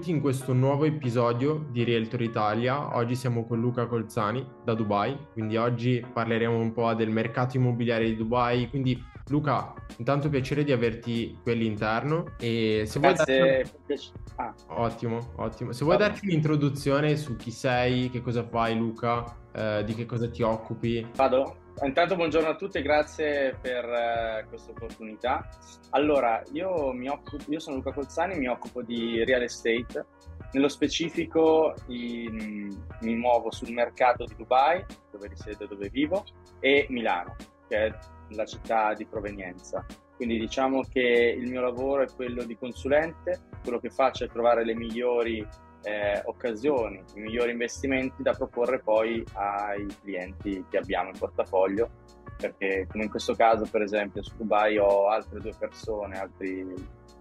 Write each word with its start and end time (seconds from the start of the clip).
benvenuti 0.00 0.10
in 0.10 0.20
questo 0.20 0.52
nuovo 0.52 0.84
episodio 0.84 1.66
di 1.70 1.84
Realtor 1.84 2.22
Italia. 2.22 2.96
Oggi 2.96 3.14
siamo 3.14 3.44
con 3.44 3.60
Luca 3.60 3.86
Colzani 3.86 4.44
da 4.64 4.74
Dubai, 4.74 5.16
quindi 5.32 5.56
oggi 5.56 6.04
parleremo 6.12 6.56
un 6.56 6.72
po' 6.72 6.92
del 6.94 7.10
mercato 7.10 7.56
immobiliare 7.56 8.06
di 8.06 8.16
Dubai. 8.16 8.68
Quindi 8.68 9.02
Luca, 9.30 9.72
intanto 9.98 10.28
piacere 10.28 10.64
di 10.64 10.72
averti 10.72 11.38
qui 11.40 11.52
all'interno 11.52 12.34
e 12.38 12.82
se 12.84 12.98
vuoi 12.98 13.14
Grazie. 13.14 13.70
darci... 13.86 14.12
ah. 14.36 14.52
Ottimo, 14.66 15.32
ottimo. 15.36 15.72
Se 15.72 15.84
vuoi 15.84 15.96
Vabbè. 15.96 16.10
darci 16.10 16.26
un'introduzione 16.26 17.16
su 17.16 17.36
chi 17.36 17.52
sei, 17.52 18.10
che 18.10 18.20
cosa 18.20 18.44
fai 18.44 18.76
Luca, 18.76 19.24
eh, 19.52 19.84
di 19.84 19.94
che 19.94 20.04
cosa 20.04 20.28
ti 20.28 20.42
occupi. 20.42 21.06
Vado? 21.14 21.58
Intanto 21.82 22.16
buongiorno 22.16 22.48
a 22.48 22.56
tutti 22.56 22.78
e 22.78 22.82
grazie 22.82 23.56
per 23.58 23.84
uh, 23.84 24.48
questa 24.48 24.72
opportunità. 24.72 25.48
Allora, 25.90 26.42
io, 26.52 26.68
occupo, 26.68 27.44
io, 27.48 27.60
sono 27.60 27.76
Luca 27.76 27.92
Colzani, 27.92 28.36
mi 28.36 28.48
occupo 28.48 28.82
di 28.82 29.24
real 29.24 29.42
estate. 29.42 30.06
Nello 30.52 30.68
specifico 30.68 31.72
in, 31.86 32.68
mi 33.00 33.14
muovo 33.14 33.52
sul 33.52 33.70
mercato 33.70 34.24
di 34.24 34.34
Dubai, 34.36 34.84
dove 35.10 35.28
risiedo, 35.28 35.66
dove 35.66 35.88
vivo, 35.88 36.24
e 36.58 36.86
Milano, 36.90 37.36
che 37.68 37.86
è 37.86 37.98
la 38.30 38.44
città 38.44 38.94
di 38.94 39.06
provenienza. 39.06 39.84
Quindi 40.16 40.38
diciamo 40.38 40.82
che 40.82 41.00
il 41.36 41.48
mio 41.48 41.60
lavoro 41.62 42.02
è 42.02 42.08
quello 42.14 42.44
di 42.44 42.56
consulente, 42.56 43.40
quello 43.62 43.78
che 43.78 43.90
faccio 43.90 44.24
è 44.24 44.28
trovare 44.28 44.64
le 44.64 44.74
migliori 44.74 45.46
eh, 45.82 46.20
occasioni, 46.24 47.02
i 47.14 47.20
migliori 47.20 47.52
investimenti 47.52 48.22
da 48.22 48.32
proporre 48.32 48.80
poi 48.80 49.24
ai 49.34 49.86
clienti 50.02 50.64
che 50.68 50.76
abbiamo 50.76 51.08
in 51.08 51.18
portafoglio, 51.18 51.90
perché 52.36 52.86
come 52.90 53.04
in 53.04 53.10
questo 53.10 53.34
caso 53.34 53.66
per 53.70 53.82
esempio 53.82 54.22
su 54.22 54.36
Dubai 54.36 54.76
ho 54.76 55.08
altre 55.08 55.40
due 55.40 55.54
persone, 55.58 56.18
altri 56.18 56.66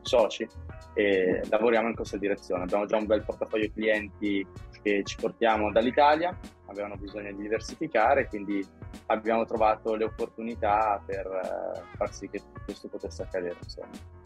soci 0.01 0.47
e 0.93 1.41
lavoriamo 1.49 1.87
in 1.87 1.95
questa 1.95 2.17
direzione. 2.17 2.63
Abbiamo 2.63 2.85
già 2.85 2.97
un 2.97 3.05
bel 3.05 3.23
portafoglio 3.23 3.69
clienti 3.73 4.45
che 4.81 5.03
ci 5.03 5.15
portiamo 5.17 5.71
dall'Italia, 5.71 6.37
avevano 6.69 6.95
bisogno 6.95 7.31
di 7.33 7.41
diversificare, 7.41 8.27
quindi 8.27 8.65
abbiamo 9.07 9.45
trovato 9.45 9.95
le 9.95 10.05
opportunità 10.05 11.01
per 11.05 11.25
eh, 11.25 11.97
far 11.97 12.13
sì 12.13 12.29
che 12.29 12.41
questo 12.63 12.87
potesse 12.87 13.23
accadere. 13.23 13.57
Insomma. 13.61 14.17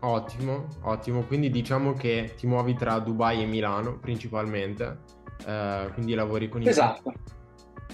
Ottimo, 0.00 0.66
ottimo. 0.82 1.24
Quindi 1.24 1.50
diciamo 1.50 1.92
che 1.92 2.34
ti 2.36 2.46
muovi 2.46 2.74
tra 2.74 2.98
Dubai 3.00 3.42
e 3.42 3.46
Milano 3.46 3.98
principalmente, 3.98 4.98
eh, 5.46 5.90
quindi 5.92 6.14
lavori 6.14 6.48
con, 6.48 6.66
esatto. 6.66 7.12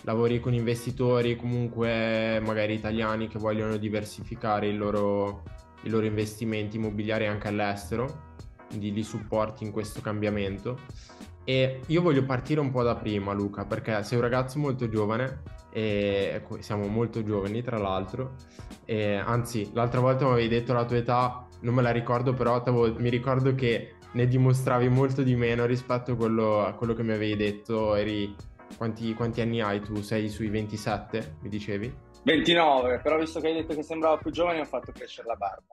lavori 0.03 0.39
con 0.39 0.55
investitori 0.55 1.35
comunque 1.35 2.41
magari 2.45 2.75
italiani 2.75 3.27
che 3.27 3.39
vogliono 3.39 3.77
diversificare 3.77 4.69
i 4.69 4.77
loro, 4.77 5.43
i 5.83 5.89
loro 5.89 6.07
investimenti 6.07 6.77
immobiliari 6.77 7.27
anche 7.27 7.49
all'estero, 7.49 8.35
quindi 8.69 8.93
li 8.93 9.03
supporti 9.03 9.65
in 9.65 9.73
questo 9.73 10.01
cambiamento. 10.01 10.79
E 11.49 11.81
io 11.87 12.03
voglio 12.03 12.25
partire 12.25 12.59
un 12.59 12.73
po' 12.73 12.83
da 12.83 12.97
prima, 12.97 13.33
Luca, 13.33 13.65
perché 13.65 14.03
sei 14.03 14.19
un 14.19 14.25
ragazzo 14.25 14.59
molto 14.59 14.89
giovane, 14.89 15.43
e 15.71 16.43
siamo 16.59 16.87
molto 16.89 17.23
giovani 17.23 17.63
tra 17.63 17.79
l'altro, 17.79 18.35
e, 18.85 19.15
anzi 19.15 19.71
l'altra 19.73 20.01
volta 20.01 20.25
mi 20.25 20.33
avevi 20.33 20.49
detto 20.49 20.73
la 20.73 20.85
tua 20.85 20.97
età 20.97 21.47
non 21.61 21.75
me 21.75 21.83
la 21.83 21.91
ricordo, 21.91 22.35
però 22.35 22.63
mi 22.99 23.09
ricordo 23.11 23.55
che 23.55 23.95
ne 24.13 24.27
dimostravi 24.27 24.89
molto 24.89 25.23
di 25.23 25.37
meno 25.37 25.67
rispetto 25.67 26.13
a 26.13 26.17
quello, 26.17 26.65
a 26.65 26.73
quello 26.75 26.95
che 26.95 27.03
mi 27.03 27.13
avevi 27.13 27.37
detto. 27.37 27.95
Eri, 27.95 28.35
quanti, 28.77 29.15
quanti, 29.15 29.41
anni 29.41 29.61
hai 29.61 29.81
tu? 29.81 30.03
Sei 30.03 30.29
sui 30.29 30.49
27, 30.49 31.37
mi 31.43 31.49
dicevi? 31.49 31.95
29, 32.25 33.01
però 33.01 33.19
visto 33.19 33.39
che 33.41 33.49
hai 33.49 33.55
detto 33.55 33.75
che 33.75 33.83
sembrava 33.83 34.17
più 34.17 34.31
giovane 34.31 34.61
ho 34.61 34.65
fatto 34.65 34.91
crescere 34.91 35.29
la 35.29 35.37
barba. 35.37 35.67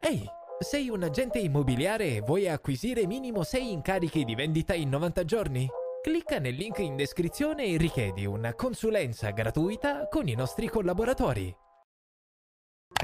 Ehi, 0.00 0.28
sei 0.62 0.88
un 0.88 1.02
agente 1.02 1.38
immobiliare 1.38 2.16
e 2.16 2.20
vuoi 2.20 2.48
acquisire 2.48 3.06
minimo 3.06 3.42
6 3.42 3.72
incarichi 3.72 4.24
di 4.24 4.34
vendita 4.34 4.74
in 4.74 4.88
90 4.88 5.24
giorni? 5.24 5.68
Clicca 6.02 6.38
nel 6.38 6.54
link 6.54 6.78
in 6.78 6.96
descrizione 6.96 7.64
e 7.64 7.76
richiedi 7.76 8.24
una 8.26 8.54
consulenza 8.54 9.30
gratuita 9.30 10.08
con 10.08 10.26
i 10.26 10.34
nostri 10.34 10.68
collaboratori. 10.68 11.54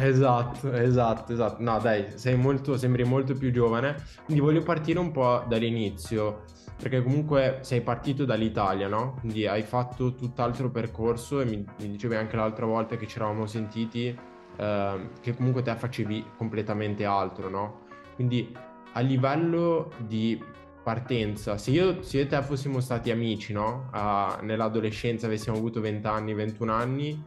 Esatto, 0.00 0.72
esatto, 0.72 1.32
esatto. 1.32 1.62
No, 1.62 1.78
dai, 1.78 2.06
molto, 2.36 2.76
sembri 2.76 3.04
molto 3.04 3.34
più 3.34 3.50
giovane. 3.50 3.96
Quindi 4.24 4.42
voglio 4.42 4.62
partire 4.62 4.98
un 4.98 5.10
po' 5.10 5.44
dall'inizio, 5.48 6.44
perché 6.76 7.02
comunque 7.02 7.58
sei 7.62 7.80
partito 7.80 8.24
dall'Italia, 8.24 8.88
no? 8.88 9.16
Quindi 9.20 9.46
hai 9.46 9.62
fatto 9.62 10.14
tutt'altro 10.14 10.70
percorso 10.70 11.40
e 11.40 11.44
mi, 11.44 11.64
mi 11.80 11.90
dicevi 11.90 12.14
anche 12.14 12.36
l'altra 12.36 12.66
volta 12.66 12.96
che 12.96 13.06
ci 13.06 13.16
eravamo 13.16 13.46
sentiti 13.46 14.16
eh, 14.58 15.08
che 15.20 15.34
comunque 15.34 15.62
te 15.62 15.74
facevi 15.74 16.24
completamente 16.36 17.04
altro, 17.04 17.48
no? 17.48 17.86
Quindi 18.14 18.54
a 18.92 19.00
livello 19.00 19.90
di 19.98 20.42
partenza, 20.82 21.58
se 21.58 21.70
io, 21.70 22.02
se 22.02 22.16
io 22.18 22.22
e 22.24 22.26
te 22.26 22.42
fossimo 22.42 22.80
stati 22.80 23.10
amici, 23.10 23.52
no? 23.52 23.90
Uh, 23.92 24.44
nell'adolescenza 24.44 25.26
avessimo 25.26 25.56
avuto 25.56 25.80
20 25.80 26.06
anni, 26.06 26.34
21 26.34 26.72
anni, 26.72 27.24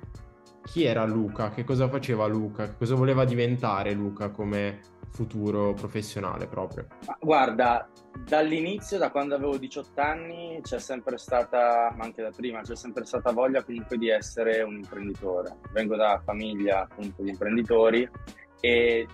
chi 0.63 0.83
era 0.83 1.05
Luca, 1.05 1.49
che 1.51 1.63
cosa 1.63 1.87
faceva 1.87 2.25
Luca, 2.25 2.67
che 2.67 2.75
cosa 2.77 2.95
voleva 2.95 3.23
diventare 3.23 3.93
Luca 3.93 4.29
come 4.29 4.79
futuro 5.11 5.73
professionale 5.73 6.47
proprio? 6.47 6.87
Guarda, 7.19 7.89
dall'inizio, 8.25 8.97
da 8.97 9.11
quando 9.11 9.35
avevo 9.35 9.57
18 9.57 10.01
anni, 10.01 10.59
c'è 10.61 10.79
sempre 10.79 11.17
stata, 11.17 11.93
ma 11.95 12.05
anche 12.05 12.21
da 12.21 12.31
prima, 12.31 12.61
c'è 12.61 12.75
sempre 12.75 13.05
stata 13.05 13.31
voglia 13.31 13.63
comunque 13.63 13.97
di 13.97 14.09
essere 14.09 14.61
un 14.61 14.75
imprenditore. 14.75 15.57
Vengo 15.71 15.95
da 15.95 16.21
famiglia 16.23 16.81
appunto 16.81 17.21
di 17.21 17.29
imprenditori 17.29 18.09
e 18.59 19.07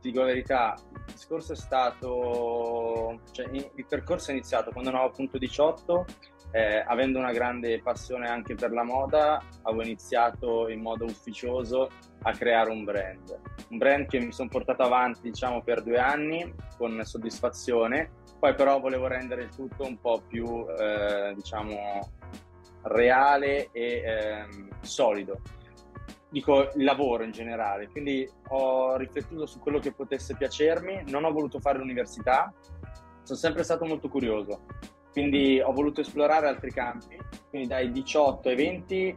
ti 0.00 0.10
dico 0.10 0.20
la 0.20 0.26
verità, 0.26 0.74
il 0.92 1.12
discorso 1.12 1.52
è 1.52 1.56
stato, 1.56 3.20
cioè 3.32 3.46
il 3.50 3.86
percorso 3.86 4.30
è 4.30 4.34
iniziato 4.34 4.70
quando 4.70 4.90
avevo 4.90 5.06
appunto 5.06 5.38
18 5.38 6.06
eh, 6.52 6.84
avendo 6.86 7.18
una 7.18 7.32
grande 7.32 7.80
passione 7.80 8.28
anche 8.28 8.54
per 8.54 8.72
la 8.72 8.84
moda, 8.84 9.42
avevo 9.62 9.82
iniziato 9.82 10.68
in 10.68 10.80
modo 10.80 11.04
ufficioso 11.04 11.88
a 12.22 12.32
creare 12.32 12.70
un 12.70 12.84
brand. 12.84 13.40
Un 13.68 13.78
brand 13.78 14.06
che 14.06 14.20
mi 14.20 14.32
sono 14.32 14.48
portato 14.48 14.82
avanti, 14.82 15.20
diciamo, 15.22 15.62
per 15.62 15.82
due 15.82 15.98
anni 15.98 16.52
con 16.76 17.00
soddisfazione. 17.04 18.10
Poi 18.38 18.54
però 18.54 18.80
volevo 18.80 19.06
rendere 19.06 19.42
il 19.44 19.54
tutto 19.54 19.84
un 19.84 19.98
po' 20.00 20.22
più, 20.26 20.66
eh, 20.78 21.32
diciamo, 21.34 22.10
reale 22.82 23.68
e 23.72 24.02
eh, 24.04 24.46
solido. 24.80 25.40
Dico 26.28 26.70
il 26.74 26.84
lavoro 26.84 27.24
in 27.24 27.30
generale, 27.30 27.88
quindi 27.88 28.28
ho 28.48 28.96
riflettuto 28.96 29.44
su 29.46 29.58
quello 29.58 29.78
che 29.78 29.92
potesse 29.92 30.34
piacermi, 30.34 31.04
non 31.08 31.24
ho 31.24 31.30
voluto 31.30 31.60
fare 31.60 31.78
l'università, 31.78 32.52
sono 33.22 33.38
sempre 33.38 33.62
stato 33.62 33.84
molto 33.84 34.08
curioso 34.08 34.62
quindi 35.12 35.60
ho 35.60 35.72
voluto 35.72 36.00
esplorare 36.00 36.48
altri 36.48 36.72
campi, 36.72 37.18
quindi 37.50 37.68
dai 37.68 37.92
18 37.92 38.48
ai 38.48 38.56
20 38.56 39.16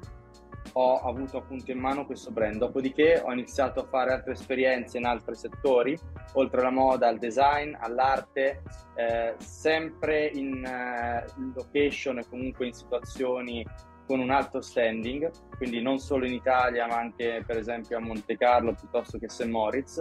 ho 0.73 0.99
avuto 0.99 1.37
appunto 1.37 1.71
in 1.71 1.79
mano 1.79 2.05
questo 2.05 2.31
brand, 2.31 2.57
dopodiché 2.57 3.21
ho 3.23 3.31
iniziato 3.31 3.81
a 3.81 3.85
fare 3.85 4.13
altre 4.13 4.33
esperienze 4.33 4.97
in 4.97 5.05
altri 5.05 5.35
settori, 5.35 5.97
oltre 6.33 6.61
alla 6.61 6.71
moda, 6.71 7.07
al 7.07 7.17
design, 7.17 7.75
all'arte, 7.79 8.61
eh, 8.95 9.35
sempre 9.37 10.27
in, 10.27 10.63
eh, 10.65 11.25
location 11.55 12.19
e 12.19 12.27
comunque 12.27 12.67
in 12.67 12.73
situazioni 12.73 13.65
con 14.05 14.19
un 14.19 14.29
alto 14.29 14.61
standing, 14.61 15.31
quindi 15.57 15.81
non 15.81 15.97
solo 15.97 16.25
in 16.25 16.33
Italia 16.33 16.85
ma 16.85 16.97
anche 16.97 17.43
per 17.45 17.57
esempio 17.57 17.97
a 17.97 17.99
Monte 17.99 18.37
Carlo 18.37 18.73
piuttosto 18.73 19.17
che 19.17 19.29
St. 19.29 19.45
Moritz 19.45 19.99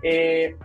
e 0.00 0.56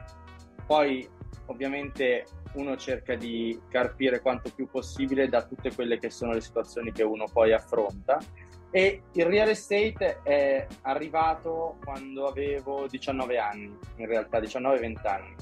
poi 0.68 1.08
ovviamente 1.48 2.26
uno 2.54 2.78
cerca 2.78 3.16
di 3.16 3.60
carpire 3.70 4.22
quanto 4.22 4.52
più 4.54 4.68
possibile 4.68 5.28
da 5.28 5.44
tutte 5.44 5.74
quelle 5.74 6.00
che 6.00 6.10
sono 6.10 6.34
le 6.34 6.42
situazioni 6.42 6.92
che 6.92 7.04
uno 7.04 7.26
poi 7.32 7.54
affronta. 7.54 8.20
E 8.75 9.03
il 9.13 9.26
real 9.26 9.47
estate 9.47 10.20
è 10.22 10.67
arrivato 10.82 11.78
quando 11.82 12.28
avevo 12.28 12.88
19 12.88 13.38
anni, 13.38 13.73
in 13.96 14.05
realtà 14.05 14.40
19-20 14.40 15.08
anni. 15.08 15.34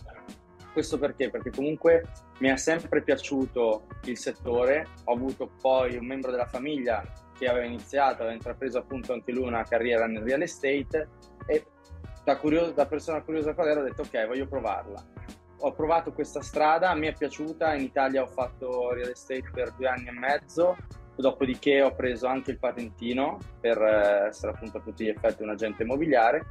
Questo 0.71 0.99
perché? 0.99 1.31
Perché 1.31 1.49
comunque 1.49 2.05
mi 2.41 2.49
è 2.49 2.57
sempre 2.57 3.01
piaciuto 3.01 3.87
il 4.03 4.19
settore, 4.19 4.85
ho 5.05 5.13
avuto 5.13 5.49
poi 5.59 5.97
un 5.97 6.05
membro 6.05 6.29
della 6.29 6.45
famiglia 6.45 7.03
che 7.35 7.47
aveva 7.47 7.65
iniziato, 7.65 8.21
aveva 8.21 8.35
intrapreso 8.35 8.77
appunto 8.77 9.13
anche 9.13 9.31
lui 9.31 9.47
una 9.47 9.63
carriera 9.63 10.05
nel 10.05 10.21
real 10.21 10.43
estate 10.43 11.09
e 11.47 11.65
da, 12.23 12.37
curioso, 12.37 12.73
da 12.73 12.85
persona 12.85 13.23
curiosa 13.23 13.55
qual 13.55 13.67
era 13.67 13.79
ho 13.79 13.83
detto 13.83 14.03
ok 14.03 14.27
voglio 14.27 14.47
provarla 14.47 15.03
ho 15.65 15.71
provato 15.71 16.11
questa 16.11 16.41
strada, 16.41 16.93
mi 16.93 17.07
è 17.07 17.13
piaciuta, 17.13 17.73
in 17.73 17.83
Italia 17.83 18.21
ho 18.21 18.27
fatto 18.27 18.91
real 18.91 19.09
estate 19.09 19.49
per 19.51 19.71
due 19.71 19.87
anni 19.87 20.09
e 20.09 20.11
mezzo, 20.11 20.75
dopodiché 21.15 21.81
ho 21.81 21.93
preso 21.93 22.27
anche 22.27 22.51
il 22.51 22.59
patentino 22.59 23.37
per 23.59 23.81
eh, 23.81 24.27
essere 24.27 24.53
appunto 24.53 24.77
a 24.77 24.81
tutti 24.81 25.05
gli 25.05 25.09
effetti 25.09 25.43
un 25.43 25.49
agente 25.49 25.83
immobiliare. 25.83 26.49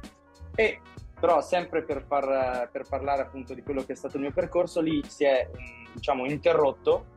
E 0.55 0.79
però 1.19 1.41
sempre 1.41 1.83
per, 1.83 2.03
far, 2.05 2.69
per 2.69 2.85
parlare 2.87 3.21
appunto 3.21 3.53
di 3.53 3.61
quello 3.63 3.83
che 3.83 3.93
è 3.93 3.95
stato 3.95 4.17
il 4.17 4.23
mio 4.23 4.33
percorso, 4.33 4.81
lì 4.81 5.01
si 5.07 5.23
è 5.23 5.49
diciamo 5.93 6.25
interrotto 6.25 7.11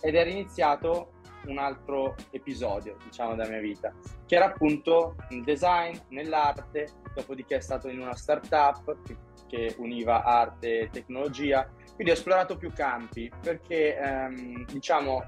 ed 0.00 0.14
è 0.14 0.24
riniziato 0.24 1.12
un 1.46 1.58
altro 1.58 2.14
episodio, 2.30 2.96
diciamo, 3.04 3.34
della 3.34 3.48
mia 3.48 3.60
vita, 3.60 3.92
che 4.26 4.36
era 4.36 4.46
appunto 4.46 5.16
il 5.30 5.42
design, 5.44 5.96
nell'arte, 6.08 6.88
dopodiché 7.14 7.56
è 7.56 7.60
stato 7.60 7.88
in 7.88 8.00
una 8.00 8.14
startup 8.14 9.02
che, 9.02 9.16
che 9.46 9.74
univa 9.78 10.24
arte 10.24 10.80
e 10.80 10.90
tecnologia, 10.90 11.68
quindi 11.94 12.12
ho 12.12 12.16
esplorato 12.16 12.56
più 12.56 12.72
campi 12.72 13.30
perché, 13.40 13.96
ehm, 13.96 14.66
diciamo, 14.66 15.24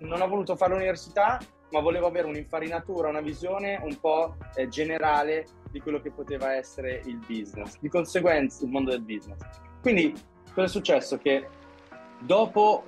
non 0.00 0.20
ho 0.20 0.28
voluto 0.28 0.56
fare 0.56 0.72
l'università, 0.72 1.38
ma 1.70 1.80
volevo 1.80 2.06
avere 2.06 2.26
un'infarinatura, 2.26 3.08
una 3.08 3.20
visione 3.20 3.80
un 3.82 3.98
po' 4.00 4.36
eh, 4.54 4.68
generale 4.68 5.46
di 5.70 5.80
quello 5.80 6.00
che 6.00 6.10
poteva 6.10 6.54
essere 6.54 7.02
il 7.04 7.16
business, 7.18 7.78
di 7.78 7.88
conseguenza 7.88 8.64
il 8.64 8.70
mondo 8.70 8.90
del 8.90 9.02
business. 9.02 9.40
Quindi 9.80 10.12
cosa 10.52 10.66
è 10.66 10.68
successo? 10.68 11.18
Che 11.18 11.48
dopo 12.18 12.84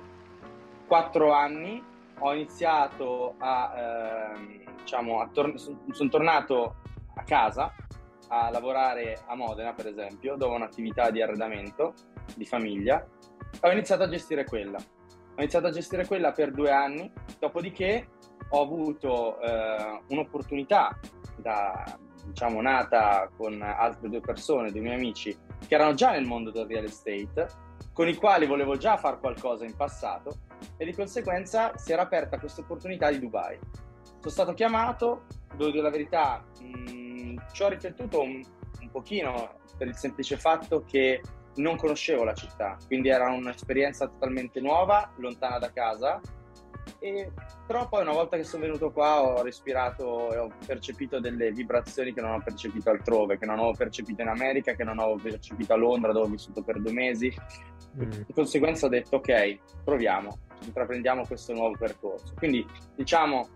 quattro 0.85 1.31
anni 1.31 1.81
ho 2.19 2.33
iniziato 2.33 3.35
a, 3.37 3.73
eh, 3.75 4.63
diciamo, 4.77 5.29
tor- 5.31 5.55
sono 5.91 6.09
tornato 6.09 6.75
a 7.15 7.23
casa 7.23 7.73
a 8.27 8.49
lavorare 8.49 9.21
a 9.27 9.35
Modena, 9.35 9.73
per 9.73 9.87
esempio, 9.87 10.35
dove 10.35 10.53
ho 10.53 10.55
un'attività 10.55 11.11
di 11.11 11.21
arredamento 11.21 11.93
di 12.35 12.45
famiglia. 12.45 13.05
Ho 13.61 13.71
iniziato 13.71 14.03
a 14.03 14.09
gestire 14.09 14.43
quella. 14.43 14.77
Ho 15.35 15.41
iniziato 15.41 15.67
a 15.67 15.71
gestire 15.71 16.05
quella 16.05 16.31
per 16.31 16.51
due 16.51 16.71
anni, 16.71 17.11
dopodiché 17.39 18.07
ho 18.49 18.61
avuto 18.61 19.39
eh, 19.39 20.01
un'opportunità 20.09 20.99
da, 21.37 21.97
diciamo, 22.25 22.61
nata 22.61 23.29
con 23.35 23.59
altre 23.61 24.09
due 24.09 24.19
persone, 24.19 24.71
due 24.71 24.81
miei 24.81 24.95
amici, 24.95 25.35
che 25.67 25.73
erano 25.73 25.95
già 25.95 26.11
nel 26.11 26.25
mondo 26.25 26.51
del 26.51 26.67
real 26.67 26.83
estate, 26.83 27.47
con 27.93 28.07
i 28.07 28.15
quali 28.15 28.45
volevo 28.45 28.77
già 28.77 28.97
fare 28.97 29.17
qualcosa 29.19 29.65
in 29.65 29.75
passato 29.75 30.37
e 30.77 30.85
di 30.85 30.93
conseguenza 30.93 31.75
si 31.77 31.91
era 31.91 32.03
aperta 32.03 32.39
questa 32.39 32.61
opportunità 32.61 33.09
di 33.09 33.19
Dubai. 33.19 33.57
Sono 34.19 34.29
stato 34.29 34.53
chiamato, 34.53 35.25
devo 35.55 35.71
dire 35.71 35.83
la 35.83 35.89
verità, 35.89 36.43
mh, 36.61 36.91
mm, 36.91 37.37
ci 37.51 37.63
ho 37.63 37.69
riflettuto 37.69 38.21
un, 38.21 38.41
un 38.81 38.89
pochino 38.91 39.55
per 39.77 39.87
il 39.87 39.95
semplice 39.95 40.37
fatto 40.37 40.83
che 40.83 41.21
non 41.55 41.77
conoscevo 41.77 42.23
la 42.23 42.33
città, 42.33 42.77
quindi 42.87 43.09
era 43.09 43.29
un'esperienza 43.29 44.07
totalmente 44.07 44.59
nuova, 44.59 45.11
lontana 45.17 45.59
da 45.59 45.71
casa 45.71 46.19
e, 46.99 47.31
però 47.65 47.87
poi 47.87 48.01
una 48.01 48.13
volta 48.13 48.37
che 48.37 48.43
sono 48.43 48.63
venuto 48.63 48.91
qua 48.91 49.21
ho 49.21 49.41
respirato 49.41 50.33
e 50.33 50.37
ho 50.37 50.49
percepito 50.65 51.19
delle 51.19 51.51
vibrazioni 51.51 52.13
che 52.13 52.21
non 52.21 52.31
ho 52.31 52.41
percepito 52.41 52.89
altrove, 52.89 53.37
che 53.37 53.45
non 53.45 53.59
ho 53.59 53.71
percepito 53.71 54.21
in 54.21 54.29
America, 54.29 54.73
che 54.73 54.83
non 54.83 54.99
ho 54.99 55.15
percepito 55.15 55.73
a 55.73 55.77
Londra 55.77 56.11
dove 56.11 56.27
ho 56.27 56.29
vissuto 56.29 56.61
per 56.63 56.79
due 56.79 56.93
mesi. 56.93 57.33
Mm. 57.97 58.09
Di 58.25 58.33
conseguenza 58.33 58.85
ho 58.85 58.89
detto 58.89 59.17
ok, 59.17 59.59
proviamo, 59.83 60.37
intraprendiamo 60.61 61.25
questo 61.25 61.53
nuovo 61.53 61.75
percorso. 61.77 62.33
Quindi 62.35 62.65
diciamo 62.95 63.47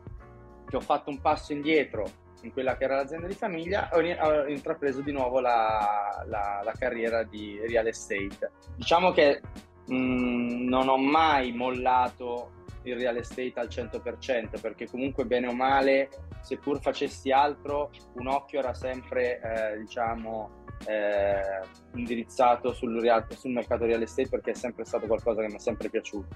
che 0.67 0.75
ho 0.75 0.81
fatto 0.81 1.09
un 1.09 1.21
passo 1.21 1.53
indietro 1.53 2.05
in 2.41 2.51
quella 2.51 2.77
che 2.77 2.83
era 2.83 2.95
l'azienda 2.95 3.27
di 3.27 3.33
famiglia 3.33 3.89
ho, 3.91 4.47
intrapreso 4.47 5.01
di 5.01 5.11
nuovo 5.11 5.39
la, 5.39 6.23
la, 6.27 6.61
la, 6.63 6.73
carriera 6.77 7.23
di 7.23 7.59
real 7.67 7.87
estate. 7.87 8.51
Diciamo 8.75 9.11
che 9.11 9.41
mh, 9.87 9.95
mm, 9.95 10.67
non 10.67 10.87
ho 10.89 10.97
mai 10.97 11.51
mollato 11.51 12.51
il 12.83 12.95
real 12.95 13.17
estate 13.17 13.53
al 13.55 13.67
100% 13.67 14.59
perché 14.61 14.87
comunque 14.87 15.25
bene 15.25 15.47
o 15.47 15.53
male 15.53 16.09
seppur 16.41 16.79
facessi 16.79 17.31
altro 17.31 17.91
un 18.13 18.27
occhio 18.27 18.59
era 18.59 18.73
sempre 18.73 19.41
eh, 19.41 19.77
diciamo 19.79 20.65
eh, 20.85 21.67
indirizzato 21.95 22.71
sul, 22.71 23.01
real, 23.01 23.25
sul 23.29 23.51
mercato 23.51 23.85
real 23.85 24.01
estate 24.01 24.29
perché 24.29 24.51
è 24.51 24.55
sempre 24.55 24.85
stato 24.85 25.05
qualcosa 25.05 25.41
che 25.41 25.47
mi 25.47 25.55
è 25.55 25.59
sempre 25.59 25.89
piaciuto 25.89 26.27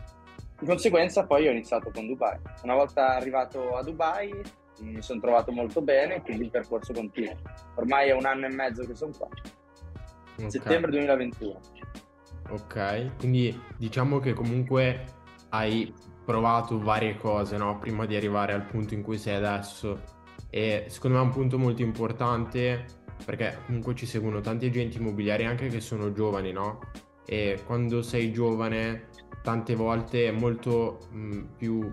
di 0.59 0.65
conseguenza 0.65 1.25
poi 1.25 1.47
ho 1.47 1.51
iniziato 1.51 1.89
con 1.91 2.05
Dubai 2.05 2.37
una 2.63 2.75
volta 2.75 3.15
arrivato 3.15 3.77
a 3.77 3.83
Dubai 3.83 4.59
mi 4.81 5.01
sono 5.01 5.19
trovato 5.19 5.51
molto 5.51 5.81
bene 5.81 6.21
quindi 6.21 6.45
il 6.45 6.49
percorso 6.51 6.93
continua 6.93 7.35
ormai 7.75 8.09
è 8.09 8.13
un 8.13 8.25
anno 8.25 8.45
e 8.45 8.49
mezzo 8.49 8.83
che 8.85 8.95
sono 8.95 9.11
qua 9.17 9.27
okay. 10.35 10.49
settembre 10.49 10.91
2021 10.91 11.59
ok 12.49 13.17
quindi 13.17 13.59
diciamo 13.77 14.19
che 14.19 14.33
comunque 14.33 15.19
hai 15.49 15.93
provato 16.25 16.79
varie 16.79 17.17
cose, 17.17 17.57
no? 17.57 17.77
Prima 17.77 18.05
di 18.05 18.15
arrivare 18.15 18.53
al 18.53 18.65
punto 18.65 18.93
in 18.93 19.01
cui 19.01 19.17
sei 19.17 19.35
adesso. 19.35 20.01
E 20.49 20.85
secondo 20.87 21.17
me 21.17 21.23
è 21.23 21.25
un 21.25 21.31
punto 21.31 21.57
molto 21.57 21.81
importante 21.81 22.85
perché 23.25 23.59
comunque 23.65 23.95
ci 23.95 24.05
seguono 24.05 24.41
tanti 24.41 24.65
agenti 24.65 24.97
immobiliari 24.97 25.45
anche 25.45 25.67
che 25.67 25.79
sono 25.79 26.11
giovani, 26.11 26.51
no? 26.51 26.79
E 27.25 27.61
quando 27.65 28.01
sei 28.01 28.31
giovane 28.31 29.09
tante 29.43 29.75
volte 29.75 30.27
è 30.27 30.31
molto 30.31 30.99
mh, 31.11 31.41
più 31.57 31.89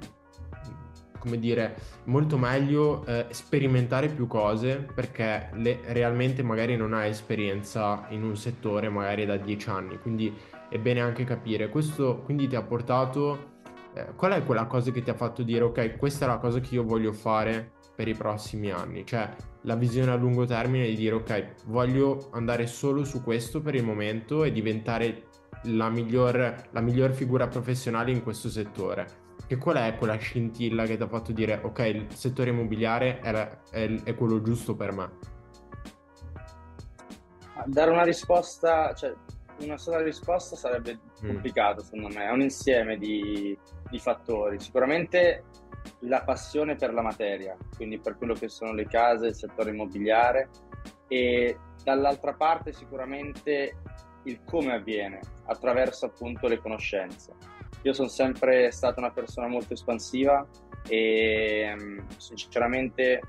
come 1.19 1.38
dire, 1.38 1.76
molto 2.05 2.38
meglio 2.38 3.05
eh, 3.06 3.26
sperimentare 3.31 4.09
più 4.09 4.26
cose 4.26 4.76
perché 4.94 5.50
le, 5.55 5.81
realmente 5.87 6.43
magari 6.43 6.76
non 6.76 6.94
hai 6.94 7.11
esperienza 7.11 8.06
in 8.11 8.23
un 8.23 8.37
settore 8.37 8.88
magari 8.88 9.26
da 9.26 9.37
dieci 9.37 9.69
anni, 9.69 9.99
quindi 9.99 10.35
è 10.69 10.79
bene 10.79 11.00
anche 11.00 11.25
capire. 11.25 11.69
Questo 11.69 12.19
quindi 12.25 12.47
ti 12.47 12.56
ha 12.56 12.62
portato 12.62 13.56
eh, 13.94 14.15
qual 14.15 14.32
è 14.32 14.44
quella 14.44 14.67
cosa 14.67 14.91
che 14.91 15.03
ti 15.03 15.11
ha 15.11 15.15
fatto 15.15 15.43
dire 15.43 15.65
ok, 15.65 15.97
questa 15.97 16.25
è 16.26 16.29
la 16.29 16.38
cosa 16.38 16.61
che 16.61 16.75
io 16.75 16.85
voglio 16.85 17.12
fare 17.12 17.73
per 17.94 18.09
i 18.09 18.14
prossimi 18.14 18.71
anni? 18.71 19.05
Cioè 19.05 19.29
la 19.62 19.75
visione 19.75 20.12
a 20.12 20.17
lungo 20.17 20.44
termine 20.44 20.87
di 20.87 20.94
dire 20.94 21.17
ok, 21.17 21.64
voglio 21.67 22.29
andare 22.32 22.67
solo 22.67 23.05
su 23.05 23.23
questo 23.23 23.61
per 23.61 23.75
il 23.75 23.85
momento 23.85 24.44
e 24.44 24.53
diventare 24.53 25.25
la 25.64 25.88
miglior, 25.88 26.69
la 26.71 26.81
miglior 26.81 27.12
figura 27.12 27.49
professionale 27.49 28.11
in 28.11 28.23
questo 28.23 28.49
settore. 28.49 29.26
E 29.46 29.56
qual 29.56 29.76
è 29.76 29.96
quella 29.96 30.17
scintilla 30.17 30.85
che 30.85 30.96
ti 30.96 31.02
ha 31.02 31.08
fatto 31.08 31.32
dire 31.32 31.61
ok, 31.62 31.79
il 31.79 32.06
settore 32.14 32.50
immobiliare 32.50 33.20
è, 33.20 33.32
la, 33.32 33.49
è, 33.70 34.02
è 34.02 34.14
quello 34.14 34.43
giusto 34.43 34.75
per 34.75 34.93
me? 34.93 35.11
Dare 37.64 37.90
una 37.90 38.05
risposta, 38.05 38.94
cioè 38.94 39.14
una 39.61 39.79
sola 39.79 40.00
risposta 40.02 40.56
sarebbe 40.56 41.00
mm. 41.23 41.26
complicato 41.26 41.82
secondo 41.82 42.08
me, 42.08 42.26
è 42.26 42.31
un 42.31 42.43
insieme 42.43 42.96
di, 42.96 43.56
di, 43.90 43.99
fattori. 43.99 44.61
Sicuramente 44.61 45.44
la 46.00 46.23
passione 46.23 46.76
per 46.76 46.93
la 46.93 47.02
materia, 47.02 47.56
quindi 47.76 47.99
per 47.99 48.17
quello 48.17 48.35
che 48.35 48.49
sono 48.49 48.73
le 48.73 48.87
case, 48.87 49.29
il 49.29 49.35
settore 49.35 49.70
immobiliare 49.70 50.50
e 51.08 51.58
dall'altra 51.82 52.35
parte 52.35 52.73
sicuramente 52.73 53.76
il 54.25 54.43
come 54.44 54.75
avviene 54.75 55.20
attraverso 55.46 56.06
appunto 56.06 56.46
le 56.49 56.58
conoscenze. 56.58 57.32
Io 57.82 57.92
sono 57.92 58.08
sempre 58.08 58.70
stata 58.70 59.00
una 59.00 59.10
persona 59.10 59.46
molto 59.46 59.75
espansiva 59.75 60.46
e 60.88 61.75
mm, 61.76 61.98
sinceramente 62.16 63.20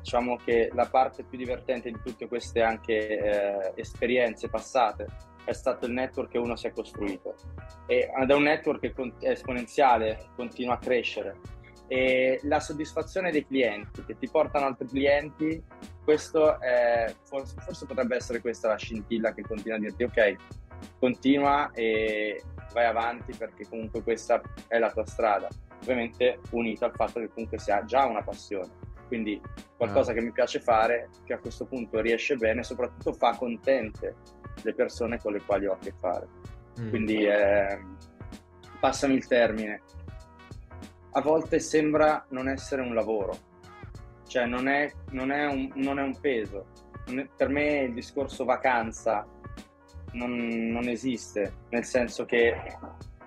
diciamo 0.00 0.36
che 0.36 0.70
la 0.72 0.86
parte 0.86 1.24
più 1.24 1.36
divertente 1.36 1.90
di 1.90 1.98
tutte 2.02 2.26
queste 2.26 2.62
anche 2.62 3.18
eh, 3.18 3.72
esperienze 3.74 4.48
passate 4.48 5.06
è 5.44 5.52
stato 5.52 5.86
il 5.86 5.92
network 5.92 6.30
che 6.30 6.38
uno 6.38 6.56
si 6.56 6.66
è 6.66 6.72
costruito. 6.72 7.34
Ed 7.86 8.30
è 8.30 8.34
un 8.34 8.42
network 8.42 8.80
che 8.80 8.94
è 9.20 9.30
esponenziale, 9.30 10.28
continua 10.36 10.74
a 10.74 10.78
crescere. 10.78 11.36
E 11.88 12.38
la 12.44 12.60
soddisfazione 12.60 13.32
dei 13.32 13.44
clienti 13.44 14.04
che 14.04 14.16
ti 14.16 14.28
portano 14.28 14.66
altri 14.66 14.86
clienti, 14.86 15.60
questo 16.04 16.60
è, 16.60 17.12
forse, 17.24 17.56
forse 17.58 17.86
potrebbe 17.86 18.16
essere 18.16 18.40
questa 18.40 18.68
la 18.68 18.76
scintilla 18.76 19.34
che 19.34 19.42
continua 19.42 19.76
a 19.76 19.80
dirti 19.80 20.04
ok, 20.04 20.36
continua 21.00 21.70
e 21.72 22.42
vai 22.72 22.86
avanti 22.86 23.34
perché 23.36 23.66
comunque 23.68 24.02
questa 24.02 24.40
è 24.68 24.78
la 24.78 24.90
tua 24.90 25.06
strada, 25.06 25.48
ovviamente 25.80 26.40
unito 26.50 26.84
al 26.84 26.92
fatto 26.94 27.20
che 27.20 27.28
comunque 27.28 27.58
si 27.58 27.70
ha 27.70 27.84
già 27.84 28.06
una 28.06 28.22
passione, 28.22 28.70
quindi 29.06 29.40
qualcosa 29.76 30.12
ah. 30.12 30.14
che 30.14 30.20
mi 30.20 30.30
piace 30.30 30.60
fare, 30.60 31.08
che 31.24 31.32
a 31.32 31.38
questo 31.38 31.66
punto 31.66 32.00
riesce 32.00 32.36
bene, 32.36 32.62
soprattutto 32.62 33.12
fa 33.12 33.36
contente 33.36 34.14
le 34.62 34.74
persone 34.74 35.18
con 35.18 35.32
le 35.32 35.42
quali 35.42 35.66
ho 35.66 35.72
a 35.72 35.78
che 35.78 35.92
fare. 35.98 36.28
Mm. 36.80 36.88
Quindi 36.90 37.24
eh, 37.24 37.80
passami 38.78 39.14
il 39.14 39.26
termine. 39.26 39.82
A 41.12 41.20
volte 41.20 41.58
sembra 41.58 42.24
non 42.28 42.48
essere 42.48 42.82
un 42.82 42.94
lavoro, 42.94 43.36
cioè 44.28 44.46
non 44.46 44.68
è, 44.68 44.92
non 45.10 45.32
è, 45.32 45.46
un, 45.46 45.72
non 45.74 45.98
è 45.98 46.02
un, 46.02 46.18
peso. 46.20 46.66
Per 47.36 47.48
me 47.48 47.80
il 47.80 47.94
discorso 47.94 48.44
vacanza 48.44 49.26
non, 50.12 50.34
non 50.70 50.88
esiste, 50.88 51.52
nel 51.70 51.84
senso 51.84 52.24
che 52.24 52.54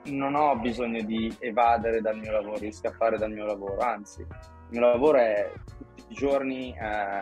non 0.06 0.36
ho 0.36 0.56
bisogno 0.58 1.02
di 1.04 1.34
evadere 1.40 2.02
dal 2.02 2.18
mio 2.18 2.32
lavoro, 2.32 2.60
di 2.60 2.72
scappare 2.72 3.18
dal 3.18 3.32
mio 3.32 3.46
lavoro, 3.46 3.80
anzi, 3.80 4.22
il 4.22 4.28
mio 4.70 4.82
lavoro 4.82 5.18
è 5.18 5.52
tutti 5.78 6.04
i 6.08 6.16
giorni 6.16 6.76
eh, 6.76 7.22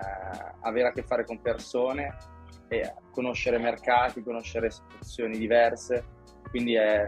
avere 0.62 0.88
a 0.88 0.91
che 0.91 1.03
fare 1.03 1.25
con 1.25 1.41
persone 1.41 2.15
e 2.68 2.94
conoscere 3.12 3.58
mercati, 3.58 4.24
conoscere 4.24 4.72
situazioni 4.72 5.38
diverse, 5.38 6.06
quindi 6.50 6.75
è 6.75 7.08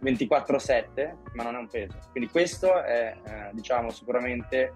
24/7, 0.00 1.16
ma 1.34 1.42
non 1.42 1.56
è 1.56 1.58
un 1.58 1.68
peso. 1.68 1.98
Quindi 2.10 2.30
questo 2.30 2.82
è, 2.82 3.16
eh, 3.24 3.50
diciamo, 3.52 3.90
sicuramente 3.90 4.74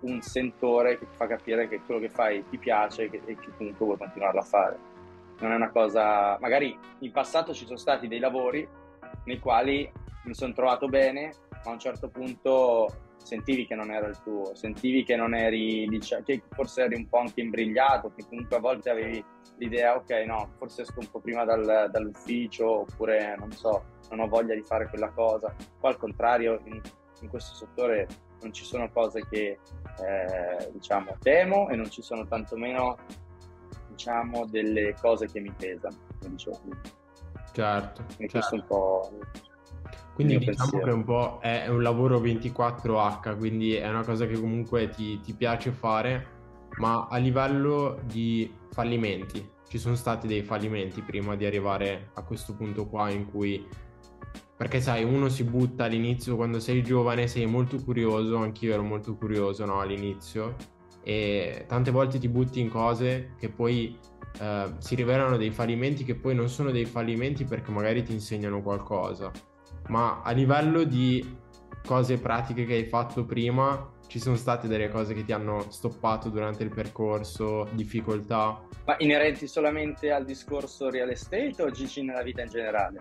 un 0.00 0.20
sentore 0.20 0.98
che 0.98 1.08
ti 1.08 1.16
fa 1.16 1.26
capire 1.26 1.68
che 1.68 1.80
quello 1.80 2.00
che 2.00 2.10
fai 2.10 2.44
ti 2.48 2.58
piace 2.58 3.04
e 3.04 3.10
che, 3.10 3.22
e 3.24 3.36
che 3.36 3.48
comunque 3.56 3.86
vuoi 3.86 3.98
continuarlo 3.98 4.40
a 4.40 4.44
fare. 4.44 4.78
Non 5.44 5.52
è 5.52 5.56
una 5.56 5.70
cosa... 5.70 6.38
Magari 6.40 6.74
in 7.00 7.12
passato 7.12 7.52
ci 7.52 7.66
sono 7.66 7.76
stati 7.76 8.08
dei 8.08 8.18
lavori 8.18 8.66
nei 9.24 9.38
quali 9.38 9.90
mi 10.24 10.34
sono 10.34 10.54
trovato 10.54 10.88
bene, 10.88 11.34
ma 11.50 11.70
a 11.70 11.74
un 11.74 11.78
certo 11.78 12.08
punto 12.08 13.12
sentivi 13.18 13.66
che 13.66 13.74
non 13.74 13.90
era 13.90 14.06
il 14.06 14.18
tuo, 14.22 14.54
sentivi 14.54 15.04
che 15.04 15.16
non 15.16 15.34
eri, 15.34 15.86
diciamo, 15.86 16.22
che 16.24 16.42
forse 16.50 16.84
eri 16.84 16.94
un 16.94 17.08
po' 17.08 17.18
anche 17.18 17.42
imbrigliato, 17.42 18.10
che 18.16 18.24
comunque 18.26 18.56
a 18.56 18.60
volte 18.60 18.88
avevi 18.88 19.22
l'idea, 19.58 19.94
ok, 19.96 20.10
no, 20.26 20.54
forse 20.56 20.80
esco 20.80 21.00
un 21.00 21.10
po' 21.10 21.20
prima 21.20 21.44
dal, 21.44 21.90
dall'ufficio, 21.90 22.80
oppure 22.80 23.36
non 23.38 23.52
so, 23.52 23.84
non 24.08 24.20
ho 24.20 24.28
voglia 24.28 24.54
di 24.54 24.62
fare 24.62 24.88
quella 24.88 25.10
cosa. 25.10 25.54
Qua 25.78 25.90
al 25.90 25.98
contrario, 25.98 26.62
in, 26.64 26.80
in 27.20 27.28
questo 27.28 27.54
settore 27.54 28.06
non 28.40 28.50
ci 28.54 28.64
sono 28.64 28.90
cose 28.90 29.26
che 29.28 29.58
eh, 30.06 30.70
diciamo 30.72 31.16
temo 31.20 31.68
e 31.68 31.76
non 31.76 31.90
ci 31.90 32.02
sono 32.02 32.26
tantomeno 32.26 32.96
diciamo 33.94 34.46
delle 34.46 34.94
cose 35.00 35.26
che 35.26 35.40
mi 35.40 35.52
pesano, 35.56 35.96
come 36.20 36.34
dicevo 36.34 36.60
prima. 36.60 36.80
Certo. 37.52 38.02
E 38.16 38.28
certo. 38.28 38.30
questo 38.30 38.54
un 38.54 38.64
po' 38.66 39.10
Quindi 40.14 40.38
diciamo 40.38 40.56
pensiero. 40.56 40.84
che 40.84 40.90
un 40.92 41.04
po' 41.04 41.38
è 41.40 41.66
un 41.68 41.82
lavoro 41.82 42.20
24H, 42.20 43.36
quindi 43.36 43.74
è 43.74 43.88
una 43.88 44.04
cosa 44.04 44.26
che 44.26 44.38
comunque 44.38 44.88
ti, 44.88 45.20
ti 45.20 45.34
piace 45.34 45.72
fare, 45.72 46.26
ma 46.76 47.08
a 47.10 47.16
livello 47.16 48.00
di 48.04 48.52
fallimenti, 48.70 49.50
ci 49.68 49.78
sono 49.78 49.96
stati 49.96 50.28
dei 50.28 50.42
fallimenti 50.42 51.02
prima 51.02 51.34
di 51.34 51.44
arrivare 51.44 52.10
a 52.14 52.22
questo 52.22 52.54
punto 52.54 52.86
qua 52.86 53.10
in 53.10 53.28
cui 53.28 53.66
perché 54.56 54.80
sai, 54.80 55.02
uno 55.02 55.28
si 55.28 55.42
butta 55.42 55.84
all'inizio 55.84 56.36
quando 56.36 56.60
sei 56.60 56.82
giovane, 56.84 57.26
sei 57.26 57.46
molto 57.46 57.82
curioso, 57.82 58.36
anch'io 58.36 58.72
ero 58.72 58.84
molto 58.84 59.16
curioso 59.16 59.64
no, 59.64 59.80
all'inizio, 59.80 60.54
e 61.04 61.64
tante 61.68 61.90
volte 61.90 62.18
ti 62.18 62.28
butti 62.28 62.60
in 62.60 62.70
cose 62.70 63.34
che 63.38 63.50
poi 63.50 63.96
eh, 64.40 64.72
si 64.78 64.94
rivelano 64.94 65.36
dei 65.36 65.50
fallimenti 65.50 66.02
che 66.02 66.14
poi 66.14 66.34
non 66.34 66.48
sono 66.48 66.70
dei 66.70 66.86
fallimenti 66.86 67.44
perché 67.44 67.70
magari 67.70 68.02
ti 68.02 68.12
insegnano 68.12 68.62
qualcosa. 68.62 69.30
Ma 69.88 70.22
a 70.22 70.30
livello 70.32 70.84
di 70.84 71.36
cose 71.86 72.16
pratiche 72.16 72.64
che 72.64 72.74
hai 72.74 72.86
fatto 72.86 73.26
prima, 73.26 73.92
ci 74.06 74.18
sono 74.18 74.36
state 74.36 74.68
delle 74.68 74.88
cose 74.88 75.14
che 75.14 75.24
ti 75.24 75.32
hanno 75.32 75.70
stoppato 75.70 76.28
durante 76.28 76.62
il 76.62 76.70
percorso, 76.70 77.68
difficoltà? 77.72 78.60
Ma 78.86 78.96
inerenti 78.98 79.46
solamente 79.46 80.10
al 80.10 80.24
discorso 80.24 80.90
real 80.90 81.10
estate 81.10 81.62
o 81.62 81.70
Gigi 81.70 82.02
nella 82.02 82.22
vita 82.22 82.42
in 82.42 82.48
generale? 82.48 83.00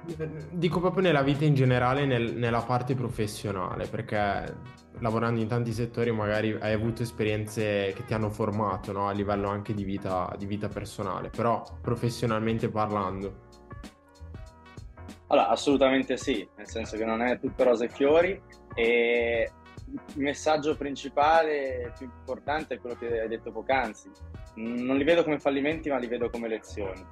Dico 0.52 0.80
proprio 0.80 1.04
nella 1.04 1.24
vita 1.24 1.46
in 1.46 1.54
generale, 1.54 2.06
nel, 2.06 2.36
nella 2.36 2.62
parte 2.62 2.96
professionale, 2.96 3.88
perché 3.88 4.82
lavorando 5.00 5.42
in 5.42 5.48
tanti 5.48 5.74
settori 5.74 6.12
magari 6.12 6.56
hai 6.60 6.74
avuto 6.74 7.04
esperienze 7.04 7.94
che 7.96 8.06
ti 8.06 8.14
hanno 8.14 8.30
formato 8.30 8.92
no? 8.92 9.08
a 9.08 9.12
livello 9.12 9.50
anche 9.50 9.74
di 9.74 9.84
vita, 9.84 10.34
di 10.38 10.46
vita 10.46 10.68
personale, 10.68 11.30
però 11.30 11.64
professionalmente 11.82 12.70
parlando. 12.70 13.52
Allora, 15.28 15.50
assolutamente 15.50 16.16
sì, 16.16 16.48
nel 16.58 16.68
senso 16.68 16.96
che 16.96 17.06
non 17.06 17.22
è 17.22 17.40
tutto 17.40 17.64
rose 17.64 17.86
e 17.86 17.90
fiori 17.90 18.42
e 18.76 19.52
il 20.16 20.22
messaggio 20.22 20.76
principale 20.76 21.94
più 21.98 22.06
importante 22.06 22.76
è 22.76 22.80
quello 22.80 22.96
che 22.96 23.22
hai 23.22 23.28
detto 23.28 23.52
poc'anzi. 23.52 24.10
Non 24.56 24.98
li 24.98 25.04
vedo 25.04 25.24
come 25.24 25.40
fallimenti, 25.40 25.90
ma 25.90 25.98
li 25.98 26.08
vedo 26.08 26.30
come 26.30 26.48
lezioni. 26.48 27.06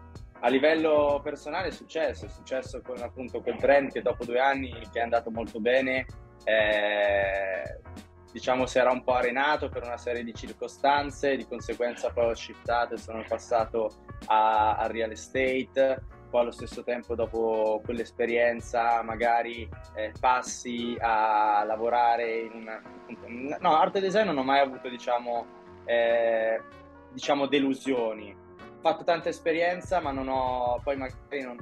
A 0.44 0.50
livello 0.50 1.20
personale 1.24 1.68
è 1.68 1.72
successo, 1.72 2.26
è 2.26 2.30
successo 2.30 2.82
con 2.82 3.00
appunto 3.00 3.42
quel 3.42 3.58
brand 3.58 3.92
che 3.92 4.02
dopo 4.02 4.26
due 4.26 4.40
anni 4.40 4.72
che 4.92 5.00
è 5.00 5.04
andato 5.04 5.30
molto 5.30 5.60
bene, 5.60 6.06
eh, 6.46 7.80
diciamo 8.32 8.66
si 8.66 8.80
era 8.80 8.92
un 8.92 9.04
po' 9.04 9.14
arenato 9.14 9.70
per 9.70 9.84
una 9.84 9.98
serie 9.98 10.24
di 10.24 10.34
circostanze, 10.34 11.36
di 11.36 11.46
conseguenza 11.46 12.10
poi 12.12 12.32
ho 12.32 12.34
shiftato 12.34 12.96
e 12.96 12.98
sono 12.98 13.24
passato 13.28 13.92
a, 14.26 14.78
a 14.78 14.88
real 14.88 15.12
estate 15.12 16.02
poi 16.32 16.42
allo 16.42 16.52
stesso 16.52 16.82
tempo 16.82 17.14
dopo 17.14 17.82
quell'esperienza 17.84 19.04
magari 19.04 19.70
eh, 19.96 20.14
passi 20.20 20.98
a 21.00 21.64
lavorare 21.66 22.40
in 22.40 22.52
una... 22.54 22.82
No, 23.60 23.76
arte 23.76 24.00
design 24.00 24.28
non 24.28 24.38
ho 24.38 24.44
mai 24.44 24.62
avuto 24.62 24.88
diciamo, 24.88 25.46
eh, 25.86 26.60
diciamo 27.12 27.46
delusioni. 27.48 28.34
Ho 28.34 28.80
fatto 28.80 29.04
tanta 29.04 29.28
esperienza 29.30 30.00
ma 30.00 30.12
non 30.12 30.30
ho... 30.30 30.80
poi 30.82 30.96
magari 30.96 31.42
non, 31.42 31.58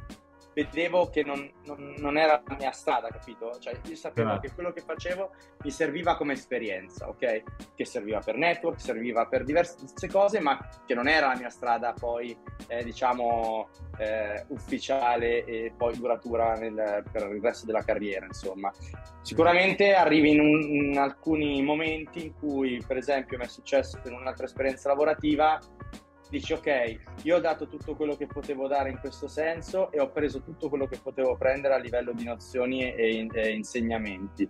vedevo 0.64 1.10
che 1.10 1.24
non, 1.24 1.50
non, 1.66 1.96
non, 1.98 2.18
era 2.18 2.42
la 2.46 2.56
mia 2.56 2.72
strada, 2.72 3.10
capito? 3.10 3.58
Cioè, 3.60 3.80
io 3.86 3.96
sapevo 3.96 4.32
ah. 4.32 4.40
che 4.40 4.52
quello 4.54 4.72
che 4.72 4.82
facevo 4.82 5.32
mi 5.64 5.72
serviva 5.72 6.16
come 6.16 6.34
esperienza, 6.34 7.08
ok? 7.08 7.44
Che 7.76 7.86
serviva 7.86 8.20
per 8.20 8.36
network, 8.36 8.80
serviva 8.80 9.26
per 9.26 9.44
diverse 9.44 10.08
cose, 10.08 10.40
ma 10.40 10.60
che 10.86 10.94
non 10.94 11.08
era 11.08 11.28
la 11.28 11.38
mia 11.38 11.50
strada 11.50 11.94
poi, 11.94 12.38
eh, 12.68 12.84
diciamo, 12.84 13.70
eh, 13.98 14.46
ufficiale 14.50 15.46
e 15.46 15.74
poi 15.76 15.98
duratura 15.98 16.56
nel, 16.56 17.04
per 17.12 17.30
il 17.32 17.42
resto 17.42 17.66
della 17.66 17.84
carriera, 17.84 18.26
insomma. 18.26 18.72
Sicuramente 19.22 19.94
arrivi 19.94 20.32
in, 20.32 20.40
un, 20.40 20.62
in 20.62 20.98
alcuni 20.98 21.62
momenti 21.62 22.26
in 22.26 22.34
cui, 22.34 22.82
per 22.86 22.98
esempio, 22.98 23.38
mi 23.38 23.46
è 23.46 23.48
successo 23.48 24.00
in 24.06 24.14
un'altra 24.14 24.46
esperienza 24.46 24.90
lavorativa, 24.90 25.60
dici 26.30 26.54
ok, 26.54 27.00
io 27.24 27.38
ho 27.38 27.40
dato 27.40 27.68
tutto 27.68 27.96
quello 27.96 28.16
che 28.16 28.28
potevo 28.28 28.68
dare 28.68 28.92
in 28.92 29.00
questo 29.00 29.28
senso 29.28 29.92
e 29.92 30.00
ho 30.00 30.12
preso 30.12 30.42
tutto 30.42 30.70
quello 30.70 30.86
che 30.86 31.00
potevo 31.02 31.36
prendere 31.36 31.74
a 31.74 31.80
livello 31.80 32.14
di 32.14 32.24
nozioni 32.24 32.94
e, 32.94 33.28
e 33.32 33.50
insegnamenti. 33.50 34.48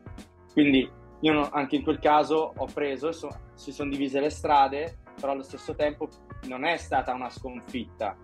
Quindi 0.51 0.89
io 1.21 1.33
no, 1.33 1.49
anche 1.51 1.77
in 1.77 1.83
quel 1.83 1.99
caso 1.99 2.53
ho 2.55 2.65
preso, 2.73 3.11
so, 3.11 3.29
si 3.53 3.71
sono 3.71 3.89
divise 3.89 4.19
le 4.19 4.29
strade, 4.29 4.99
però 5.19 5.31
allo 5.31 5.43
stesso 5.43 5.73
tempo 5.73 6.09
non 6.47 6.65
è 6.65 6.75
stata 6.77 7.13
una 7.13 7.29
sconfitta. 7.29 8.15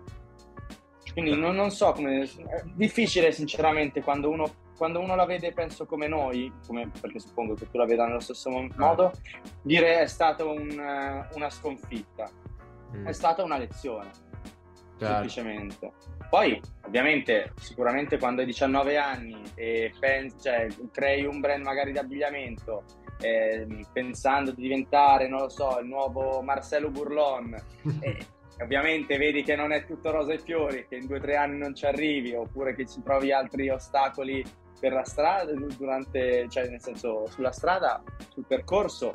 Quindi 1.12 1.34
non, 1.34 1.54
non 1.54 1.70
so 1.70 1.92
come... 1.92 2.22
È 2.22 2.62
difficile 2.74 3.32
sinceramente 3.32 4.02
quando 4.02 4.28
uno, 4.28 4.52
quando 4.76 5.00
uno 5.00 5.14
la 5.14 5.24
vede, 5.24 5.52
penso 5.52 5.86
come 5.86 6.08
noi, 6.08 6.52
come, 6.66 6.90
perché 7.00 7.20
suppongo 7.20 7.54
che 7.54 7.70
tu 7.70 7.78
la 7.78 7.86
veda 7.86 8.04
nello 8.06 8.20
stesso 8.20 8.50
modo, 8.76 9.12
dire 9.62 10.00
è 10.00 10.06
stata 10.06 10.44
un, 10.44 11.26
una 11.32 11.50
sconfitta 11.50 12.30
mm. 12.96 13.06
è 13.06 13.12
stata 13.12 13.42
una 13.42 13.58
lezione, 13.58 14.10
certo. 14.98 15.06
semplicemente. 15.06 15.92
Poi, 16.28 16.60
ovviamente, 16.84 17.52
sicuramente 17.60 18.18
quando 18.18 18.40
hai 18.40 18.46
19 18.46 18.96
anni 18.96 19.42
e 19.54 19.92
pensi, 19.98 20.36
cioè, 20.40 20.66
crei 20.90 21.24
un 21.24 21.40
brand 21.40 21.64
magari 21.64 21.92
di 21.92 21.98
abbigliamento 21.98 22.84
eh, 23.20 23.66
pensando 23.92 24.52
di 24.52 24.62
diventare, 24.62 25.28
non 25.28 25.40
lo 25.40 25.48
so, 25.48 25.78
il 25.80 25.86
nuovo 25.86 26.42
Marcello 26.42 26.90
Burlon 26.90 27.54
e 28.00 28.18
ovviamente 28.60 29.16
vedi 29.16 29.42
che 29.42 29.54
non 29.54 29.72
è 29.72 29.84
tutto 29.86 30.10
rosa 30.10 30.32
e 30.32 30.38
fiori, 30.38 30.86
che 30.88 30.96
in 30.96 31.06
due 31.06 31.18
o 31.18 31.20
tre 31.20 31.36
anni 31.36 31.58
non 31.58 31.74
ci 31.74 31.86
arrivi 31.86 32.34
oppure 32.34 32.74
che 32.74 32.86
ci 32.86 33.02
trovi 33.02 33.32
altri 33.32 33.68
ostacoli 33.68 34.44
per 34.78 34.92
la 34.92 35.04
strada, 35.04 35.52
durante, 35.52 36.46
cioè 36.48 36.68
nel 36.68 36.82
senso 36.82 37.26
sulla 37.28 37.52
strada, 37.52 38.02
sul 38.30 38.44
percorso, 38.46 39.12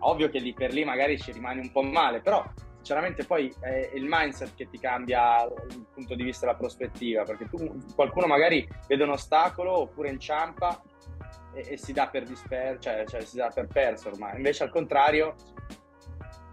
ovvio 0.00 0.28
che 0.28 0.38
lì 0.38 0.52
per 0.52 0.72
lì 0.72 0.84
magari 0.84 1.18
ci 1.18 1.32
rimani 1.32 1.60
un 1.60 1.72
po' 1.72 1.82
male, 1.82 2.20
però 2.20 2.44
sinceramente 2.86 3.24
poi 3.24 3.52
è 3.58 3.90
il 3.94 4.06
mindset 4.08 4.54
che 4.54 4.68
ti 4.68 4.78
cambia 4.78 5.42
il 5.42 5.86
punto 5.92 6.14
di 6.14 6.22
vista 6.22 6.46
della 6.46 6.56
prospettiva, 6.56 7.24
perché 7.24 7.48
tu, 7.48 7.76
qualcuno 7.96 8.28
magari 8.28 8.66
vede 8.86 9.02
un 9.02 9.10
ostacolo 9.10 9.76
oppure 9.76 10.08
inciampa 10.10 10.80
e, 11.52 11.72
e 11.72 11.76
si 11.76 11.92
dà 11.92 12.06
per 12.06 12.22
disper- 12.22 12.78
cioè, 12.78 13.04
cioè, 13.04 13.22
si 13.22 13.38
dà 13.38 13.48
per 13.48 13.66
perso 13.66 14.10
ormai, 14.10 14.36
invece 14.36 14.62
al 14.62 14.70
contrario 14.70 15.34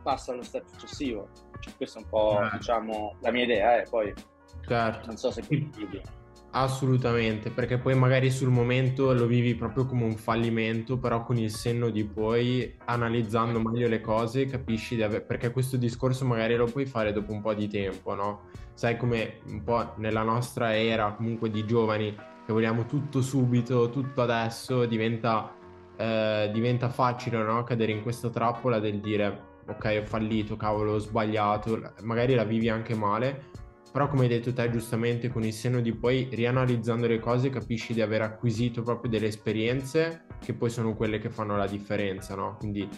passa 0.01 0.31
allo 0.31 0.41
step 0.41 0.65
successivo. 0.65 1.29
Cioè, 1.59 1.75
questa 1.77 1.99
è 1.99 2.01
un 2.01 2.09
po' 2.09 2.41
eh. 2.41 2.57
diciamo 2.57 3.17
la 3.21 3.31
mia 3.31 3.43
idea, 3.43 3.79
eh, 3.79 3.87
poi 3.87 4.11
certo. 4.65 5.05
non 5.05 5.17
so 5.17 5.29
se 5.29 5.45
condividi. 5.45 6.01
Assolutamente, 6.55 7.50
perché 7.50 7.79
poi 7.79 7.95
magari 7.95 8.29
sul 8.29 8.50
momento 8.50 9.12
lo 9.12 9.25
vivi 9.25 9.55
proprio 9.55 9.88
come 9.88 10.03
un 10.03 10.15
fallimento, 10.15 11.00
però 11.00 11.24
con 11.24 11.36
il 11.39 11.50
senno 11.50 11.89
di 11.89 12.03
poi, 12.03 12.75
analizzando 12.86 13.60
meglio 13.60 13.88
le 13.88 14.01
cose, 14.01 14.45
capisci 14.45 14.95
di 14.95 15.01
avere... 15.01 15.22
perché 15.22 15.51
questo 15.51 15.77
discorso 15.77 16.25
magari 16.25 16.55
lo 16.55 16.65
puoi 16.65 16.86
fare 16.86 17.12
dopo 17.12 17.31
un 17.31 17.41
po' 17.41 17.55
di 17.55 17.67
tempo, 17.67 18.13
no? 18.13 18.41
Sai 18.75 18.98
come 18.98 19.39
un 19.48 19.63
po' 19.63 19.93
nella 19.98 20.22
nostra 20.22 20.77
era 20.77 21.13
comunque 21.13 21.50
di 21.50 21.65
giovani 21.65 22.15
che 22.45 22.53
vogliamo 22.53 22.86
tutto 22.86 23.24
subito, 23.24 23.89
tutto 23.89 24.22
adesso, 24.22 24.86
diventa, 24.86 25.55
eh, 25.98 26.51
diventa 26.53 26.89
facile, 26.89 27.41
no? 27.41 27.63
Cadere 27.63 27.93
in 27.93 28.03
questa 28.03 28.29
trappola 28.29 28.77
del 28.77 29.00
dire 29.00 29.51
ok 29.65 30.01
ho 30.03 30.05
fallito, 30.05 30.55
cavolo 30.55 30.93
ho 30.93 31.00
sbagliato, 31.00 31.81
magari 32.01 32.36
la 32.36 32.43
vivi 32.43 32.69
anche 32.69 32.93
male 32.93 33.62
però 33.93 34.07
come 34.07 34.23
hai 34.23 34.27
detto 34.27 34.51
te 34.51 34.71
giustamente 34.71 35.29
con 35.29 35.43
il 35.43 35.53
senno 35.53 35.79
di 35.79 35.93
poi 35.93 36.27
rianalizzando 36.31 37.05
le 37.05 37.19
cose 37.19 37.51
capisci 37.51 37.93
di 37.93 38.01
aver 38.01 38.23
acquisito 38.23 38.81
proprio 38.81 39.12
delle 39.12 39.27
esperienze 39.27 40.25
che 40.39 40.55
poi 40.55 40.71
sono 40.71 40.95
quelle 40.95 41.19
che 41.19 41.29
fanno 41.29 41.55
la 41.55 41.67
differenza, 41.67 42.33
no? 42.33 42.55
Quindi 42.57 42.89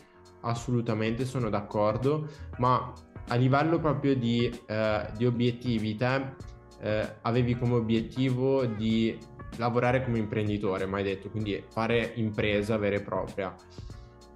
assolutamente 0.44 1.26
sono 1.26 1.50
d'accordo, 1.50 2.30
ma 2.60 2.94
a 3.28 3.36
livello 3.36 3.78
proprio 3.78 4.16
di, 4.16 4.50
eh, 4.68 5.08
di 5.18 5.26
obiettivi, 5.26 5.98
te 5.98 6.34
eh, 6.80 7.16
avevi 7.24 7.58
come 7.58 7.74
obiettivo 7.74 8.66
di 8.66 9.18
lavorare 9.58 10.02
come 10.02 10.20
imprenditore, 10.20 10.86
mai 10.86 11.04
detto, 11.04 11.30
quindi 11.30 11.62
fare 11.68 12.14
impresa 12.16 12.78
vera 12.78 12.96
e 12.96 13.02
propria. 13.02 13.54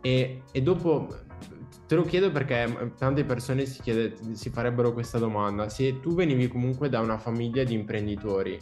E, 0.01 0.43
e 0.51 0.61
dopo 0.61 1.07
Te 1.89 1.96
lo 1.96 2.03
chiedo 2.03 2.29
perché 2.29 2.67
mm, 2.67 2.98
tante 3.00 3.24
persone 3.24 3.65
si, 3.65 3.81
chiede, 3.81 4.15
si 4.34 4.51
farebbero 4.51 4.93
questa 4.93 5.17
domanda. 5.17 5.69
Se 5.69 6.00
tu 6.00 6.13
venivi 6.13 6.48
comunque 6.48 6.88
da 6.88 7.00
una 7.00 7.17
famiglia 7.17 7.63
di 7.63 7.74
imprenditori, 7.74 8.60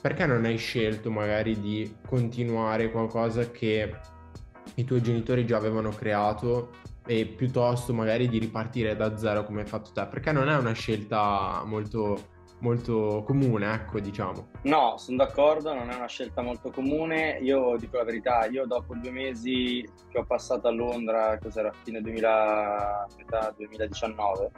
perché 0.00 0.24
non 0.24 0.46
hai 0.46 0.56
scelto 0.56 1.10
magari 1.10 1.60
di 1.60 1.96
continuare 2.06 2.90
qualcosa 2.90 3.50
che 3.50 3.94
i 4.76 4.84
tuoi 4.84 5.02
genitori 5.02 5.44
già 5.44 5.58
avevano 5.58 5.90
creato 5.90 6.70
e 7.06 7.26
piuttosto 7.26 7.92
magari 7.92 8.30
di 8.30 8.38
ripartire 8.38 8.96
da 8.96 9.14
zero 9.18 9.44
come 9.44 9.60
hai 9.60 9.66
fatto 9.66 9.90
te, 9.92 10.06
perché 10.06 10.32
non 10.32 10.48
è 10.48 10.56
una 10.56 10.72
scelta 10.72 11.64
molto, 11.66 12.28
molto 12.60 13.22
comune, 13.26 13.72
ecco, 13.72 14.00
diciamo. 14.00 14.48
No, 14.62 14.96
sono 14.96 15.18
d'accordo, 15.18 15.74
non 15.74 15.90
è 15.90 15.94
una 15.94 16.06
scelta 16.06 16.42
molto 16.42 16.70
comune. 16.70 17.38
Io 17.40 17.76
dico 17.76 17.96
la 17.96 18.04
verità, 18.04 18.46
io 18.46 18.66
dopo 18.66 18.94
due 18.94 19.10
mesi 19.10 19.86
che 20.08 20.18
ho 20.18 20.24
passato 20.24 20.68
a 20.68 20.70
Londra, 20.70 21.38
cos'era, 21.38 21.72
fine 21.82 22.00
2000, 22.00 23.06
metà 23.18 23.54
2019, 23.56 24.50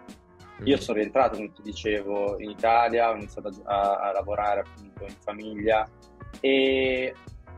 io 0.64 0.76
mm. 0.76 0.80
sono 0.80 0.98
rientrato, 0.98 1.36
come 1.36 1.52
ti 1.52 1.62
dicevo, 1.62 2.38
in 2.40 2.50
Italia, 2.50 3.10
ho 3.10 3.14
iniziato 3.14 3.52
a, 3.64 4.08
a 4.08 4.12
lavorare 4.12 4.60
appunto 4.60 5.04
in 5.04 5.14
famiglia 5.20 5.86
e 6.40 7.14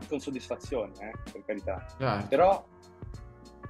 con 0.07 0.19
soddisfazione, 0.19 0.91
eh, 0.99 1.31
per 1.31 1.43
carità. 1.45 1.85
Certo. 1.97 2.27
Però 2.27 2.65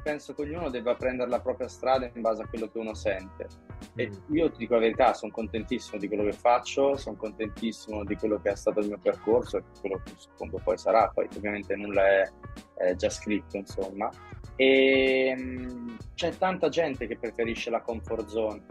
penso 0.01 0.33
che 0.33 0.41
ognuno 0.41 0.69
debba 0.69 0.95
prendere 0.95 1.29
la 1.29 1.39
propria 1.39 1.67
strada 1.67 2.09
in 2.13 2.21
base 2.21 2.43
a 2.43 2.47
quello 2.47 2.69
che 2.69 2.79
uno 2.79 2.93
sente. 2.93 3.47
E 3.95 4.09
mm. 4.09 4.35
io 4.35 4.51
ti 4.51 4.59
dico 4.59 4.75
la 4.75 4.81
verità, 4.81 5.13
sono 5.13 5.31
contentissimo 5.31 5.99
di 5.99 6.07
quello 6.07 6.23
che 6.23 6.33
faccio, 6.33 6.95
sono 6.97 7.15
contentissimo 7.15 8.03
di 8.03 8.15
quello 8.15 8.39
che 8.41 8.51
è 8.51 8.55
stato 8.55 8.79
il 8.79 8.87
mio 8.87 8.99
percorso 9.01 9.57
e 9.57 9.63
quello 9.79 10.01
che 10.03 10.13
suppongo 10.15 10.59
poi 10.63 10.77
sarà, 10.77 11.09
poi 11.09 11.27
ovviamente 11.35 11.75
nulla 11.75 12.07
è, 12.07 12.31
è 12.75 12.95
già 12.95 13.09
scritto, 13.09 13.57
insomma. 13.57 14.09
E 14.55 15.27
ehm, 15.27 15.97
c'è 16.15 16.35
tanta 16.37 16.69
gente 16.69 17.07
che 17.07 17.17
preferisce 17.17 17.69
la 17.69 17.81
comfort 17.81 18.27
zone. 18.27 18.63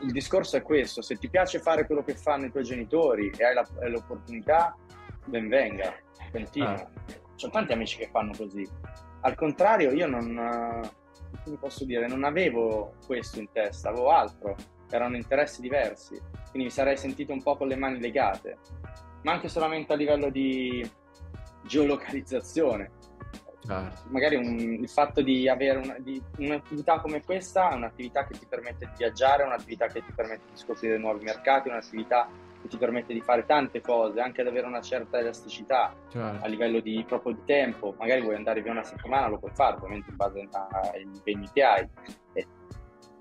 Il 0.00 0.12
discorso 0.12 0.56
è 0.56 0.62
questo, 0.62 1.00
se 1.00 1.16
ti 1.16 1.28
piace 1.28 1.58
fare 1.58 1.86
quello 1.86 2.02
che 2.02 2.14
fanno 2.14 2.46
i 2.46 2.50
tuoi 2.50 2.64
genitori 2.64 3.30
e 3.36 3.44
hai, 3.44 3.54
la, 3.54 3.66
hai 3.80 3.90
l'opportunità, 3.90 4.76
ben 5.24 5.48
venga, 5.48 5.94
continua. 6.30 6.74
Ah. 6.74 6.90
C'ho 7.36 7.50
tanti 7.50 7.72
amici 7.72 7.98
che 7.98 8.08
fanno 8.10 8.32
così 8.34 8.66
al 9.26 9.34
contrario, 9.34 9.90
io 9.90 10.06
non, 10.06 10.38
eh, 10.38 10.90
come 11.42 11.56
posso 11.58 11.84
dire, 11.84 12.06
non 12.06 12.22
avevo 12.22 12.94
questo 13.06 13.40
in 13.40 13.50
testa, 13.50 13.88
avevo 13.88 14.10
altro, 14.10 14.54
erano 14.88 15.16
interessi 15.16 15.60
diversi, 15.60 16.16
quindi 16.50 16.68
mi 16.68 16.70
sarei 16.70 16.96
sentito 16.96 17.32
un 17.32 17.42
po' 17.42 17.56
con 17.56 17.66
le 17.66 17.74
mani 17.74 17.98
legate, 17.98 18.58
ma 19.22 19.32
anche 19.32 19.48
solamente 19.48 19.92
a 19.92 19.96
livello 19.96 20.30
di 20.30 20.88
geolocalizzazione. 21.64 22.92
Certo. 23.66 24.02
Magari 24.10 24.36
un, 24.36 24.56
il 24.60 24.88
fatto 24.88 25.22
di 25.22 25.48
avere 25.48 25.78
una, 25.78 25.96
di, 25.98 26.22
un'attività 26.38 27.00
come 27.00 27.24
questa 27.24 27.70
è 27.70 27.74
un'attività 27.74 28.24
che 28.24 28.38
ti 28.38 28.46
permette 28.48 28.86
di 28.86 28.92
viaggiare, 28.96 29.42
un'attività 29.42 29.88
che 29.88 30.04
ti 30.04 30.12
permette 30.12 30.44
di 30.52 30.56
scoprire 30.56 30.98
nuovi 30.98 31.24
mercati, 31.24 31.68
un'attività 31.68 32.28
che 32.60 32.68
ti 32.68 32.76
permette 32.76 33.12
di 33.12 33.20
fare 33.20 33.44
tante 33.46 33.80
cose, 33.80 34.20
anche 34.20 34.40
ad 34.40 34.46
avere 34.46 34.66
una 34.66 34.80
certa 34.80 35.18
elasticità 35.18 35.94
certo. 36.08 36.44
a 36.44 36.48
livello 36.48 36.80
di, 36.80 37.04
proprio 37.06 37.34
di 37.34 37.42
tempo. 37.44 37.94
Magari 37.98 38.22
vuoi 38.22 38.34
andare 38.34 38.62
via 38.62 38.72
una 38.72 38.84
settimana, 38.84 39.28
lo 39.28 39.38
puoi 39.38 39.52
fare, 39.54 39.76
ovviamente 39.76 40.10
in 40.10 40.16
base 40.16 40.48
agli 40.92 41.14
impegni 41.14 41.48
che 41.52 41.62
hai. 41.62 41.88
E 42.32 42.46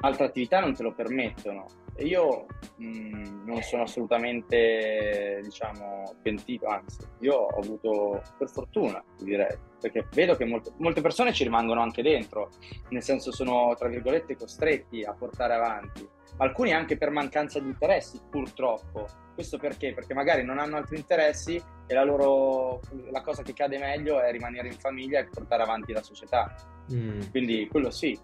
altre 0.02 0.26
attività 0.26 0.60
non 0.60 0.74
te 0.74 0.84
lo 0.84 0.94
permettono. 0.94 1.66
Io 2.00 2.46
mh, 2.78 2.86
mm, 2.86 3.46
non 3.46 3.62
sono 3.62 3.84
assolutamente, 3.84 5.40
diciamo, 5.44 6.16
pentito, 6.22 6.68
anzi, 6.68 7.00
io 7.20 7.36
ho 7.36 7.60
avuto, 7.60 8.22
per 8.38 8.50
fortuna, 8.50 9.04
direi, 9.20 9.58
perché 9.80 10.08
vedo 10.12 10.36
che 10.36 10.46
molte, 10.46 10.72
molte 10.78 11.02
persone 11.02 11.32
ci 11.32 11.44
rimangono 11.44 11.82
anche 11.82 12.02
dentro, 12.02 12.50
nel 12.90 13.04
senso 13.04 13.32
sono, 13.32 13.74
tra 13.78 13.88
virgolette, 13.88 14.36
costretti 14.36 15.04
a 15.04 15.14
portare 15.14 15.54
avanti 15.54 16.08
alcuni 16.38 16.74
anche 16.74 16.98
per 16.98 17.12
mancanza 17.12 17.60
di 17.60 17.68
interessi, 17.68 18.20
purtroppo. 18.30 19.08
Questo 19.34 19.58
perché? 19.58 19.94
Perché 19.94 20.14
magari 20.14 20.44
non 20.44 20.60
hanno 20.60 20.78
altri 20.78 20.98
interessi 20.98 21.62
e 21.88 21.94
la 21.94 22.04
loro 22.04 22.80
la 23.12 23.22
cosa 23.22 23.44
che 23.44 23.54
cade 23.54 23.78
meglio 23.78 24.22
è 24.22 24.32
rimanere 24.32 24.68
in 24.68 24.78
famiglia 24.78 25.20
e 25.20 25.28
portare 25.28 25.64
avanti 25.64 25.94
la 25.94 26.02
società. 26.02 26.54
Mm. 26.92 27.22
Quindi 27.32 27.68
quello 27.68 27.90
sì. 27.90 28.18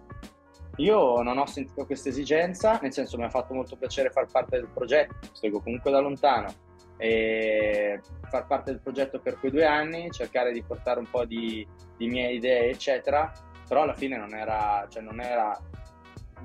Io 0.76 1.20
non 1.22 1.38
ho 1.38 1.46
sentito 1.46 1.84
questa 1.84 2.08
esigenza, 2.08 2.78
nel 2.80 2.92
senso 2.92 3.18
mi 3.18 3.24
ha 3.24 3.30
fatto 3.30 3.52
molto 3.52 3.76
piacere 3.76 4.10
far 4.10 4.26
parte 4.26 4.56
del 4.56 4.68
progetto, 4.72 5.28
seguo 5.32 5.60
comunque 5.60 5.90
da 5.90 6.00
lontano 6.00 6.70
e 6.96 8.00
far 8.28 8.46
parte 8.46 8.70
del 8.70 8.80
progetto 8.80 9.20
per 9.20 9.38
quei 9.38 9.50
due 9.50 9.66
anni, 9.66 10.10
cercare 10.10 10.52
di 10.52 10.62
portare 10.62 11.00
un 11.00 11.10
po' 11.10 11.24
di, 11.24 11.66
di 11.96 12.06
mie 12.06 12.32
idee, 12.32 12.70
eccetera, 12.70 13.30
però 13.68 13.82
alla 13.82 13.94
fine 13.94 14.16
non 14.16 14.34
era, 14.34 14.86
cioè 14.88 15.02
non 15.02 15.20
era 15.20 15.58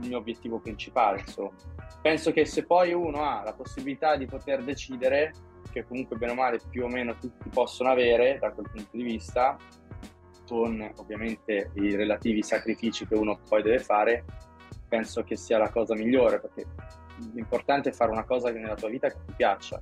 il 0.01 0.07
mio 0.07 0.17
obiettivo 0.17 0.59
principale, 0.59 1.19
insomma. 1.19 1.51
Penso 2.01 2.31
che 2.31 2.45
se 2.45 2.65
poi 2.65 2.93
uno 2.93 3.23
ha 3.23 3.43
la 3.43 3.53
possibilità 3.53 4.15
di 4.15 4.25
poter 4.25 4.63
decidere, 4.63 5.31
che 5.71 5.85
comunque 5.85 6.17
bene 6.17 6.31
o 6.31 6.35
male 6.35 6.59
più 6.69 6.83
o 6.83 6.87
meno 6.87 7.15
tutti 7.17 7.49
possono 7.49 7.89
avere 7.89 8.37
da 8.39 8.51
quel 8.51 8.69
punto 8.71 8.97
di 8.97 9.03
vista, 9.03 9.57
con 10.47 10.91
ovviamente 10.97 11.71
i 11.75 11.95
relativi 11.95 12.41
sacrifici 12.43 13.07
che 13.07 13.15
uno 13.15 13.39
poi 13.47 13.62
deve 13.62 13.79
fare, 13.79 14.23
penso 14.88 15.23
che 15.23 15.36
sia 15.36 15.57
la 15.57 15.69
cosa 15.69 15.95
migliore, 15.95 16.39
perché 16.39 16.65
l'importante 17.33 17.89
è 17.89 17.93
fare 17.93 18.12
una 18.12 18.23
cosa 18.23 18.51
nella 18.51 18.75
tua 18.75 18.89
vita 18.89 19.10
che 19.10 19.17
ti 19.25 19.33
piaccia 19.36 19.81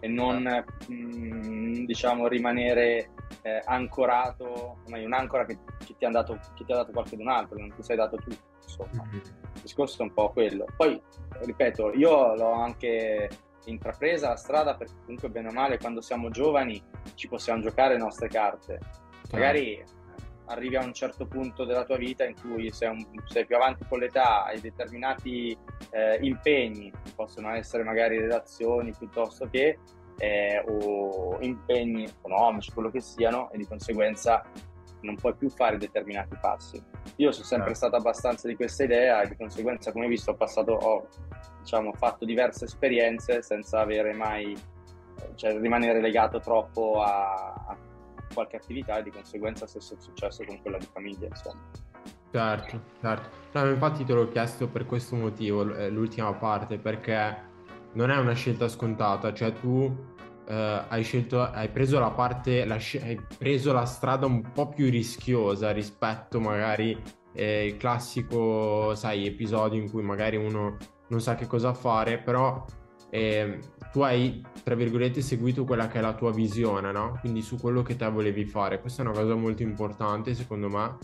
e 0.00 0.08
non 0.08 0.42
mh, 0.88 0.94
mm, 0.94 1.84
diciamo 1.84 2.26
rimanere 2.26 3.10
eh, 3.42 3.62
ancorato, 3.64 4.78
meglio 4.86 5.06
un'ancora 5.06 5.44
che, 5.44 5.58
che, 5.84 5.94
ti 5.96 6.04
ha 6.04 6.10
dato, 6.10 6.38
che 6.54 6.64
ti 6.64 6.72
ha 6.72 6.76
dato 6.76 6.92
qualcun 6.92 7.28
altro, 7.28 7.58
non 7.58 7.72
ti 7.74 7.82
sei 7.82 7.96
dato 7.96 8.16
tu 8.16 8.30
insomma. 8.62 9.04
Mm-hmm. 9.04 9.20
Il 9.54 9.62
discorso 9.62 10.00
è 10.00 10.04
un 10.04 10.12
po' 10.12 10.30
quello. 10.30 10.64
Poi, 10.76 11.00
ripeto, 11.40 11.92
io 11.94 12.34
l'ho 12.34 12.52
anche 12.52 13.28
intrapresa 13.66 14.30
la 14.30 14.36
strada 14.36 14.74
perché 14.74 14.94
comunque 15.04 15.28
bene 15.28 15.48
o 15.48 15.52
male 15.52 15.78
quando 15.78 16.00
siamo 16.00 16.30
giovani 16.30 16.82
ci 17.14 17.28
possiamo 17.28 17.60
giocare 17.60 17.94
le 17.94 18.00
nostre 18.00 18.28
carte. 18.28 18.78
Magari 19.32 19.82
arrivi 20.46 20.76
a 20.76 20.84
un 20.84 20.92
certo 20.92 21.26
punto 21.26 21.64
della 21.64 21.84
tua 21.84 21.96
vita 21.96 22.24
in 22.24 22.34
cui 22.40 22.72
sei, 22.72 22.88
un, 22.88 23.04
sei 23.26 23.46
più 23.46 23.56
avanti 23.56 23.84
con 23.88 24.00
l'età, 24.00 24.44
hai 24.44 24.60
determinati 24.60 25.56
eh, 25.90 26.18
impegni, 26.20 26.92
possono 27.14 27.50
essere 27.54 27.84
magari 27.84 28.18
relazioni 28.18 28.92
piuttosto 28.96 29.48
che 29.48 29.78
eh, 30.18 30.62
o 30.66 31.38
impegni 31.40 32.04
economici, 32.04 32.72
quello 32.72 32.90
che 32.90 33.00
siano, 33.00 33.50
e 33.52 33.58
di 33.58 33.66
conseguenza 33.66 34.44
non 35.02 35.16
puoi 35.16 35.34
più 35.34 35.48
fare 35.48 35.78
determinati 35.78 36.36
passi. 36.40 36.82
Io 37.16 37.32
sono 37.32 37.46
sempre 37.46 37.70
eh. 37.70 37.74
stato 37.74 37.96
abbastanza 37.96 38.48
di 38.48 38.54
questa 38.54 38.84
idea 38.84 39.22
e 39.22 39.28
di 39.28 39.36
conseguenza, 39.36 39.92
come 39.92 40.04
hai 40.04 40.10
visto, 40.10 40.32
ho 40.32 40.34
passato, 40.34 40.72
ho 40.72 41.08
diciamo, 41.60 41.92
fatto 41.94 42.24
diverse 42.24 42.66
esperienze 42.66 43.42
senza 43.42 43.80
avere 43.80 44.12
mai, 44.12 44.54
cioè 45.36 45.58
rimanere 45.58 46.00
legato 46.00 46.40
troppo 46.40 47.00
a, 47.00 47.52
a 47.68 47.76
qualche 48.32 48.56
attività 48.56 48.98
e 48.98 49.02
di 49.02 49.10
conseguenza 49.10 49.66
stesso 49.66 49.96
successo 49.98 50.44
con 50.44 50.60
quella 50.62 50.78
di 50.78 50.88
famiglia, 50.92 51.26
insomma. 51.26 51.60
Certo, 52.32 52.80
certo. 53.00 53.28
No, 53.52 53.68
infatti 53.68 54.04
te 54.04 54.12
l'ho 54.12 54.28
chiesto 54.28 54.68
per 54.68 54.86
questo 54.86 55.16
motivo, 55.16 55.74
eh, 55.74 55.90
l'ultima 55.90 56.32
parte, 56.32 56.78
perché 56.78 57.48
non 57.94 58.10
è 58.10 58.16
una 58.16 58.34
scelta 58.34 58.68
scontata, 58.68 59.32
cioè 59.32 59.52
tu 59.52 59.92
eh, 60.46 60.84
hai 60.88 61.02
scelto, 61.02 61.42
hai 61.42 61.68
preso 61.68 61.98
la 61.98 62.10
parte, 62.10 62.64
la, 62.64 62.74
hai 62.74 63.20
preso 63.36 63.72
la 63.72 63.84
strada 63.84 64.26
un 64.26 64.52
po' 64.52 64.68
più 64.68 64.90
rischiosa 64.90 65.72
rispetto 65.72 66.40
magari 66.40 67.00
eh, 67.32 67.66
il 67.66 67.76
classico, 67.76 68.94
sai, 68.94 69.26
episodio 69.26 69.80
in 69.80 69.90
cui 69.90 70.02
magari 70.02 70.36
uno 70.36 70.76
non 71.08 71.20
sa 71.20 71.34
che 71.34 71.46
cosa 71.46 71.74
fare, 71.74 72.18
però 72.18 72.64
eh, 73.10 73.58
tu 73.92 74.00
hai, 74.00 74.44
tra 74.62 74.74
virgolette, 74.74 75.20
seguito 75.20 75.64
quella 75.64 75.88
che 75.88 75.98
è 75.98 76.00
la 76.00 76.14
tua 76.14 76.32
visione, 76.32 76.92
no? 76.92 77.18
Quindi 77.20 77.42
su 77.42 77.56
quello 77.58 77.82
che 77.82 77.96
te 77.96 78.08
volevi 78.08 78.44
fare. 78.44 78.80
Questa 78.80 79.02
è 79.02 79.06
una 79.06 79.14
cosa 79.14 79.34
molto 79.34 79.62
importante, 79.62 80.34
secondo 80.34 80.68
me, 80.68 80.96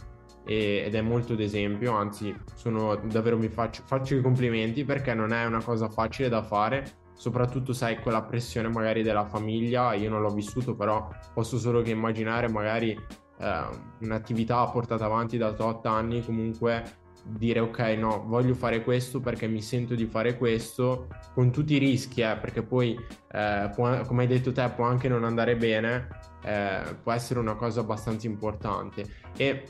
ed 0.45 0.95
è 0.95 1.01
molto 1.01 1.35
d'esempio, 1.35 1.93
anzi, 1.93 2.35
sono 2.55 2.95
davvero 2.95 3.37
mi 3.37 3.49
faccio, 3.49 3.83
faccio 3.85 4.15
i 4.15 4.23
complimenti 4.23 4.85
perché 4.85 5.13
non 5.13 5.33
è 5.33 5.45
una 5.45 5.63
cosa 5.63 5.89
facile 5.89 6.29
da 6.29 6.43
fare 6.43 7.05
soprattutto 7.17 7.73
sai 7.73 7.99
quella 7.99 8.23
pressione 8.23 8.69
magari 8.69 9.03
della 9.03 9.25
famiglia, 9.25 9.95
io 9.95 10.11
non 10.11 10.21
l'ho 10.21 10.31
vissuto 10.31 10.77
però 10.77 11.09
posso 11.33 11.59
solo 11.59 11.81
che 11.81 11.91
immaginare 11.91 12.49
magari 12.49 12.91
eh, 12.91 13.65
un'attività 14.01 14.65
portata 14.67 15.07
avanti 15.07 15.39
da 15.39 15.55
8 15.59 15.89
anni 15.89 16.25
comunque 16.25 17.05
dire 17.29 17.61
ok 17.61 17.79
no 17.99 18.25
voglio 18.27 18.55
fare 18.55 18.83
questo 18.83 19.21
perché 19.21 19.49
mi 19.49 19.61
sento 19.61 19.95
di 19.95 20.07
fare 20.07 20.37
questo 20.37 21.09
con 21.35 21.51
tutti 21.51 21.75
i 21.75 21.79
rischi 21.79 22.21
eh, 22.21 22.37
perché 22.41 22.63
poi 22.63 22.99
eh, 23.33 23.71
può, 23.75 24.01
come 24.03 24.23
hai 24.23 24.29
detto 24.29 24.53
te 24.53 24.71
può 24.75 24.85
anche 24.85 25.09
non 25.09 25.25
andare 25.25 25.57
bene 25.57 26.09
eh, 26.45 26.83
può 27.03 27.13
essere 27.13 27.41
una 27.41 27.55
cosa 27.55 27.81
abbastanza 27.81 28.27
importante 28.27 29.05
e 29.37 29.65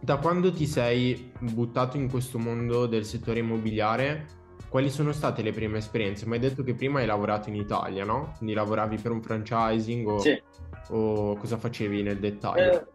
da 0.00 0.16
quando 0.16 0.52
ti 0.52 0.66
sei 0.66 1.32
buttato 1.40 1.96
in 1.96 2.08
questo 2.08 2.38
mondo 2.38 2.86
del 2.86 3.04
settore 3.04 3.40
immobiliare 3.40 4.36
quali 4.68 4.90
sono 4.90 5.12
state 5.12 5.42
le 5.42 5.52
prime 5.52 5.78
esperienze? 5.78 6.26
Mi 6.26 6.34
hai 6.34 6.40
detto 6.40 6.62
che 6.62 6.74
prima 6.74 7.00
hai 7.00 7.06
lavorato 7.06 7.48
in 7.48 7.54
Italia, 7.54 8.04
no? 8.04 8.34
Quindi 8.36 8.54
lavoravi 8.54 8.98
per 8.98 9.12
un 9.12 9.22
franchising 9.22 10.06
o, 10.06 10.18
sì. 10.18 10.40
o 10.90 11.36
cosa 11.36 11.56
facevi 11.56 12.02
nel 12.02 12.18
dettaglio? 12.18 12.72
Eh, 12.72 12.86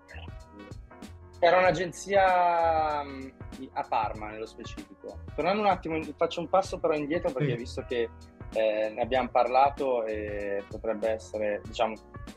era 1.43 1.58
un'agenzia 1.58 3.03
mm, 3.03 3.27
a 3.73 3.84
Parma 3.84 4.29
nello 4.29 4.45
specifico. 4.45 5.19
Tornando 5.36 5.62
un 5.62 5.67
attimo, 5.67 6.01
faccio 6.15 6.39
un 6.39 6.47
passo 6.47 6.79
però 6.79 6.93
indietro 6.93 7.32
perché 7.32 7.51
sì. 7.51 7.58
visto 7.58 7.86
che 7.86 8.10
eh, 8.53 8.91
ne 8.95 9.01
abbiamo 9.01 9.27
parlato 9.27 10.06
e 10.06 10.63
potrebbe 10.69 11.10
essere, 11.10 11.62
diciamo, 11.65 11.95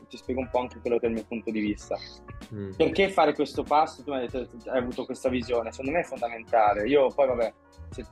ti 0.09 0.17
spiego 0.17 0.41
un 0.41 0.49
po' 0.49 0.59
anche 0.59 0.79
quello 0.79 0.97
che 0.99 1.05
è 1.05 1.09
il 1.09 1.15
mio 1.15 1.25
punto 1.25 1.51
di 1.51 1.59
vista. 1.61 1.95
Mm. 2.53 2.71
Perché 2.71 3.09
fare 3.09 3.33
questo 3.33 3.63
passo? 3.63 4.03
Tu 4.03 4.11
mi 4.11 4.17
hai 4.17 4.27
detto 4.27 4.49
hai 4.69 4.79
avuto 4.79 5.05
questa 5.05 5.29
visione, 5.29 5.71
secondo 5.71 5.91
me 5.91 5.99
è 6.01 6.03
fondamentale. 6.03 6.85
Io 6.85 7.07
poi, 7.07 7.27
vabbè, 7.27 7.53
se, 7.91 8.05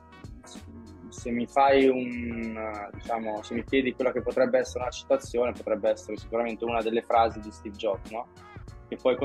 se 1.10 1.30
mi 1.30 1.46
fai 1.46 1.88
un, 1.88 2.88
diciamo, 2.94 3.42
se 3.42 3.52
mi 3.52 3.64
chiedi 3.64 3.92
quella 3.92 4.12
che 4.12 4.22
potrebbe 4.22 4.60
essere 4.60 4.84
una 4.84 4.90
citazione, 4.90 5.52
potrebbe 5.52 5.90
essere 5.90 6.16
sicuramente 6.16 6.64
una 6.64 6.80
delle 6.80 7.02
frasi 7.02 7.40
di 7.40 7.50
Steve 7.50 7.76
Jobs, 7.76 8.10
no? 8.10 8.28
Che 8.88 8.96
poi, 8.96 9.16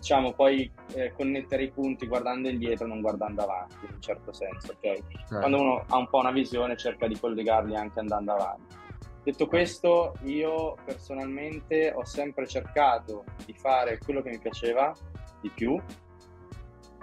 diciamo, 0.00 0.32
poi 0.32 0.70
eh, 0.94 1.12
connettere 1.12 1.64
i 1.64 1.70
punti 1.70 2.06
guardando 2.06 2.48
indietro, 2.48 2.86
non 2.86 3.02
guardando 3.02 3.42
avanti, 3.42 3.84
in 3.86 3.92
un 3.94 4.00
certo 4.00 4.32
senso, 4.32 4.72
ok? 4.72 4.84
Eh. 4.84 5.04
Quando 5.28 5.60
uno 5.60 5.84
ha 5.86 5.96
un 5.98 6.08
po' 6.08 6.18
una 6.18 6.32
visione, 6.32 6.76
cerca 6.76 7.06
di 7.06 7.18
collegarli 7.18 7.76
anche 7.76 8.00
andando 8.00 8.32
avanti. 8.32 8.78
Detto 9.22 9.46
questo, 9.46 10.14
io 10.22 10.76
personalmente 10.82 11.92
ho 11.94 12.04
sempre 12.06 12.46
cercato 12.46 13.24
di 13.44 13.52
fare 13.52 13.98
quello 13.98 14.22
che 14.22 14.30
mi 14.30 14.38
piaceva 14.38 14.94
di 15.42 15.50
più, 15.50 15.78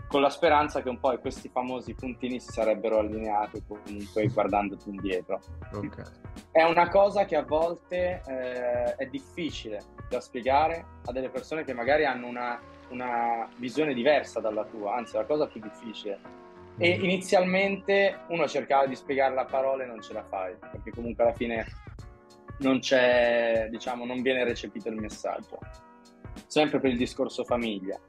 con 0.08 0.22
la 0.22 0.30
speranza 0.30 0.82
che 0.82 0.90
un 0.90 1.00
po' 1.00 1.16
questi 1.20 1.50
famosi 1.50 1.94
puntini 1.94 2.40
si 2.40 2.52
sarebbero 2.52 2.98
allineati 2.98 3.62
comunque 3.68 4.28
guardandoti 4.28 4.90
indietro. 4.90 5.40
Okay. 5.72 6.06
È 6.50 6.64
una 6.64 6.90
cosa 6.90 7.26
che 7.26 7.36
a 7.36 7.44
volte 7.44 8.22
eh, 8.26 8.96
è 8.96 9.06
difficile 9.06 9.84
da 10.10 10.20
spiegare 10.20 10.86
a 11.06 11.12
delle 11.12 11.30
persone 11.30 11.64
che 11.64 11.74
magari 11.74 12.06
hanno 12.06 12.28
una, 12.28 12.60
una 12.90 13.48
visione 13.58 13.94
diversa 13.94 14.40
dalla 14.40 14.66
tua, 14.66 14.96
anzi 14.96 15.16
la 15.16 15.26
cosa 15.26 15.48
più 15.48 15.62
difficile. 15.62 16.20
E 16.78 16.98
mm. 16.98 17.04
inizialmente 17.04 18.20
uno 18.30 18.48
cercava 18.48 18.86
di 18.86 18.96
spiegarla 18.96 19.42
a 19.42 19.46
parole 19.46 19.84
e 19.84 19.88
non 19.88 20.02
ce 20.02 20.14
la 20.14 20.24
fai, 20.24 20.56
perché 20.60 20.92
comunque 20.92 21.24
alla 21.24 21.34
fine 21.34 21.66
non 22.60 22.80
c'è, 22.80 23.68
diciamo, 23.70 24.06
non 24.06 24.22
viene 24.22 24.44
recepito 24.44 24.90
il 24.90 24.96
messaggio. 24.96 25.60
Sempre 26.46 26.80
per 26.80 26.92
il 26.92 26.98
discorso 26.98 27.44
famiglia. 27.44 28.00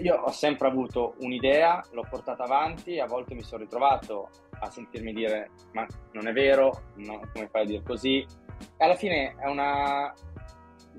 Io 0.00 0.14
ho 0.14 0.30
sempre 0.30 0.68
avuto 0.68 1.14
un'idea, 1.20 1.84
l'ho 1.90 2.06
portata 2.08 2.44
avanti 2.44 2.94
e 2.94 3.00
a 3.00 3.06
volte 3.06 3.34
mi 3.34 3.42
sono 3.42 3.62
ritrovato 3.62 4.30
a 4.60 4.70
sentirmi 4.70 5.12
dire 5.12 5.50
ma 5.72 5.86
non 6.12 6.28
è 6.28 6.32
vero, 6.32 6.90
no, 6.96 7.20
come 7.32 7.48
fai 7.48 7.62
a 7.62 7.66
dire 7.66 7.82
così? 7.82 8.24
E 8.76 8.84
alla 8.84 8.94
fine 8.94 9.34
è 9.36 9.48
una... 9.48 10.12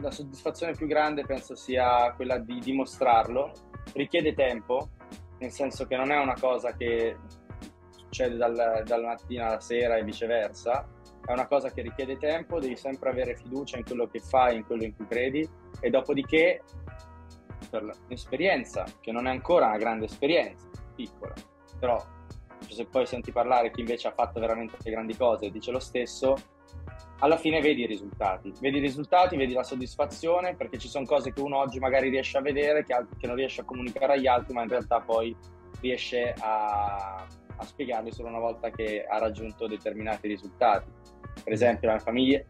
la 0.01 0.11
soddisfazione 0.11 0.73
più 0.73 0.87
grande 0.87 1.25
penso 1.25 1.55
sia 1.55 2.13
quella 2.13 2.37
di 2.37 2.59
dimostrarlo, 2.59 3.51
richiede 3.93 4.33
tempo, 4.33 4.89
nel 5.39 5.51
senso 5.51 5.85
che 5.85 5.95
non 5.95 6.11
è 6.11 6.17
una 6.17 6.35
cosa 6.39 6.73
che 6.73 7.17
succede 7.89 8.37
dal, 8.37 8.83
dal 8.85 9.03
mattino 9.03 9.45
alla 9.45 9.59
sera 9.59 9.97
e 9.97 10.03
viceversa, 10.03 10.87
è 11.25 11.31
una 11.31 11.47
cosa 11.47 11.69
che 11.71 11.81
richiede 11.81 12.17
tempo, 12.17 12.59
devi 12.59 12.75
sempre 12.75 13.09
avere 13.09 13.35
fiducia 13.35 13.77
in 13.77 13.83
quello 13.83 14.07
che 14.07 14.19
fai, 14.19 14.57
in 14.57 14.65
quello 14.65 14.83
in 14.83 14.95
cui 14.95 15.05
credi 15.05 15.47
e 15.79 15.89
dopodiché 15.89 16.63
per 17.69 17.83
l'esperienza, 18.07 18.85
che 18.99 19.11
non 19.11 19.27
è 19.27 19.29
ancora 19.29 19.67
una 19.67 19.77
grande 19.77 20.05
esperienza, 20.05 20.67
piccola, 20.95 21.33
però 21.77 22.03
se 22.67 22.85
poi 22.85 23.05
senti 23.05 23.31
parlare 23.31 23.71
chi 23.71 23.81
invece 23.81 24.07
ha 24.07 24.13
fatto 24.13 24.39
veramente 24.39 24.77
grandi 24.89 25.15
cose 25.15 25.45
e 25.45 25.51
dice 25.51 25.71
lo 25.71 25.79
stesso, 25.79 26.35
alla 27.19 27.37
fine 27.37 27.61
vedi 27.61 27.83
i 27.83 27.87
risultati, 27.87 28.51
vedi 28.59 28.77
i 28.77 28.81
risultati, 28.81 29.37
vedi 29.37 29.53
la 29.53 29.63
soddisfazione, 29.63 30.55
perché 30.55 30.77
ci 30.77 30.87
sono 30.87 31.05
cose 31.05 31.33
che 31.33 31.41
uno 31.41 31.57
oggi 31.57 31.79
magari 31.79 32.09
riesce 32.09 32.37
a 32.37 32.41
vedere, 32.41 32.83
che, 32.83 32.95
che 33.17 33.27
non 33.27 33.35
riesce 33.35 33.61
a 33.61 33.65
comunicare 33.65 34.13
agli 34.13 34.27
altri, 34.27 34.53
ma 34.53 34.63
in 34.63 34.69
realtà 34.69 34.99
poi 35.01 35.35
riesce 35.81 36.33
a, 36.39 37.25
a 37.55 37.63
spiegarli 37.63 38.11
solo 38.11 38.29
una 38.29 38.39
volta 38.39 38.69
che 38.69 39.05
ha 39.05 39.17
raggiunto 39.17 39.67
determinati 39.67 40.27
risultati 40.27 40.91
per 41.43 41.53
esempio 41.53 41.87
la 41.87 41.93
mia 41.95 42.03
famiglia, 42.03 42.43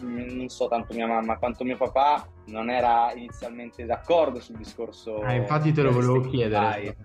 non 0.00 0.48
so 0.48 0.68
tanto 0.68 0.94
mia 0.94 1.06
mamma 1.06 1.38
quanto 1.38 1.64
mio 1.64 1.76
papà, 1.76 2.26
non 2.46 2.70
era 2.70 3.12
inizialmente 3.14 3.84
d'accordo 3.84 4.40
sul 4.40 4.56
discorso. 4.56 5.20
Ah, 5.20 5.34
infatti 5.34 5.72
te 5.72 5.82
lo 5.82 5.92
volevo 5.92 6.20
chiedere. 6.20 6.96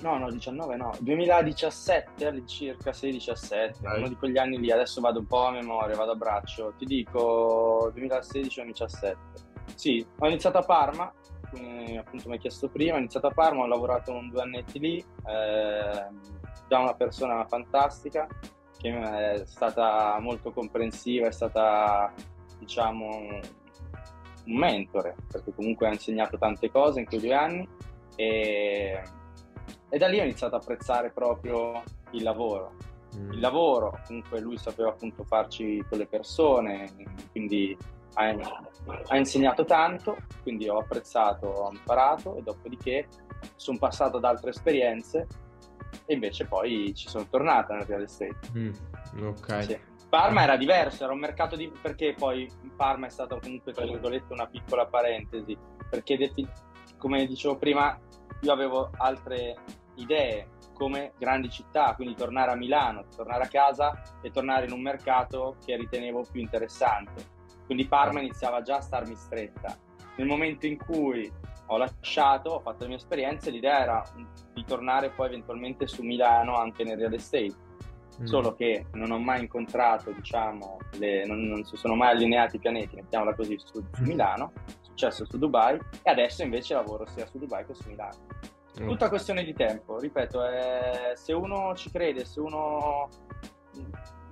no, 0.00 0.18
no, 0.18 0.30
19 0.30 0.76
no, 0.76 0.92
2017 1.00 2.26
all'incirca, 2.26 2.90
6-17, 2.90 3.96
uno 3.96 4.08
di 4.08 4.16
quegli 4.16 4.38
anni 4.38 4.58
lì, 4.58 4.70
adesso 4.70 5.00
vado 5.00 5.20
un 5.20 5.26
po' 5.26 5.46
a 5.46 5.52
memoria, 5.52 5.96
vado 5.96 6.12
a 6.12 6.16
braccio, 6.16 6.74
ti 6.76 6.84
dico 6.84 7.90
2016 7.92 8.60
o 8.60 8.62
2017. 8.62 9.16
Sì, 9.74 10.06
ho 10.18 10.26
iniziato 10.26 10.58
a 10.58 10.62
Parma, 10.62 11.12
come 11.50 11.98
appunto 11.98 12.28
mi 12.28 12.34
hai 12.34 12.40
chiesto 12.40 12.68
prima, 12.68 12.96
ho 12.96 12.98
iniziato 12.98 13.26
a 13.28 13.32
Parma, 13.32 13.62
ho 13.62 13.66
lavorato 13.66 14.12
un 14.12 14.28
due 14.28 14.42
annetti 14.42 14.78
lì, 14.78 14.98
eh, 14.98 16.06
da 16.68 16.78
una 16.78 16.94
persona 16.94 17.44
fantastica, 17.46 18.26
che 18.78 18.90
è 18.90 19.42
stata 19.46 20.18
molto 20.20 20.52
comprensiva, 20.52 21.26
è 21.26 21.32
stata 21.32 22.12
diciamo 22.58 23.06
un 24.44 24.56
mentore, 24.56 25.14
perché 25.30 25.52
comunque 25.54 25.86
ha 25.86 25.92
insegnato 25.92 26.36
tante 26.36 26.70
cose 26.70 27.00
in 27.00 27.06
quei 27.06 27.20
due 27.20 27.34
anni 27.34 27.68
e, 28.16 29.00
e 29.92 29.98
da 29.98 30.08
lì 30.08 30.18
ho 30.18 30.22
iniziato 30.22 30.54
a 30.54 30.58
apprezzare 30.58 31.10
proprio 31.10 31.82
il 32.12 32.22
lavoro. 32.22 32.72
Mm. 33.14 33.32
Il 33.32 33.40
lavoro, 33.40 34.00
comunque 34.06 34.40
lui 34.40 34.56
sapeva 34.56 34.88
appunto 34.88 35.22
farci 35.22 35.84
con 35.86 35.98
le 35.98 36.06
persone, 36.06 36.90
quindi 37.30 37.76
ha, 38.14 38.34
ha 39.08 39.16
insegnato 39.18 39.66
tanto, 39.66 40.16
quindi 40.42 40.66
ho 40.66 40.78
apprezzato, 40.78 41.46
ho 41.46 41.70
imparato 41.70 42.36
e 42.36 42.42
dopodiché 42.42 43.06
sono 43.56 43.76
passato 43.76 44.16
ad 44.16 44.24
altre 44.24 44.48
esperienze 44.48 45.26
e 46.06 46.14
invece 46.14 46.46
poi 46.46 46.94
ci 46.94 47.10
sono 47.10 47.26
tornata 47.28 47.74
nel 47.74 47.84
real 47.84 48.02
estate. 48.02 48.34
Mm, 48.56 48.72
ok. 49.24 49.64
Sì. 49.64 49.78
Parma 50.08 50.42
era 50.42 50.56
diverso, 50.56 51.04
era 51.04 51.12
un 51.12 51.18
mercato 51.18 51.54
di... 51.54 51.70
perché 51.82 52.14
poi 52.16 52.50
Parma 52.76 53.08
è 53.08 53.10
stata 53.10 53.38
comunque, 53.38 53.74
tra 53.74 53.84
virgolette, 53.84 54.32
una 54.32 54.46
piccola 54.46 54.86
parentesi, 54.86 55.54
perché 55.90 56.30
come 56.96 57.26
dicevo 57.26 57.56
prima, 57.56 57.98
io 58.40 58.52
avevo 58.52 58.90
altre 58.96 59.56
idee 60.02 60.48
come 60.74 61.12
grandi 61.18 61.48
città, 61.50 61.94
quindi 61.94 62.14
tornare 62.14 62.50
a 62.50 62.56
Milano, 62.56 63.04
tornare 63.14 63.44
a 63.44 63.48
casa 63.48 64.02
e 64.20 64.30
tornare 64.30 64.66
in 64.66 64.72
un 64.72 64.80
mercato 64.80 65.56
che 65.64 65.76
ritenevo 65.76 66.24
più 66.30 66.40
interessante. 66.40 67.40
Quindi 67.66 67.86
Parma 67.86 68.20
iniziava 68.20 68.62
già 68.62 68.76
a 68.76 68.80
starmi 68.80 69.14
stretta. 69.14 69.76
Nel 70.16 70.26
momento 70.26 70.66
in 70.66 70.76
cui 70.76 71.30
ho 71.66 71.76
lasciato, 71.76 72.50
ho 72.50 72.60
fatto 72.60 72.82
le 72.82 72.88
mie 72.88 72.96
esperienze, 72.96 73.50
l'idea 73.50 73.80
era 73.80 74.02
di 74.52 74.64
tornare 74.64 75.10
poi 75.10 75.26
eventualmente 75.28 75.86
su 75.86 76.02
Milano 76.02 76.56
anche 76.56 76.84
nel 76.84 76.98
real 76.98 77.14
estate. 77.14 77.70
Mm. 78.20 78.24
Solo 78.24 78.54
che 78.54 78.86
non 78.92 79.10
ho 79.10 79.18
mai 79.18 79.40
incontrato, 79.40 80.10
diciamo, 80.10 80.76
le, 80.98 81.24
non, 81.24 81.44
non, 81.44 81.64
si 81.64 81.76
sono 81.76 81.94
mai 81.94 82.10
allineati 82.10 82.56
i 82.56 82.58
pianeti, 82.58 82.96
mettiamola 82.96 83.34
così, 83.34 83.56
su, 83.58 83.82
su, 83.90 84.02
mm. 84.02 84.06
Milano. 84.06 84.52
Su 84.66 84.90
successo 85.02 85.24
su 85.24 85.38
Dubai 85.38 85.78
e 86.02 86.10
adesso 86.10 86.42
invece 86.42 86.74
lavoro 86.74 87.06
sia 87.06 87.26
su 87.26 87.38
Dubai 87.38 87.64
che 87.64 87.74
su 87.74 87.88
Milano. 87.88 88.26
Tutta 88.86 89.08
questione 89.08 89.44
di 89.44 89.54
tempo, 89.54 89.98
ripeto, 89.98 90.44
è, 90.44 91.12
se 91.14 91.32
uno 91.32 91.74
ci 91.74 91.90
crede, 91.90 92.24
se 92.24 92.40
uno 92.40 93.08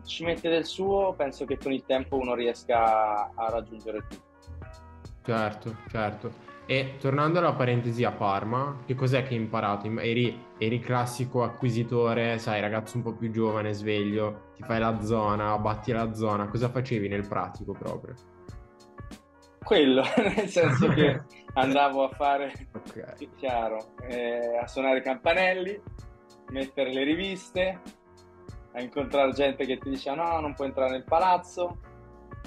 ci 0.04 0.24
mette 0.24 0.48
del 0.48 0.64
suo, 0.64 1.14
penso 1.16 1.44
che 1.44 1.56
con 1.56 1.72
il 1.72 1.84
tempo 1.84 2.16
uno 2.16 2.34
riesca 2.34 3.30
a 3.34 3.48
raggiungere 3.48 4.06
tutto. 4.08 4.28
Certo, 5.22 5.76
certo. 5.88 6.48
E 6.66 6.96
tornando 7.00 7.40
alla 7.40 7.52
parentesi 7.52 8.04
a 8.04 8.12
Parma, 8.12 8.82
che 8.86 8.94
cos'è 8.94 9.24
che 9.24 9.34
hai 9.34 9.40
imparato? 9.40 9.88
Eri, 9.98 10.46
eri 10.56 10.78
classico 10.78 11.42
acquisitore, 11.42 12.38
sai, 12.38 12.60
ragazzo 12.60 12.96
un 12.96 13.02
po' 13.02 13.12
più 13.14 13.30
giovane, 13.30 13.72
sveglio, 13.72 14.52
ti 14.54 14.62
fai 14.62 14.78
la 14.78 15.00
zona, 15.00 15.58
batti 15.58 15.90
la 15.90 16.12
zona, 16.14 16.48
cosa 16.48 16.68
facevi 16.68 17.08
nel 17.08 17.26
pratico 17.26 17.72
proprio? 17.72 18.14
Quello, 19.64 20.02
nel 20.36 20.48
senso 20.48 20.88
che 20.90 21.20
andavo 21.54 22.04
a 22.04 22.08
fare, 22.10 22.52
okay. 22.72 23.28
chiaro, 23.36 23.94
eh, 24.02 24.56
a 24.56 24.66
suonare 24.66 24.98
i 24.98 25.02
campanelli, 25.02 25.80
mettere 26.50 26.92
le 26.92 27.04
riviste, 27.04 27.80
a 28.72 28.80
incontrare 28.80 29.32
gente 29.32 29.66
che 29.66 29.78
ti 29.78 29.90
dice 29.90 30.14
no, 30.14 30.40
non 30.40 30.54
puoi 30.54 30.68
entrare 30.68 30.92
nel 30.92 31.04
palazzo, 31.04 31.78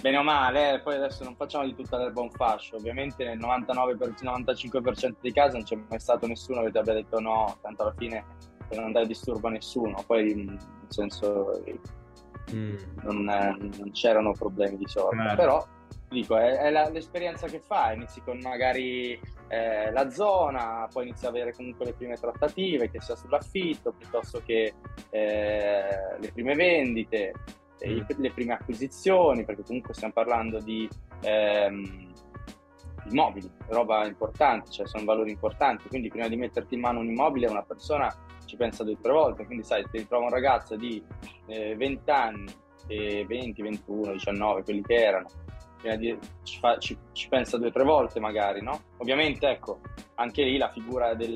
bene 0.02 0.18
o 0.18 0.24
male, 0.24 0.74
eh, 0.74 0.80
poi 0.82 0.96
adesso 0.96 1.24
non 1.24 1.36
facciamo 1.36 1.66
di 1.66 1.76
tutta 1.76 1.98
l'erba 1.98 2.22
un 2.22 2.32
fascio, 2.32 2.78
ovviamente 2.78 3.24
nel 3.26 3.40
99-95% 3.40 5.16
dei 5.22 5.34
casi 5.34 5.56
non 5.56 5.64
c'è 5.64 5.78
mai 5.90 6.00
stato 6.00 6.28
nessuno 6.28 6.64
che 6.64 6.72
ti 6.72 6.78
abbia 6.78 6.94
detto 6.94 7.20
no, 7.20 7.58
tanto 7.62 7.84
alla 7.84 7.94
fine 7.98 8.26
per 8.68 8.80
non 8.80 8.92
dare 8.92 9.06
disturbo 9.06 9.48
a 9.48 9.52
nessuno, 9.52 10.04
poi 10.06 10.34
nel 10.34 10.60
senso 10.88 11.62
mm. 12.54 12.76
non, 13.04 13.30
eh, 13.30 13.58
non, 13.60 13.92
c'erano 13.92 14.32
problemi 14.32 14.78
di 14.78 14.88
sorta, 14.88 15.24
certo. 15.24 15.36
però 15.36 15.68
dico, 16.14 16.38
è, 16.38 16.58
è 16.58 16.70
la, 16.70 16.90
l'esperienza 16.90 17.48
che 17.48 17.60
fai, 17.60 17.96
inizi 17.96 18.22
con 18.22 18.40
magari 18.40 19.20
eh, 19.48 19.92
la 19.92 20.10
zona, 20.10 20.88
poi 20.92 21.08
inizi 21.08 21.26
ad 21.26 21.36
avere 21.36 21.54
comunque 21.54 21.86
le 21.86 21.94
prime 21.94 22.16
trattative, 22.16 22.90
che 22.90 23.02
sia 23.02 23.16
sull'affitto, 23.16 23.92
piuttosto 23.92 24.42
che 24.46 24.74
eh, 25.10 26.18
le 26.20 26.32
prime 26.32 26.56
vendite, 26.56 27.34
mm. 27.86 28.00
le 28.18 28.32
prime 28.32 28.54
acquisizioni, 28.54 29.44
perché 29.44 29.64
comunque 29.64 29.94
stiamo 29.94 30.14
parlando 30.14 30.60
di 30.60 30.88
ehm, 31.22 32.12
immobili, 33.10 33.50
roba 33.68 34.06
importante, 34.06 34.72
cioè 34.72 34.88
sono 34.88 35.04
valori 35.04 35.32
importanti, 35.32 35.88
quindi 35.90 36.10
prima 36.10 36.28
di 36.28 36.38
metterti 36.38 36.76
in 36.76 36.82
mano 36.82 37.00
un 37.00 37.08
immobile 37.08 37.48
una 37.48 37.64
persona 37.64 38.14
ci 38.46 38.56
pensa 38.56 38.84
due 38.84 38.94
o 38.94 39.00
tre 39.02 39.12
volte, 39.12 39.46
quindi 39.46 39.64
sai, 39.64 39.84
ti 39.90 39.98
ritrova 39.98 40.26
un 40.26 40.32
ragazzo 40.32 40.76
di 40.76 41.04
eh, 41.48 41.76
20 41.76 42.12
anni, 42.12 42.54
20, 42.88 43.62
21, 43.62 44.12
19, 44.12 44.64
quelli 44.64 44.82
che 44.82 44.96
erano, 44.96 45.28
ci, 46.44 46.60
fa, 46.60 46.78
ci, 46.78 46.98
ci, 47.12 47.28
pensa 47.28 47.58
due 47.58 47.68
o 47.68 47.72
tre 47.72 47.84
volte 47.84 48.20
magari, 48.20 48.62
no? 48.62 48.84
Ovviamente, 48.98 49.48
ecco, 49.50 49.82
anche 50.16 50.44
lì 50.44 50.58
la 50.58 50.72
figura 50.72 51.14
del, 51.14 51.36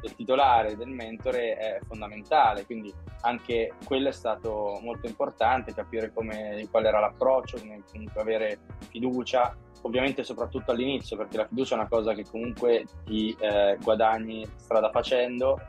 del, 0.00 0.14
titolare, 0.14 0.76
del 0.76 0.88
mentore 0.88 1.56
è 1.56 1.78
fondamentale, 1.86 2.64
quindi 2.64 2.92
anche 3.22 3.72
quello 3.84 4.08
è 4.08 4.12
stato 4.12 4.78
molto 4.82 5.06
importante, 5.06 5.74
capire 5.74 6.12
come, 6.12 6.66
qual 6.70 6.86
era 6.86 7.00
l'approccio, 7.00 7.58
comunque 7.90 8.20
avere 8.20 8.60
fiducia, 8.90 9.56
ovviamente 9.82 10.22
soprattutto 10.22 10.70
all'inizio, 10.70 11.16
perché 11.16 11.36
la 11.36 11.46
fiducia 11.46 11.74
è 11.74 11.78
una 11.78 11.88
cosa 11.88 12.14
che 12.14 12.24
comunque 12.24 12.84
ti 13.04 13.36
eh, 13.40 13.76
guadagni 13.82 14.46
strada 14.56 14.90
facendo, 14.90 15.60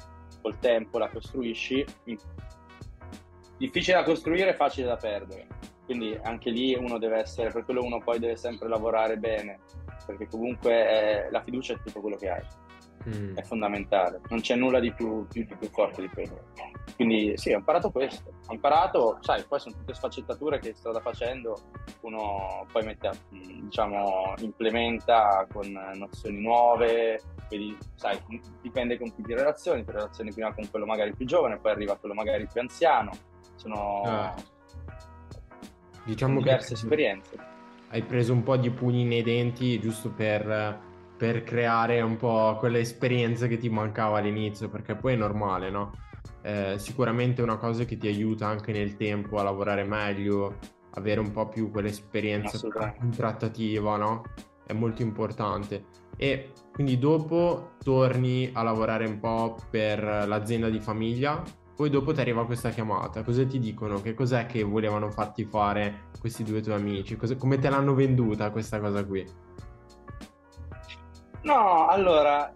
col 0.42 0.60
tempo 0.60 1.00
la 1.00 1.10
costruisci, 1.10 1.86
difficile 3.58 3.98
da 3.98 4.04
costruire, 4.04 4.54
facile 4.54 4.88
da 4.88 4.98
perdere 4.98 5.63
quindi 5.94 6.18
anche 6.24 6.50
lì 6.50 6.74
uno 6.74 6.98
deve 6.98 7.20
essere, 7.20 7.52
per 7.52 7.64
quello 7.66 7.84
uno 7.84 8.00
poi 8.00 8.18
deve 8.18 8.36
sempre 8.36 8.68
lavorare 8.68 9.18
bene, 9.18 9.60
perché 10.08 10.28
comunque 10.28 10.72
è, 10.72 11.28
la 11.30 11.44
fiducia 11.44 11.74
è 11.74 11.82
tutto 11.84 12.02
quello 12.02 12.16
che 12.16 12.30
hai, 12.30 12.44
mm. 13.08 13.36
è 13.36 13.44
fondamentale, 13.44 14.20
non 14.30 14.42
c'è 14.42 14.56
nulla 14.56 14.80
di 14.80 14.92
più, 14.92 15.28
più, 15.28 15.46
di 15.46 15.56
più 15.56 15.70
forte 15.70 16.02
di 16.02 16.10
quello. 16.10 16.46
Quindi 16.96 17.38
sì, 17.38 17.54
ho 17.54 17.58
imparato 17.58 17.92
questo, 17.92 18.32
ho 18.48 18.54
imparato, 18.54 19.20
sai, 19.22 19.44
poi 19.44 19.60
sono 19.60 19.76
tutte 19.76 19.94
sfaccettature 19.94 20.58
che 20.58 20.74
strada 20.74 21.00
facendo 21.00 21.60
uno 22.02 22.66
poi 22.72 22.86
mette, 22.86 23.12
diciamo, 23.30 24.34
implementa 24.40 25.46
con 25.54 25.72
nozioni 25.94 26.42
nuove, 26.42 27.22
quindi 27.48 27.78
sai, 27.94 28.18
dipende 28.64 28.98
con 28.98 29.14
chi 29.14 29.22
ti 29.22 29.36
relazioni, 29.36 29.86
ti 29.86 29.92
relazioni 29.92 30.34
prima 30.34 30.52
con 30.56 30.68
quello 30.72 30.88
magari 30.88 31.14
più 31.14 31.28
giovane, 31.28 31.60
poi 31.60 31.72
arriva 31.72 31.98
quello 31.98 32.16
magari 32.16 32.48
più 32.52 32.62
anziano, 32.62 33.12
sono... 33.58 34.02
Ah 34.06 34.53
Diciamo 36.06 36.40
diverse 36.40 36.70
che 36.70 36.74
esperienze. 36.74 37.38
Hai 37.90 38.04
preso 38.04 38.34
un 38.34 38.44
po' 38.44 38.58
di 38.58 38.70
pugni 38.72 39.06
nei 39.06 39.22
denti 39.22 39.80
giusto 39.80 40.10
per, 40.12 40.80
per 41.16 41.44
creare 41.44 42.02
un 42.02 42.18
po' 42.18 42.56
quell'esperienza 42.60 43.48
che 43.48 43.58
ti 43.58 43.70
mancava 43.70 44.18
all'inizio, 44.18 44.70
perché 44.70 44.96
poi 44.96 45.14
è 45.14 45.16
normale, 45.16 45.70
no? 45.70 45.92
Eh, 46.42 46.76
sicuramente 46.78 47.42
è 47.42 47.44
una 47.44 47.58
cosa 47.58 47.86
che 47.86 47.98
ti 47.98 48.08
aiuta 48.08 48.48
anche 48.48 48.72
nel 48.72 48.96
tempo 48.96 49.38
a 49.38 49.44
lavorare 49.44 49.84
meglio, 49.84 50.58
avere 50.96 51.20
un 51.20 51.32
po' 51.32 51.48
più 51.48 51.72
quell'esperienza 51.72 52.60
trattativa, 53.16 53.96
no? 53.98 54.24
È 54.66 54.74
molto 54.74 55.02
importante. 55.02 55.86
E 56.18 56.52
quindi 56.72 56.98
dopo 56.98 57.72
torni 57.84 58.50
a 58.54 58.64
lavorare 58.64 59.06
un 59.06 59.20
po' 59.20 59.56
per 59.70 60.02
l'azienda 60.04 60.70
di 60.70 60.80
famiglia 60.80 61.44
poi 61.76 61.90
dopo 61.90 62.14
ti 62.14 62.22
arriva 62.22 62.46
questa 62.46 62.70
chiamata, 62.70 63.24
cosa 63.24 63.46
ti 63.46 63.60
dicono? 63.60 64.02
Che 64.02 64.14
cos'è 64.14 64.46
che 64.46 64.64
volevano 64.64 65.10
farti 65.10 65.44
fare 65.46 66.10
questi 66.20 66.44
due 66.44 66.62
tuoi 66.62 66.76
amici? 66.76 67.16
Cosa, 67.16 67.36
come 67.36 67.58
te 67.58 67.70
l'hanno 67.70 67.94
venduta 67.94 68.52
questa 68.52 68.80
cosa 68.80 69.04
qui? 69.06 69.28
No, 71.42 71.88
allora, 71.88 72.54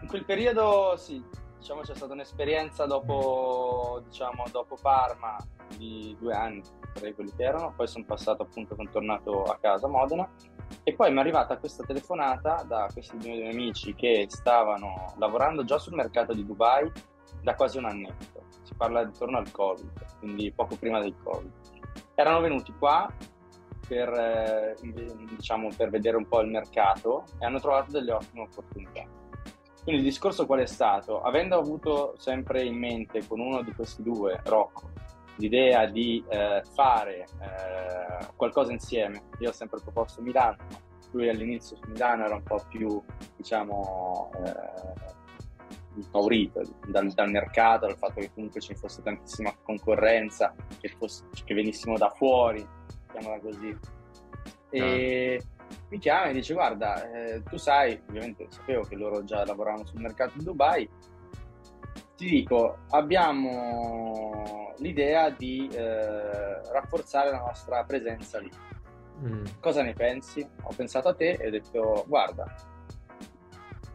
in 0.00 0.08
quel 0.08 0.24
periodo 0.24 0.94
sì, 0.96 1.22
diciamo 1.58 1.82
c'è 1.82 1.94
stata 1.94 2.14
un'esperienza 2.14 2.86
dopo, 2.86 4.02
diciamo, 4.04 4.44
dopo 4.50 4.76
Parma 4.80 5.36
di 5.76 6.16
due 6.18 6.34
anni, 6.34 6.62
tre 6.94 7.14
quelli 7.14 7.32
che 7.36 7.44
erano, 7.44 7.74
poi 7.76 7.86
sono 7.86 8.04
passato 8.06 8.42
appunto, 8.42 8.74
sono 8.74 8.88
tornato 8.90 9.42
a 9.44 9.58
casa 9.60 9.86
a 9.86 9.90
Modena 9.90 10.28
e 10.82 10.94
poi 10.94 11.10
mi 11.10 11.18
è 11.18 11.20
arrivata 11.20 11.58
questa 11.58 11.84
telefonata 11.84 12.64
da 12.66 12.88
questi 12.92 13.18
due 13.18 13.48
amici 13.50 13.94
che 13.94 14.26
stavano 14.28 15.14
lavorando 15.18 15.64
già 15.64 15.78
sul 15.78 15.94
mercato 15.94 16.32
di 16.32 16.44
Dubai 16.44 16.90
da 17.42 17.54
quasi 17.54 17.78
un 17.78 17.84
annetto. 17.84 18.37
Si 18.68 18.74
parla 18.74 19.00
intorno 19.00 19.38
al 19.38 19.50
Covid, 19.50 20.18
quindi 20.18 20.52
poco 20.52 20.76
prima 20.76 21.00
del 21.00 21.14
Covid. 21.22 21.50
Erano 22.14 22.40
venuti 22.40 22.70
qua 22.78 23.10
per, 23.88 24.12
eh, 24.12 24.76
diciamo, 25.34 25.70
per 25.74 25.88
vedere 25.88 26.18
un 26.18 26.28
po' 26.28 26.42
il 26.42 26.50
mercato 26.50 27.24
e 27.38 27.46
hanno 27.46 27.60
trovato 27.60 27.92
delle 27.92 28.12
ottime 28.12 28.42
opportunità. 28.42 29.04
Quindi 29.82 30.02
il 30.02 30.02
discorso 30.02 30.44
qual 30.44 30.60
è 30.60 30.66
stato? 30.66 31.22
Avendo 31.22 31.56
avuto 31.56 32.12
sempre 32.18 32.62
in 32.62 32.76
mente 32.76 33.26
con 33.26 33.40
uno 33.40 33.62
di 33.62 33.72
questi 33.72 34.02
due, 34.02 34.38
Rocco, 34.44 34.90
l'idea 35.36 35.86
di 35.86 36.22
eh, 36.28 36.62
fare 36.74 37.20
eh, 37.40 38.26
qualcosa 38.36 38.70
insieme, 38.70 39.28
io 39.38 39.48
ho 39.48 39.52
sempre 39.52 39.80
proposto 39.80 40.20
Milano, 40.20 40.58
lui 41.12 41.30
all'inizio 41.30 41.76
su 41.76 41.88
Milano 41.88 42.26
era 42.26 42.34
un 42.34 42.42
po' 42.42 42.62
più, 42.68 43.02
diciamo, 43.34 44.30
eh, 44.44 45.16
impaurito 45.98 46.62
dal, 46.86 47.12
dal, 47.12 47.30
mercato, 47.30 47.86
dal 47.86 47.96
fatto 47.96 48.20
che 48.20 48.30
comunque 48.32 48.60
ci 48.60 48.74
fosse 48.74 49.02
tantissima 49.02 49.54
concorrenza, 49.62 50.54
che, 50.80 50.88
fosse, 50.88 51.24
che 51.44 51.54
venissimo 51.54 51.96
da 51.96 52.10
fuori, 52.10 52.66
chiamiamola 53.10 53.40
così. 53.40 53.76
E 54.70 55.40
ah. 55.40 55.74
mi 55.88 55.98
chiama 55.98 56.26
e 56.26 56.32
dice 56.32 56.54
guarda, 56.54 57.10
eh, 57.10 57.42
tu 57.42 57.56
sai, 57.56 58.00
ovviamente 58.08 58.46
sapevo 58.50 58.82
che 58.82 58.96
loro 58.96 59.24
già 59.24 59.44
lavoravano 59.44 59.86
sul 59.86 60.00
mercato 60.00 60.38
di 60.38 60.44
Dubai, 60.44 60.88
ti 62.16 62.28
dico, 62.28 62.78
abbiamo 62.90 64.74
l'idea 64.78 65.30
di 65.30 65.68
eh, 65.72 66.62
rafforzare 66.72 67.30
la 67.30 67.38
nostra 67.38 67.84
presenza 67.84 68.38
lì. 68.40 68.50
Mm. 69.20 69.44
Cosa 69.60 69.82
ne 69.82 69.94
pensi? 69.94 70.46
Ho 70.62 70.72
pensato 70.74 71.08
a 71.08 71.14
te 71.14 71.30
e 71.32 71.46
ho 71.46 71.50
detto 71.50 72.04
guarda, 72.06 72.44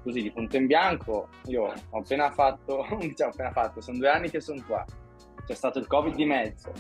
così 0.04 0.22
di 0.22 0.32
punto 0.32 0.58
in 0.58 0.68
bianco, 0.68 1.30
io 1.46 1.74
ho 1.90 1.98
appena 1.98 2.30
fatto, 2.32 2.86
diciamo 3.00 3.32
appena 3.32 3.52
fatto, 3.52 3.82
sono 3.82 3.98
due 3.98 4.10
anni 4.10 4.30
che 4.30 4.42
sono 4.42 4.62
qua, 4.66 4.86
c'è 5.46 5.54
stato 5.56 5.80
il 5.80 5.88
Covid 5.88 6.14
di 6.14 6.26
mezzo, 6.26 6.72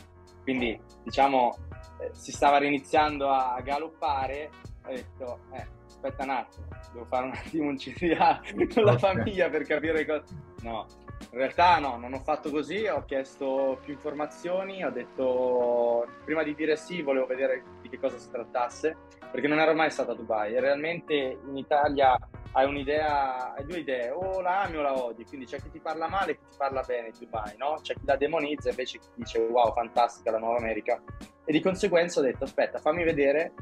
quindi 0.44 0.80
diciamo 1.04 1.56
eh, 2.00 2.10
si 2.14 2.32
stava 2.32 2.58
riniziando 2.58 3.30
a 3.30 3.60
galoppare, 3.64 4.50
ho 4.86 4.92
detto, 4.92 5.40
eh, 5.54 5.66
aspetta 5.88 6.24
un 6.24 6.30
attimo, 6.30 6.66
devo 6.92 7.06
fare 7.06 7.26
un 7.26 7.34
attimo 7.34 7.70
un 7.70 7.78
CTA 7.78 8.42
con 8.74 8.84
la 8.84 8.98
famiglia 8.98 9.50
per 9.50 9.64
capire 9.64 10.06
cosa... 10.06 10.24
No, 10.62 10.86
in 11.32 11.40
realtà 11.40 11.80
no, 11.80 11.98
non 11.98 12.14
ho 12.14 12.20
fatto 12.20 12.52
così, 12.52 12.86
ho 12.86 13.04
chiesto 13.06 13.80
più 13.84 13.94
informazioni, 13.94 14.84
ho 14.84 14.92
detto, 14.92 16.06
prima 16.26 16.44
di 16.44 16.54
dire 16.54 16.76
sì, 16.76 17.02
volevo 17.02 17.26
vedere 17.26 17.64
che 17.94 18.00
cosa 18.00 18.18
si 18.18 18.30
trattasse, 18.32 18.98
perché 19.32 19.48
non 19.48 19.60
ero 19.60 19.76
mai 19.76 19.92
stato 19.92 20.12
a 20.12 20.16
Dubai 20.16 20.56
e 20.56 20.60
realmente 20.60 21.14
in 21.14 21.56
Italia 21.56 22.18
hai 22.54 22.66
un'idea, 22.66 23.54
hai 23.54 23.66
due 23.66 23.80
idee, 23.80 24.10
o 24.10 24.42
la 24.42 24.62
ami 24.62 24.78
o 24.78 24.82
la 24.82 24.94
odi, 24.94 25.26
quindi 25.26 25.46
c'è 25.46 25.60
chi 25.62 25.70
ti 25.70 25.80
parla 25.80 26.08
male 26.08 26.32
e 26.32 26.38
chi 26.38 26.46
ti 26.50 26.56
parla 26.58 26.82
bene 26.82 27.12
di 27.12 27.20
Dubai, 27.20 27.56
no? 27.58 27.80
C'è 27.82 27.94
chi 27.94 28.06
la 28.06 28.16
demonizza 28.16 28.70
invece 28.70 28.98
chi 28.98 29.08
dice 29.16 29.40
wow, 29.40 29.74
fantastica 29.74 30.32
la 30.32 30.40
Nuova 30.40 30.58
America. 30.58 31.02
E 31.46 31.52
di 31.52 31.62
conseguenza 31.62 32.20
ho 32.20 32.24
detto, 32.24 32.44
aspetta, 32.44 32.80
fammi 32.80 33.04
vedere 33.04 33.54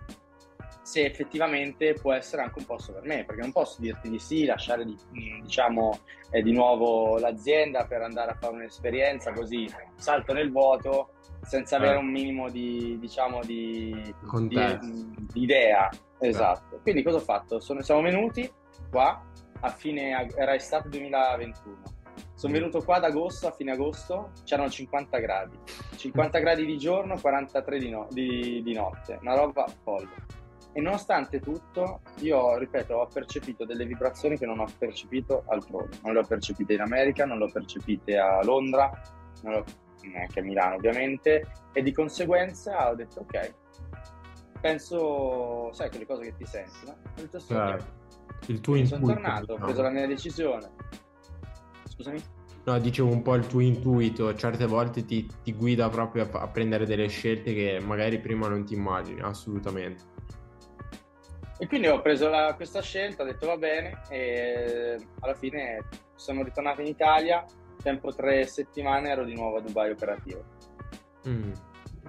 se 0.81 1.05
effettivamente 1.05 1.93
può 1.93 2.11
essere 2.13 2.41
anche 2.41 2.59
un 2.59 2.65
posto 2.65 2.93
per 2.93 3.03
me, 3.03 3.23
perché 3.23 3.41
non 3.41 3.51
posso 3.51 3.81
dirti 3.81 4.09
di 4.09 4.19
sì, 4.19 4.45
lasciare 4.45 4.83
di, 4.83 4.97
diciamo, 5.41 5.99
eh, 6.31 6.41
di 6.41 6.51
nuovo 6.51 7.17
l'azienda 7.17 7.85
per 7.85 8.01
andare 8.01 8.31
a 8.31 8.35
fare 8.35 8.53
un'esperienza 8.53 9.31
così 9.31 9.69
salto 9.95 10.33
nel 10.33 10.51
vuoto 10.51 11.13
senza 11.41 11.77
avere 11.77 11.97
un 11.97 12.07
minimo 12.07 12.49
di, 12.49 12.97
diciamo, 12.99 13.41
di, 13.43 14.13
di, 14.47 14.57
di 15.33 15.41
idea. 15.41 15.89
Esatto. 16.19 16.79
Quindi 16.81 17.03
cosa 17.03 17.17
ho 17.17 17.21
fatto? 17.21 17.59
Sono, 17.59 17.81
siamo 17.81 18.01
venuti 18.01 18.49
qua 18.89 19.21
a 19.61 19.69
fine, 19.69 20.29
era 20.35 20.53
estate 20.53 20.89
2021. 20.89 21.99
Sono 22.33 22.53
mm. 22.53 22.55
venuto 22.55 22.81
qua 22.81 22.97
ad 22.97 23.03
agosto, 23.03 23.47
a 23.47 23.51
fine 23.51 23.71
agosto, 23.71 24.31
c'erano 24.43 24.69
50 24.69 25.17
gradi. 25.19 25.57
50 25.95 26.39
gradi 26.39 26.65
di 26.65 26.77
giorno, 26.77 27.19
43 27.19 27.79
di, 27.79 27.89
no, 27.89 28.07
di, 28.09 28.61
di 28.63 28.73
notte. 28.73 29.19
Una 29.21 29.35
roba 29.35 29.65
folle. 29.83 30.39
E 30.73 30.79
nonostante 30.79 31.39
tutto, 31.39 32.01
io, 32.19 32.57
ripeto, 32.57 32.95
ho 32.95 33.07
percepito 33.07 33.65
delle 33.65 33.85
vibrazioni 33.85 34.37
che 34.37 34.45
non 34.45 34.59
ho 34.59 34.67
percepito 34.77 35.43
altrove. 35.47 35.89
Non 36.03 36.13
le 36.13 36.19
ho 36.19 36.25
percepite 36.25 36.73
in 36.73 36.81
America, 36.81 37.25
non 37.25 37.39
le 37.39 37.45
ho 37.45 37.51
percepite 37.51 38.17
a 38.17 38.41
Londra, 38.43 38.89
non 39.43 39.51
le 39.51 39.59
ho 39.59 39.63
neanche 40.09 40.39
a 40.39 40.43
Milano 40.43 40.75
ovviamente, 40.75 41.45
e 41.73 41.81
di 41.81 41.91
conseguenza 41.91 42.89
ho 42.89 42.95
detto 42.95 43.21
ok, 43.21 43.53
penso, 44.61 45.71
sai 45.73 45.89
quelle 45.89 46.05
cose 46.05 46.23
che 46.23 46.35
ti 46.37 46.45
senti, 46.45 46.85
no? 46.85 46.91
Ho 46.91 47.21
detto, 47.21 47.39
certo. 47.39 47.99
Il 48.47 48.61
tuo 48.61 48.75
intuito. 48.75 49.05
Sono 49.05 49.13
tornato, 49.13 49.53
ho 49.53 49.57
preso 49.57 49.81
la 49.81 49.89
mia 49.89 50.07
decisione. 50.07 50.69
Scusami? 51.89 52.21
No, 52.63 52.79
dicevo 52.79 53.09
un 53.09 53.23
po' 53.23 53.35
il 53.35 53.47
tuo 53.47 53.59
intuito, 53.59 54.33
certe 54.35 54.67
volte 54.67 55.03
ti, 55.03 55.27
ti 55.43 55.53
guida 55.53 55.89
proprio 55.89 56.29
a, 56.31 56.41
a, 56.41 56.47
prendere 56.47 56.85
delle 56.85 57.07
scelte 57.07 57.53
che 57.55 57.79
magari 57.83 58.19
prima 58.19 58.47
non 58.47 58.63
ti 58.65 58.75
immagini, 58.75 59.19
assolutamente. 59.19 60.03
E 61.57 61.67
quindi 61.67 61.87
ho 61.87 62.01
preso 62.01 62.29
la, 62.29 62.53
questa 62.55 62.81
scelta, 62.81 63.23
ho 63.23 63.25
detto 63.25 63.47
va 63.47 63.57
bene 63.57 64.01
e 64.09 64.97
alla 65.19 65.33
fine 65.33 65.87
sono 66.15 66.43
ritornato 66.43 66.81
in 66.81 66.87
Italia, 66.87 67.43
tempo 67.81 68.13
tre 68.13 68.45
settimane 68.45 69.09
ero 69.09 69.23
di 69.23 69.33
nuovo 69.33 69.57
a 69.57 69.61
Dubai 69.61 69.91
operativo. 69.91 70.43
Mm, 71.27 71.51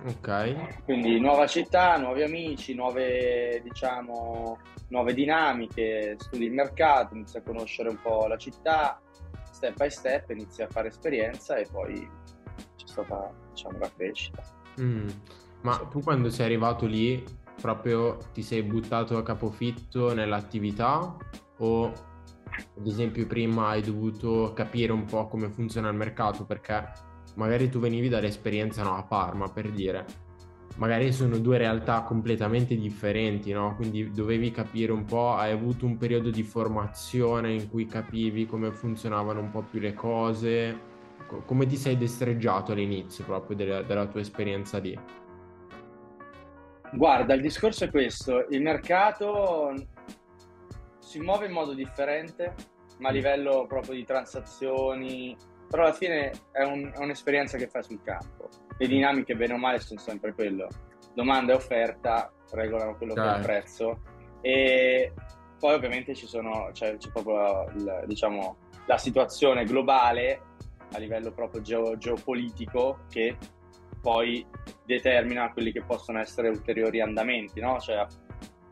ok. 0.06 0.84
Quindi 0.84 1.18
nuova 1.20 1.46
città, 1.46 1.96
nuovi 1.96 2.22
amici, 2.22 2.74
nuove 2.74 3.60
diciamo 3.62 4.58
nuove 4.88 5.14
dinamiche, 5.14 6.16
studi 6.18 6.44
il 6.44 6.52
mercato, 6.52 7.14
inizi 7.14 7.38
a 7.38 7.42
conoscere 7.42 7.88
un 7.88 7.98
po' 8.00 8.26
la 8.26 8.36
città, 8.36 9.00
step 9.50 9.76
by 9.76 9.90
step 9.90 10.30
inizi 10.30 10.62
a 10.62 10.68
fare 10.68 10.88
esperienza 10.88 11.56
e 11.56 11.66
poi 11.70 12.08
c'è 12.76 12.86
stata 12.86 13.32
diciamo 13.50 13.78
la 13.78 13.90
crescita. 13.96 14.42
Mm. 14.80 15.08
Ma 15.62 15.76
tu 15.90 16.00
quando 16.00 16.30
sei 16.30 16.46
arrivato 16.46 16.86
lì 16.86 17.24
proprio 17.60 18.18
ti 18.32 18.42
sei 18.42 18.62
buttato 18.62 19.16
a 19.16 19.22
capofitto 19.22 20.12
nell'attività 20.12 21.16
o 21.58 21.92
ad 22.78 22.86
esempio 22.86 23.26
prima 23.26 23.68
hai 23.68 23.82
dovuto 23.82 24.52
capire 24.54 24.92
un 24.92 25.04
po' 25.04 25.26
come 25.28 25.48
funziona 25.48 25.88
il 25.88 25.96
mercato 25.96 26.44
perché 26.44 26.90
magari 27.36 27.68
tu 27.68 27.78
venivi 27.78 28.08
dall'esperienza 28.08 28.82
no, 28.82 28.96
a 28.96 29.02
Parma 29.02 29.48
per 29.48 29.70
dire 29.70 30.30
magari 30.76 31.12
sono 31.12 31.38
due 31.38 31.58
realtà 31.58 32.02
completamente 32.02 32.76
differenti, 32.76 33.52
no? 33.52 33.74
Quindi 33.76 34.10
dovevi 34.10 34.50
capire 34.50 34.92
un 34.92 35.04
po', 35.04 35.34
hai 35.34 35.52
avuto 35.52 35.86
un 35.86 35.96
periodo 35.96 36.30
di 36.30 36.42
formazione 36.42 37.52
in 37.52 37.68
cui 37.68 37.86
capivi 37.86 38.46
come 38.46 38.72
funzionavano 38.72 39.40
un 39.40 39.50
po' 39.50 39.62
più 39.62 39.80
le 39.80 39.94
cose, 39.94 40.90
come 41.46 41.66
ti 41.66 41.76
sei 41.76 41.96
destreggiato 41.96 42.72
all'inizio 42.72 43.24
proprio 43.24 43.56
della, 43.56 43.82
della 43.82 44.06
tua 44.06 44.20
esperienza 44.20 44.78
lì? 44.78 44.98
Guarda, 46.94 47.32
il 47.32 47.40
discorso 47.40 47.84
è 47.84 47.90
questo, 47.90 48.46
il 48.50 48.60
mercato 48.60 49.72
si 51.02 51.18
muove 51.18 51.46
in 51.46 51.52
modo 51.52 51.74
differente, 51.74 52.54
ma 52.98 53.08
a 53.08 53.12
livello 53.12 53.66
proprio 53.66 53.94
di 53.94 54.04
transazioni, 54.04 55.36
però 55.68 55.82
alla 55.82 55.92
fine 55.92 56.30
è, 56.52 56.62
un, 56.62 56.90
è 56.94 56.98
un'esperienza 56.98 57.58
che 57.58 57.66
fai 57.66 57.82
sul 57.82 58.00
campo 58.02 58.48
le 58.82 58.88
dinamiche 58.88 59.36
bene 59.36 59.54
o 59.54 59.58
male 59.58 59.78
sono 59.78 60.00
sempre 60.00 60.32
quello. 60.32 60.68
Domanda 61.14 61.52
e 61.52 61.56
offerta 61.56 62.32
regolano 62.52 62.96
quello 62.96 63.14
che 63.14 63.22
è 63.22 63.36
il 63.36 63.42
prezzo 63.42 64.02
e 64.40 65.12
poi 65.58 65.74
ovviamente 65.74 66.14
ci 66.14 66.26
sono, 66.26 66.70
cioè, 66.72 66.96
c'è 66.96 67.10
proprio 67.10 67.68
il, 67.76 68.04
diciamo, 68.06 68.56
la 68.86 68.98
situazione 68.98 69.64
globale 69.64 70.42
a 70.92 70.98
livello 70.98 71.32
proprio 71.32 71.60
geo, 71.60 71.96
geopolitico 71.96 73.04
che 73.08 73.36
poi 74.00 74.44
determina 74.84 75.52
quelli 75.52 75.70
che 75.70 75.84
possono 75.84 76.18
essere 76.18 76.48
ulteriori 76.48 77.00
andamenti, 77.00 77.60
no? 77.60 77.78
Cioè 77.78 78.04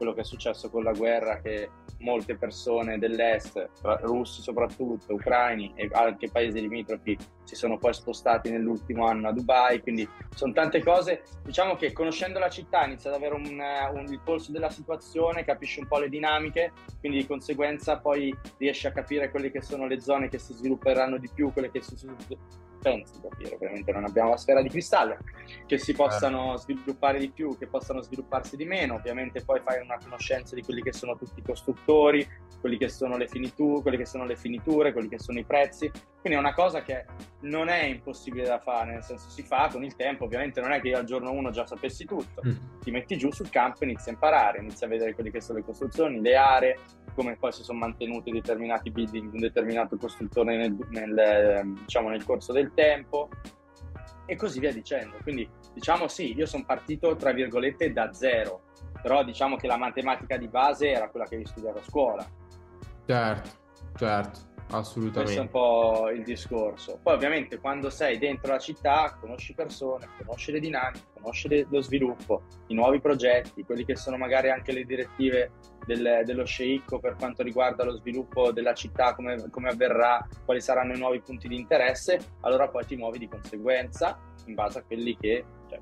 quello 0.00 0.14
che 0.14 0.22
è 0.22 0.24
successo 0.24 0.70
con 0.70 0.82
la 0.82 0.92
guerra 0.92 1.42
che 1.42 1.68
molte 1.98 2.34
persone 2.34 2.98
dell'est, 2.98 3.68
russi 3.82 4.40
soprattutto, 4.40 5.12
ucraini 5.12 5.74
e 5.74 5.90
anche 5.92 6.30
paesi 6.30 6.58
limitrofi 6.58 7.18
si 7.44 7.54
sono 7.54 7.76
poi 7.76 7.92
spostati 7.92 8.48
nell'ultimo 8.48 9.06
anno 9.06 9.28
a 9.28 9.32
Dubai, 9.32 9.82
quindi 9.82 10.08
sono 10.34 10.54
tante 10.54 10.82
cose, 10.82 11.24
diciamo 11.44 11.74
che 11.76 11.92
conoscendo 11.92 12.38
la 12.38 12.48
città 12.48 12.86
inizia 12.86 13.10
ad 13.10 13.16
avere 13.16 13.34
un, 13.34 13.44
un, 13.44 14.06
il 14.10 14.20
polso 14.24 14.52
della 14.52 14.70
situazione, 14.70 15.44
capisci 15.44 15.80
un 15.80 15.86
po' 15.86 15.98
le 15.98 16.08
dinamiche, 16.08 16.72
quindi 16.98 17.18
di 17.18 17.26
conseguenza 17.26 17.98
poi 17.98 18.34
riesci 18.56 18.86
a 18.86 18.92
capire 18.92 19.30
quelle 19.30 19.50
che 19.50 19.60
sono 19.60 19.86
le 19.86 20.00
zone 20.00 20.30
che 20.30 20.38
si 20.38 20.54
svilupperanno 20.54 21.18
di 21.18 21.28
più, 21.28 21.52
quelle 21.52 21.70
che 21.70 21.82
si 21.82 21.94
penso 22.80 23.20
capire, 23.20 23.54
ovviamente 23.54 23.92
non 23.92 24.04
abbiamo 24.04 24.30
la 24.30 24.36
sfera 24.36 24.62
di 24.62 24.68
cristallo, 24.68 25.16
che 25.66 25.78
si 25.78 25.92
possano 25.92 26.56
sviluppare 26.56 27.18
di 27.18 27.30
più, 27.30 27.56
che 27.58 27.66
possano 27.66 28.00
svilupparsi 28.00 28.56
di 28.56 28.64
meno, 28.64 28.94
ovviamente 28.94 29.44
poi 29.44 29.60
fai 29.60 29.80
una 29.82 29.98
conoscenza 30.02 30.54
di 30.54 30.62
quelli 30.62 30.82
che 30.82 30.92
sono 30.92 31.16
tutti 31.16 31.40
i 31.40 31.42
costruttori, 31.42 32.26
quelli 32.60 32.76
che 32.76 32.88
sono 32.88 33.16
le 33.16 33.28
finiture, 33.28 33.82
quelle 33.82 33.96
che 33.96 34.06
sono 34.06 34.24
le 34.24 34.36
finiture, 34.36 34.92
quelli 34.92 35.08
che 35.08 35.18
sono 35.18 35.38
i 35.38 35.44
prezzi, 35.44 35.90
quindi 36.20 36.38
è 36.38 36.42
una 36.42 36.52
cosa 36.52 36.82
che 36.82 37.06
non 37.40 37.68
è 37.68 37.84
impossibile 37.84 38.44
da 38.44 38.58
fare, 38.58 38.92
nel 38.92 39.02
senso 39.02 39.30
si 39.30 39.42
fa 39.42 39.68
con 39.72 39.82
il 39.82 39.96
tempo, 39.96 40.24
ovviamente 40.24 40.60
non 40.60 40.72
è 40.72 40.80
che 40.80 40.88
io 40.88 40.98
al 40.98 41.04
giorno 41.04 41.30
1 41.30 41.50
già 41.50 41.66
sapessi 41.66 42.04
tutto, 42.04 42.42
mm. 42.46 42.80
ti 42.80 42.90
metti 42.90 43.16
giù 43.16 43.30
sul 43.32 43.48
campo 43.48 43.80
e 43.80 43.84
inizi 43.86 44.10
a 44.10 44.12
imparare, 44.12 44.58
inizi 44.58 44.84
a 44.84 44.88
vedere 44.88 45.14
quelle 45.14 45.30
che 45.30 45.40
sono 45.40 45.58
le 45.58 45.64
costruzioni, 45.64 46.20
le 46.20 46.36
aree, 46.36 46.78
come 47.14 47.36
poi 47.36 47.52
si 47.52 47.62
sono 47.62 47.78
mantenuti 47.78 48.30
determinati 48.30 48.90
building 48.90 49.30
di 49.30 49.34
un 49.36 49.40
determinato 49.40 49.96
costruttore 49.96 50.56
nel, 50.56 50.76
nel, 50.90 51.74
diciamo, 51.80 52.08
nel 52.08 52.24
corso 52.24 52.52
del 52.52 52.69
tempo 52.74 53.28
e 54.26 54.36
così 54.36 54.60
via 54.60 54.72
dicendo. 54.72 55.16
Quindi 55.22 55.48
diciamo 55.74 56.08
sì, 56.08 56.34
io 56.34 56.46
sono 56.46 56.64
partito 56.64 57.16
tra 57.16 57.32
virgolette 57.32 57.92
da 57.92 58.12
zero, 58.12 58.62
però 59.02 59.24
diciamo 59.24 59.56
che 59.56 59.66
la 59.66 59.76
matematica 59.76 60.36
di 60.36 60.48
base 60.48 60.90
era 60.90 61.08
quella 61.08 61.26
che 61.26 61.36
vi 61.36 61.46
studiavo 61.46 61.78
a 61.78 61.82
scuola. 61.82 62.26
Certo, 63.06 63.50
certo. 63.96 64.49
Assolutamente. 64.70 65.22
Questo 65.22 65.40
è 65.40 65.44
un 65.44 65.50
po' 65.50 66.10
il 66.10 66.22
discorso. 66.22 66.98
Poi 67.02 67.14
ovviamente 67.14 67.58
quando 67.58 67.90
sei 67.90 68.18
dentro 68.18 68.52
la 68.52 68.58
città 68.58 69.16
conosci 69.20 69.52
persone, 69.52 70.08
conosci 70.18 70.52
le 70.52 70.60
dinamiche, 70.60 71.06
conosci 71.14 71.66
lo 71.68 71.80
sviluppo, 71.80 72.42
i 72.68 72.74
nuovi 72.74 73.00
progetti, 73.00 73.64
quelli 73.64 73.84
che 73.84 73.96
sono 73.96 74.16
magari 74.16 74.50
anche 74.50 74.72
le 74.72 74.84
direttive 74.84 75.52
del, 75.84 76.22
dello 76.24 76.44
sceicco 76.44 77.00
per 77.00 77.16
quanto 77.16 77.42
riguarda 77.42 77.84
lo 77.84 77.96
sviluppo 77.96 78.52
della 78.52 78.74
città, 78.74 79.14
come, 79.14 79.50
come, 79.50 79.70
avverrà, 79.70 80.26
quali 80.44 80.60
saranno 80.60 80.94
i 80.94 80.98
nuovi 80.98 81.20
punti 81.20 81.48
di 81.48 81.56
interesse, 81.56 82.18
allora 82.40 82.68
poi 82.68 82.86
ti 82.86 82.96
muovi 82.96 83.18
di 83.18 83.28
conseguenza 83.28 84.18
in 84.46 84.54
base 84.54 84.78
a 84.78 84.82
quelli 84.82 85.16
che, 85.16 85.44
cioè, 85.68 85.78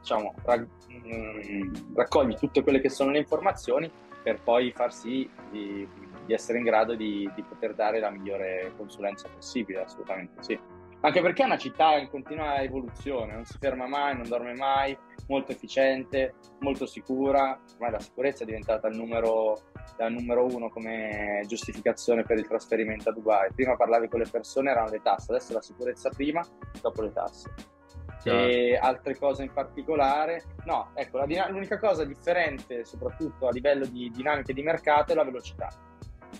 diciamo, 0.00 0.34
rag, 0.44 0.66
mm, 0.90 1.94
raccogli 1.94 2.34
tutte 2.36 2.62
quelle 2.62 2.80
che 2.80 2.88
sono 2.88 3.10
le 3.10 3.18
informazioni 3.18 3.90
per 4.22 4.40
poi 4.42 4.70
far 4.72 4.92
sì 4.92 5.28
di 5.50 5.88
di 6.30 6.36
essere 6.36 6.58
in 6.58 6.64
grado 6.64 6.94
di, 6.94 7.28
di, 7.34 7.42
poter 7.42 7.74
dare 7.74 7.98
la 7.98 8.10
migliore 8.10 8.72
consulenza 8.76 9.28
possibile, 9.28 9.82
assolutamente 9.82 10.42
sì. 10.42 10.58
Anche 11.02 11.22
perché 11.22 11.42
è 11.42 11.46
una 11.46 11.56
città 11.56 11.96
in 11.96 12.08
continua 12.08 12.60
evoluzione, 12.60 13.32
non 13.32 13.44
si 13.44 13.56
ferma 13.58 13.88
mai, 13.88 14.16
non 14.16 14.28
dorme 14.28 14.54
mai, 14.54 14.96
molto 15.26 15.50
efficiente, 15.50 16.34
molto 16.60 16.86
sicura, 16.86 17.58
ormai 17.72 17.90
la 17.90 17.98
sicurezza 17.98 18.42
è 18.42 18.46
diventata 18.46 18.86
il 18.86 18.96
numero, 18.96 19.62
il 19.98 20.12
numero 20.12 20.44
uno 20.44 20.68
come 20.68 21.42
giustificazione 21.46 22.22
per 22.22 22.38
il 22.38 22.46
trasferimento 22.46 23.08
a 23.08 23.12
Dubai. 23.12 23.50
Prima 23.52 23.76
parlavi 23.76 24.08
con 24.08 24.20
le 24.20 24.28
persone, 24.30 24.70
erano 24.70 24.90
le 24.90 25.00
tasse, 25.02 25.32
adesso 25.32 25.54
la 25.54 25.62
sicurezza 25.62 26.10
prima, 26.10 26.46
dopo 26.80 27.02
le 27.02 27.12
tasse. 27.12 27.50
Chiaro. 28.20 28.46
E 28.46 28.76
altre 28.76 29.16
cose 29.16 29.42
in 29.42 29.52
particolare, 29.52 30.44
no, 30.66 30.90
ecco, 30.94 31.16
la, 31.16 31.48
l'unica 31.48 31.78
cosa 31.78 32.04
differente, 32.04 32.84
soprattutto 32.84 33.48
a 33.48 33.50
livello 33.50 33.86
di 33.86 34.10
dinamiche 34.10 34.52
di 34.52 34.62
mercato, 34.62 35.12
è 35.12 35.14
la 35.14 35.24
velocità 35.24 35.88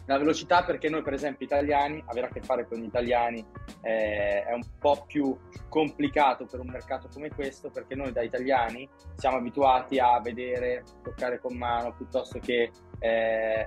la 0.07 0.18
velocità 0.18 0.64
perché 0.64 0.88
noi 0.88 1.03
per 1.03 1.12
esempio 1.12 1.47
italiani, 1.47 2.03
avere 2.07 2.26
a 2.26 2.30
che 2.30 2.41
fare 2.41 2.66
con 2.66 2.78
gli 2.78 2.84
italiani 2.84 3.45
eh, 3.82 4.45
è 4.45 4.53
un 4.53 4.64
po' 4.78 5.05
più 5.07 5.36
complicato 5.68 6.47
per 6.47 6.61
un 6.61 6.68
mercato 6.68 7.09
come 7.12 7.30
questo 7.30 7.70
perché 7.70 7.95
noi 7.95 8.12
da 8.12 8.22
italiani 8.22 8.88
siamo 9.14 9.36
abituati 9.36 9.99
a 9.99 10.20
vedere, 10.20 10.84
toccare 11.03 11.38
con 11.38 11.57
mano 11.57 11.95
piuttosto 11.95 12.38
che 12.38 12.70
eh, 12.99 13.66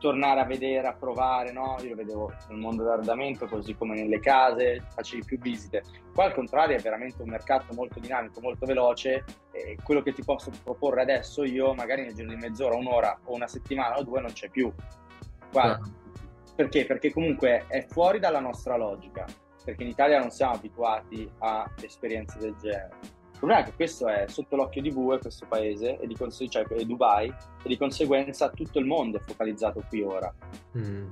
tornare 0.00 0.40
a 0.40 0.44
vedere, 0.44 0.88
a 0.88 0.94
provare, 0.94 1.52
no? 1.52 1.76
Io 1.82 1.90
lo 1.90 1.94
vedevo 1.94 2.32
nel 2.48 2.58
mondo 2.58 2.82
dell'arredamento, 2.82 3.46
così 3.46 3.74
come 3.74 3.94
nelle 3.94 4.18
case, 4.18 4.82
facevi 4.94 5.24
più 5.24 5.38
visite. 5.38 5.82
Qua 6.12 6.24
al 6.24 6.34
contrario 6.34 6.76
è 6.76 6.80
veramente 6.80 7.22
un 7.22 7.28
mercato 7.28 7.72
molto 7.74 8.00
dinamico, 8.00 8.40
molto 8.40 8.66
veloce 8.66 9.24
e 9.52 9.76
quello 9.84 10.02
che 10.02 10.12
ti 10.12 10.24
posso 10.24 10.50
proporre 10.64 11.02
adesso 11.02 11.44
io, 11.44 11.74
magari 11.74 12.02
nel 12.02 12.14
giro 12.14 12.30
di 12.30 12.36
mezz'ora, 12.36 12.74
un'ora 12.74 13.20
o 13.24 13.34
una 13.34 13.46
settimana 13.46 13.98
o 13.98 14.02
due 14.02 14.20
non 14.20 14.32
c'è 14.32 14.48
più. 14.48 14.72
Qua, 15.50 15.80
perché? 16.54 16.84
Perché 16.84 17.12
comunque 17.12 17.64
è 17.68 17.84
fuori 17.86 18.18
dalla 18.18 18.40
nostra 18.40 18.76
logica, 18.76 19.24
perché 19.64 19.82
in 19.82 19.88
Italia 19.88 20.18
non 20.18 20.30
siamo 20.30 20.54
abituati 20.54 21.30
a 21.38 21.70
esperienze 21.80 22.38
del 22.38 22.54
genere 22.60 23.18
il 23.40 23.46
problema 23.46 23.66
è 23.66 23.70
che 23.70 23.74
questo 23.74 24.06
è 24.06 24.26
sotto 24.28 24.54
l'occhio 24.54 24.82
di 24.82 24.90
bue, 24.90 25.18
questo 25.18 25.46
paese, 25.46 25.98
e 25.98 26.06
di 26.06 26.14
cons- 26.14 26.44
cioè 26.46 26.62
Dubai, 26.84 27.26
e 27.26 27.68
di 27.68 27.78
conseguenza 27.78 28.50
tutto 28.50 28.78
il 28.78 28.84
mondo 28.84 29.16
è 29.16 29.22
focalizzato 29.24 29.82
qui 29.88 30.02
ora. 30.02 30.30
Mm. 30.76 31.10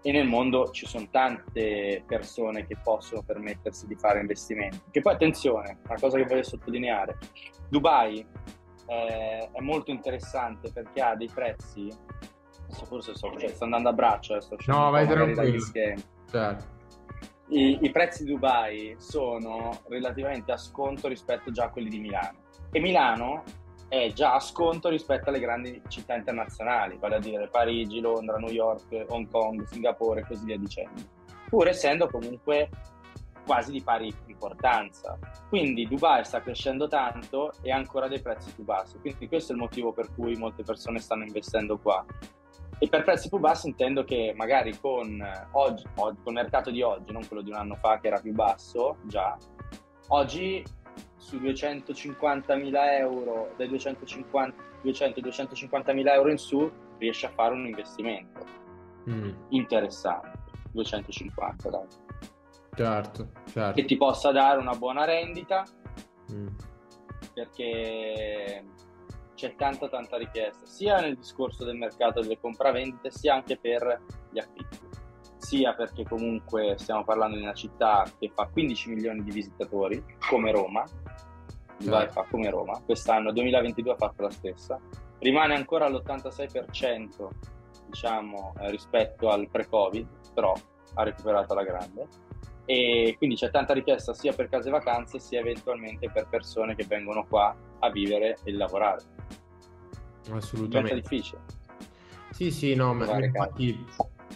E 0.00 0.12
nel 0.12 0.28
mondo 0.28 0.70
ci 0.70 0.86
sono 0.86 1.08
tante 1.10 2.04
persone 2.06 2.66
che 2.66 2.76
possono 2.80 3.22
permettersi 3.22 3.88
di 3.88 3.96
fare 3.96 4.20
investimenti. 4.20 4.80
Che 4.92 5.00
poi 5.00 5.14
attenzione, 5.14 5.80
una 5.88 5.98
cosa 5.98 6.18
che 6.18 6.24
voglio 6.24 6.44
sottolineare, 6.44 7.18
Dubai 7.68 8.24
eh, 8.86 9.50
è 9.50 9.60
molto 9.60 9.90
interessante 9.90 10.70
perché 10.70 11.00
ha 11.00 11.16
dei 11.16 11.30
prezzi, 11.34 11.88
forse 12.68 13.14
sto, 13.14 13.32
cioè, 13.38 13.48
sto 13.48 13.64
andando 13.64 13.88
a 13.88 13.92
braccio, 13.92 14.36
eh, 14.36 14.40
sto 14.40 14.56
no, 14.66 14.90
vai 14.90 15.06
tranquillo. 15.06 15.64
Certo 16.30 16.72
i, 17.48 17.78
i, 17.82 17.90
prezzi 17.90 18.24
di 18.24 18.32
Dubai 18.32 18.96
sono 18.98 19.80
relativamente 19.88 20.52
a 20.52 20.56
sconto 20.56 21.08
rispetto 21.08 21.50
già 21.50 21.64
a 21.64 21.70
quelli 21.70 21.90
di 21.90 21.98
Milano. 21.98 22.38
E 22.70 22.80
Milano 22.80 23.42
è 23.88 24.12
già 24.12 24.34
a 24.34 24.40
sconto 24.40 24.88
rispetto 24.88 25.28
alle 25.28 25.40
grandi 25.40 25.80
città 25.88 26.14
internazionali, 26.14 26.96
vale 26.98 27.16
a 27.16 27.20
dire 27.20 27.48
Parigi, 27.48 28.00
Londra, 28.00 28.38
New 28.38 28.50
York, 28.50 29.04
Hong 29.08 29.30
Kong, 29.30 29.62
Singapore 29.66 30.20
e 30.20 30.26
così 30.26 30.44
via 30.44 30.58
dicendo. 30.58 31.02
Pur 31.48 31.68
essendo 31.68 32.08
comunque 32.08 32.70
quasi 33.44 33.72
di 33.72 33.82
pari 33.82 34.12
importanza. 34.26 35.18
Quindi 35.50 35.86
Dubai 35.86 36.24
sta 36.24 36.40
crescendo 36.40 36.88
tanto 36.88 37.52
e 37.60 37.70
ha 37.70 37.76
ancora 37.76 38.08
dei 38.08 38.22
prezzi 38.22 38.52
più 38.52 38.64
bassi. 38.64 38.98
Quindi 38.98 39.28
questo 39.28 39.52
è 39.52 39.54
il 39.54 39.60
motivo 39.60 39.92
per 39.92 40.08
cui 40.14 40.34
molte 40.36 40.62
persone 40.62 40.98
stanno 40.98 41.24
investendo 41.24 41.78
qua. 41.78 42.04
E 42.84 42.88
per 42.88 43.02
prezzi 43.02 43.30
più 43.30 43.38
bassi 43.38 43.68
intendo 43.68 44.04
che 44.04 44.34
magari 44.36 44.78
con, 44.78 45.18
eh, 45.18 45.46
oggi, 45.52 45.84
con 45.94 46.14
il 46.22 46.32
mercato 46.32 46.70
di 46.70 46.82
oggi, 46.82 47.12
non 47.12 47.26
quello 47.26 47.40
di 47.40 47.48
un 47.48 47.56
anno 47.56 47.76
fa 47.76 47.98
che 47.98 48.08
era 48.08 48.20
più 48.20 48.34
basso 48.34 48.98
già, 49.04 49.38
oggi 50.08 50.62
su 51.16 51.38
250.000 51.38 52.98
euro, 52.98 53.54
dai 53.56 53.70
200-250.000 53.70 56.12
euro 56.12 56.30
in 56.30 56.36
su, 56.36 56.70
riesci 56.98 57.24
a 57.24 57.30
fare 57.30 57.54
un 57.54 57.64
investimento 57.64 58.44
mm. 59.08 59.30
interessante. 59.48 60.42
250 60.72 61.70
dai. 61.70 61.86
Certo, 62.74 63.30
certo. 63.46 63.80
Che 63.80 63.86
ti 63.86 63.96
possa 63.96 64.30
dare 64.30 64.58
una 64.58 64.74
buona 64.74 65.06
rendita, 65.06 65.64
mm. 66.30 66.48
perché 67.32 68.62
c'è 69.34 69.54
tanta 69.56 69.88
tanta 69.88 70.16
richiesta, 70.16 70.64
sia 70.66 71.00
nel 71.00 71.16
discorso 71.16 71.64
del 71.64 71.76
mercato 71.76 72.20
delle 72.20 72.38
compravendite, 72.38 73.10
sia 73.10 73.34
anche 73.34 73.56
per 73.56 74.02
gli 74.30 74.38
affitti. 74.38 74.78
Sia 75.36 75.74
perché 75.74 76.04
comunque 76.04 76.74
stiamo 76.78 77.04
parlando 77.04 77.36
di 77.36 77.42
una 77.42 77.52
città 77.52 78.04
che 78.18 78.30
fa 78.34 78.46
15 78.46 78.88
milioni 78.90 79.22
di 79.22 79.30
visitatori, 79.30 80.02
come 80.28 80.50
Roma, 80.50 80.84
Dubai 81.76 82.08
fa 82.08 82.24
come 82.30 82.48
Roma, 82.50 82.80
quest'anno 82.84 83.32
2022 83.32 83.92
ha 83.92 83.96
fatto 83.96 84.22
la 84.22 84.30
stessa, 84.30 84.80
rimane 85.18 85.54
ancora 85.54 85.86
all'86% 85.86 87.28
diciamo 87.86 88.54
eh, 88.60 88.70
rispetto 88.70 89.28
al 89.28 89.48
pre-Covid, 89.50 90.32
però 90.32 90.54
ha 90.94 91.02
recuperato 91.02 91.54
la 91.54 91.64
grande 91.64 92.06
e 92.66 93.14
quindi 93.18 93.36
c'è 93.36 93.50
tanta 93.50 93.72
richiesta 93.74 94.14
sia 94.14 94.32
per 94.32 94.48
case 94.48 94.70
vacanze 94.70 95.18
sia 95.18 95.40
eventualmente 95.40 96.10
per 96.10 96.26
persone 96.28 96.74
che 96.74 96.84
vengono 96.84 97.26
qua 97.26 97.54
a 97.80 97.90
vivere 97.90 98.38
e 98.44 98.52
lavorare. 98.52 99.02
Assolutamente. 100.30 100.92
È 100.92 101.00
difficile. 101.00 101.40
Sì, 102.30 102.50
sì, 102.50 102.74
no, 102.74 102.94
ma 102.94 103.22
infatti 103.22 103.84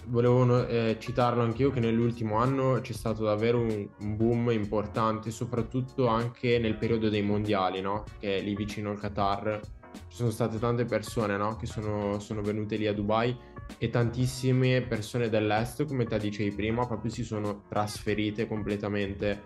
volevo 0.06 0.66
eh, 0.66 0.96
citarlo 0.98 1.42
anch'io 1.42 1.70
che 1.70 1.80
nell'ultimo 1.80 2.36
anno 2.36 2.80
c'è 2.80 2.92
stato 2.92 3.24
davvero 3.24 3.58
un, 3.58 3.88
un, 3.98 4.16
boom 4.16 4.50
importante, 4.50 5.30
soprattutto 5.30 6.06
anche 6.06 6.58
nel 6.58 6.76
periodo 6.76 7.08
dei 7.08 7.22
mondiali, 7.22 7.80
no? 7.80 8.04
Che 8.18 8.38
è 8.38 8.40
lì 8.40 8.54
vicino 8.54 8.90
al 8.90 9.00
Qatar 9.00 9.60
ci 10.08 10.16
sono 10.16 10.30
state 10.30 10.58
tante 10.58 10.84
persone, 10.84 11.36
no? 11.36 11.56
Che 11.56 11.66
sono, 11.66 12.18
sono 12.18 12.42
venute 12.42 12.76
lì 12.76 12.86
a 12.86 12.92
Dubai 12.92 13.36
e 13.76 13.90
tantissime 13.90 14.82
persone 14.82 15.28
dell'est, 15.28 15.84
come 15.84 16.04
te 16.04 16.18
dicevi 16.18 16.54
prima, 16.54 16.86
proprio 16.86 17.10
si 17.10 17.22
sono 17.22 17.62
trasferite 17.68 18.46
completamente 18.46 19.42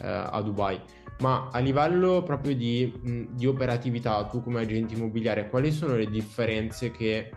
eh, 0.00 0.08
a 0.08 0.40
Dubai. 0.40 0.80
Ma 1.20 1.48
a 1.52 1.58
livello 1.58 2.22
proprio 2.22 2.54
di, 2.54 3.28
di, 3.30 3.46
operatività, 3.46 4.24
tu 4.26 4.42
come 4.42 4.60
agente 4.60 4.94
immobiliare, 4.94 5.48
quali 5.48 5.72
sono 5.72 5.96
le 5.96 6.06
differenze 6.06 6.90
che, 6.90 7.30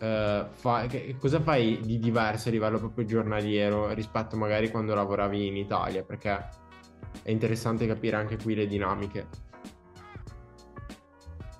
eh, 0.00 0.46
fa, 0.50 0.86
cosa 1.18 1.40
fai 1.40 1.80
di 1.80 1.98
diverso 1.98 2.48
a 2.48 2.52
livello 2.52 2.78
proprio 2.78 3.04
giornaliero 3.04 3.92
rispetto 3.94 4.36
magari 4.36 4.70
quando 4.70 4.94
lavoravi 4.94 5.46
in 5.46 5.56
Italia? 5.56 6.02
Perché 6.02 6.48
è 7.22 7.30
interessante 7.30 7.86
capire 7.86 8.16
anche 8.16 8.36
qui 8.36 8.54
le 8.54 8.66
dinamiche. 8.66 9.26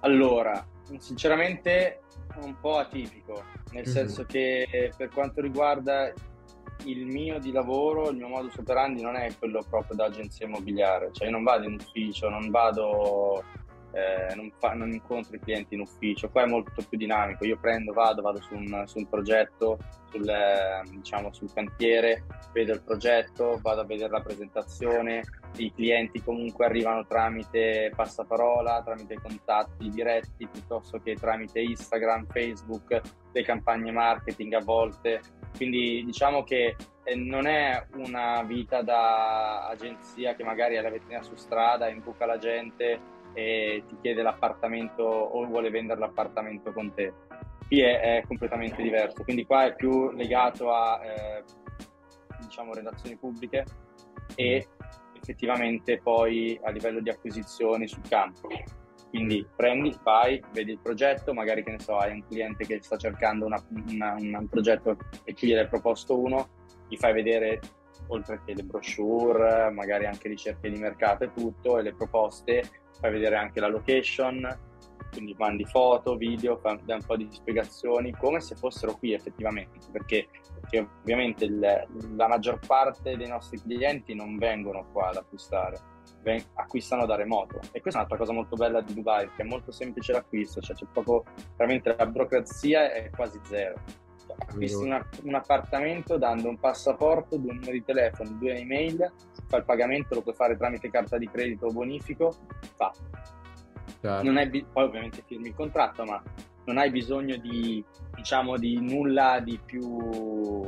Allora, 0.00 0.64
sinceramente 0.98 2.00
un 2.42 2.58
po' 2.60 2.78
atipico, 2.78 3.44
nel 3.72 3.84
mm-hmm. 3.84 3.92
senso 3.92 4.24
che 4.24 4.92
per 4.96 5.08
quanto 5.10 5.40
riguarda 5.40 6.12
il 6.84 7.06
mio 7.06 7.38
di 7.38 7.50
lavoro, 7.50 8.10
il 8.10 8.16
mio 8.16 8.28
modus 8.28 8.56
operandi 8.56 9.02
non 9.02 9.16
è 9.16 9.30
quello 9.38 9.64
proprio 9.68 9.96
da 9.96 10.04
agenzia 10.04 10.46
immobiliare, 10.46 11.10
cioè 11.12 11.26
io 11.26 11.32
non 11.32 11.42
vado 11.42 11.66
in 11.66 11.74
ufficio, 11.74 12.28
non 12.28 12.50
vado, 12.50 13.42
eh, 13.92 14.34
non, 14.34 14.52
fa, 14.58 14.74
non, 14.74 14.92
incontro 14.92 15.36
i 15.36 15.40
clienti 15.40 15.74
in 15.74 15.80
ufficio, 15.80 16.28
qua 16.28 16.42
è 16.42 16.46
molto 16.46 16.72
più 16.86 16.98
dinamico, 16.98 17.44
io 17.44 17.58
prendo, 17.58 17.92
vado, 17.92 18.22
vado 18.22 18.40
su 18.40 18.54
un, 18.54 18.82
su 18.86 18.98
un 18.98 19.08
progetto, 19.08 19.78
sul, 20.10 20.28
eh, 20.28 20.82
diciamo, 20.90 21.32
sul 21.32 21.52
cantiere, 21.52 22.24
vedo 22.52 22.72
il 22.74 22.82
progetto, 22.82 23.58
vado 23.62 23.80
a 23.80 23.84
vedere 23.84 24.10
la 24.10 24.20
presentazione, 24.20 25.22
i 25.56 25.72
clienti 25.72 26.22
comunque 26.22 26.66
arrivano 26.66 27.06
tramite 27.06 27.90
passaparola, 27.94 28.82
tramite 28.82 29.20
contatti 29.20 29.88
diretti 29.88 30.46
piuttosto 30.46 30.98
che 30.98 31.14
tramite 31.14 31.60
Instagram, 31.60 32.26
Facebook, 32.26 33.00
le 33.32 33.42
campagne 33.42 33.90
marketing 33.90 34.54
a 34.54 34.60
volte. 34.60 35.20
Quindi 35.56 36.04
diciamo 36.04 36.44
che 36.44 36.76
eh, 37.04 37.16
non 37.16 37.46
è 37.46 37.86
una 37.94 38.42
vita 38.42 38.82
da 38.82 39.66
agenzia 39.66 40.34
che 40.34 40.44
magari 40.44 40.76
è 40.76 40.82
la 40.82 40.90
vetrina 40.90 41.22
su 41.22 41.34
strada, 41.36 41.88
imbuca 41.88 42.26
la 42.26 42.38
gente 42.38 43.16
e 43.32 43.84
ti 43.86 43.96
chiede 44.00 44.22
l'appartamento 44.22 45.02
o 45.02 45.44
vuole 45.46 45.70
vendere 45.70 46.00
l'appartamento 46.00 46.72
con 46.72 46.92
te. 46.94 47.12
Qui 47.66 47.80
è, 47.80 48.00
è 48.00 48.22
completamente 48.26 48.82
diverso, 48.82 49.24
quindi 49.24 49.44
qua 49.44 49.66
è 49.66 49.74
più 49.74 50.10
legato 50.12 50.72
a 50.72 51.00
eh, 51.04 51.44
diciamo 52.40 52.72
relazioni 52.72 53.16
pubbliche 53.16 53.64
e 54.34 54.68
effettivamente 55.14 56.00
poi 56.00 56.58
a 56.62 56.70
livello 56.70 57.00
di 57.00 57.10
acquisizioni 57.10 57.86
sul 57.86 58.08
campo. 58.08 58.48
Quindi 59.10 59.46
prendi, 59.56 59.96
vai, 60.02 60.42
vedi 60.52 60.72
il 60.72 60.80
progetto, 60.80 61.32
magari 61.32 61.64
che 61.64 61.70
ne 61.70 61.78
so, 61.78 61.96
hai 61.96 62.12
un 62.12 62.24
cliente 62.26 62.66
che 62.66 62.82
sta 62.82 62.96
cercando 62.96 63.46
una, 63.46 63.62
una, 63.88 64.14
un 64.18 64.48
progetto 64.48 64.96
e 65.24 65.32
tu 65.32 65.46
gliel'hai 65.46 65.66
proposto 65.66 66.18
uno, 66.18 66.48
gli 66.88 66.96
fai 66.96 67.14
vedere 67.14 67.60
oltre 68.08 68.40
che 68.44 68.54
le 68.54 68.62
brochure, 68.62 69.70
magari 69.70 70.06
anche 70.06 70.28
ricerche 70.28 70.70
di 70.70 70.78
mercato 70.78 71.24
e 71.24 71.32
tutto, 71.32 71.78
e 71.78 71.82
le 71.82 71.94
proposte, 71.94 72.62
fai 73.00 73.10
vedere 73.10 73.36
anche 73.36 73.60
la 73.60 73.68
location, 73.68 74.66
quindi 75.10 75.34
mandi 75.38 75.64
foto, 75.64 76.16
video, 76.16 76.58
fai 76.58 76.78
un 76.86 77.02
po' 77.04 77.16
di 77.16 77.28
spiegazioni, 77.30 78.12
come 78.12 78.40
se 78.40 78.54
fossero 78.54 78.96
qui 78.96 79.12
effettivamente, 79.12 79.78
perché 79.90 80.28
che 80.68 80.86
ovviamente 81.00 81.44
il, 81.44 81.86
la 82.16 82.28
maggior 82.28 82.58
parte 82.66 83.16
dei 83.16 83.28
nostri 83.28 83.60
clienti 83.60 84.14
non 84.14 84.36
vengono 84.36 84.86
qua 84.92 85.08
ad 85.08 85.16
acquistare, 85.16 85.80
ven- 86.22 86.44
acquistano 86.54 87.06
da 87.06 87.16
remoto. 87.16 87.60
E 87.72 87.80
questa 87.80 88.00
è 88.00 88.04
un'altra 88.04 88.18
cosa 88.18 88.32
molto 88.32 88.56
bella 88.56 88.80
di 88.80 88.94
Dubai, 88.94 89.30
che 89.34 89.42
è 89.42 89.46
molto 89.46 89.70
semplice 89.72 90.12
l'acquisto, 90.12 90.60
cioè 90.60 90.76
c'è 90.76 90.86
proprio 90.92 91.24
veramente 91.56 91.94
la 91.96 92.06
burocrazia 92.06 92.92
è 92.92 93.10
quasi 93.10 93.40
zero. 93.44 94.06
Acquisti 94.40 94.84
una, 94.84 95.06
un 95.22 95.34
appartamento 95.34 96.16
dando 96.16 96.48
un 96.48 96.58
passaporto, 96.58 97.36
due 97.36 97.54
numeri 97.54 97.78
di 97.78 97.84
telefono, 97.84 98.30
due 98.38 98.56
email, 98.56 99.12
fa 99.46 99.56
il 99.56 99.64
pagamento, 99.64 100.14
lo 100.14 100.22
puoi 100.22 100.34
fare 100.34 100.56
tramite 100.56 100.90
carta 100.90 101.18
di 101.18 101.28
credito 101.28 101.66
o 101.66 101.72
bonifico, 101.72 102.34
fa. 102.76 102.92
Certo. 104.00 104.48
Bi- 104.48 104.66
poi 104.72 104.84
ovviamente 104.84 105.22
firmi 105.26 105.48
il 105.48 105.54
contratto, 105.54 106.04
ma 106.04 106.22
non 106.66 106.78
hai 106.78 106.90
bisogno 106.90 107.36
di, 107.36 107.84
diciamo, 108.14 108.56
di 108.56 108.80
nulla 108.80 109.40
di 109.40 109.58
più 109.64 110.62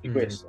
di 0.00 0.08
mm. 0.08 0.12
questo. 0.12 0.48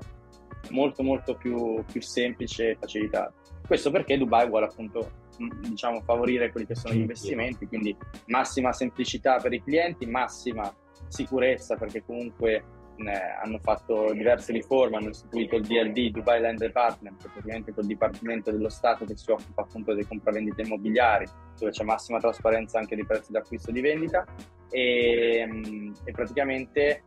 Molto, 0.70 1.04
molto 1.04 1.36
più, 1.36 1.84
più 1.92 2.02
semplice 2.02 2.72
e 2.72 2.78
facilitato. 2.80 3.34
Questo 3.66 3.92
perché 3.92 4.18
Dubai 4.18 4.48
vuole 4.48 4.66
appunto 4.66 5.12
mm, 5.42 5.64
diciamo, 5.70 6.02
favorire 6.02 6.52
quelli 6.52 6.68
che 6.68 6.76
sono 6.76 6.94
gli 6.94 7.00
investimenti, 7.00 7.68
quindi 7.68 7.96
massima 8.28 8.72
semplicità 8.72 9.38
per 9.38 9.54
i 9.54 9.64
clienti, 9.64 10.06
massima 10.06 10.72
sicurezza 11.10 11.76
perché 11.76 12.04
comunque 12.04 12.64
hanno 13.08 13.60
fatto 13.60 14.12
diverse 14.12 14.52
riforme, 14.52 14.98
hanno 14.98 15.10
istituito 15.10 15.56
il 15.56 15.66
DLD, 15.66 16.12
Dubai 16.12 16.42
Land 16.42 16.60
Department, 16.60 17.30
praticamente 17.30 17.72
quel 17.72 17.86
dipartimento 17.86 18.52
dello 18.52 18.70
Stato 18.70 19.06
che 19.06 19.16
si 19.16 19.32
occupa 19.32 19.62
appunto 19.62 19.94
delle 19.94 20.06
compravendite 20.06 20.64
immobiliari, 20.64 21.26
dove 21.58 21.72
c'è 21.72 21.84
massima 21.84 22.20
trasparenza 22.20 22.78
anche 22.78 22.96
dei 22.96 23.06
prezzi 23.06 23.32
d'acquisto 23.32 23.70
e 23.70 23.74
di 23.74 23.82
vendita. 23.82 24.26
E, 24.70 25.48
mm, 25.48 25.94
e 26.04 26.12
praticamente 26.12 27.04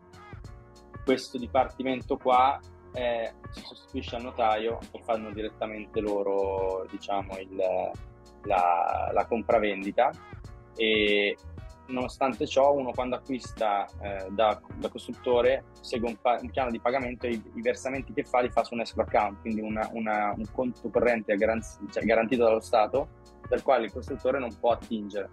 questo 1.05 1.37
dipartimento 1.37 2.17
qua 2.17 2.59
eh, 2.95 3.35
si 3.51 3.61
sostituisce 3.61 4.17
al 4.17 4.23
notaio 4.23 4.79
e 4.93 5.01
fanno 5.03 5.31
direttamente 5.31 6.01
loro 6.01 6.87
diciamo 6.91 7.39
il, 7.39 7.55
la, 8.45 9.11
la 9.13 9.27
compravendita. 9.27 10.11
E 10.75 11.37
nonostante 11.93 12.47
ciò 12.47 12.73
uno 12.73 12.91
quando 12.91 13.17
acquista 13.17 13.87
eh, 14.01 14.27
da, 14.31 14.61
da, 14.75 14.89
costruttore 14.89 15.65
segue 15.81 16.09
un, 16.09 16.17
pa- 16.21 16.39
un, 16.41 16.51
piano 16.51 16.71
di 16.71 16.81
pagamento 16.81 17.27
e 17.27 17.31
i, 17.31 17.43
i, 17.55 17.61
versamenti 17.61 18.13
che 18.13 18.25
fa 18.25 18.41
li 18.41 18.51
fa 18.51 18.65
su 18.65 18.75
un 18.75 18.81
escrow 18.81 19.05
account, 19.07 19.41
quindi 19.41 19.61
una, 19.61 19.89
una, 19.93 20.35
un 20.37 20.45
conto 20.53 20.89
corrente 20.89 21.37
garanz- 21.37 21.79
cioè 21.91 22.03
garantito 22.05 22.45
dallo 22.45 22.61
Stato 22.61 23.21
dal 23.49 23.63
quale 23.63 23.85
il 23.85 23.93
costruttore 23.93 24.39
non 24.39 24.55
può 24.59 24.71
attingere. 24.73 25.29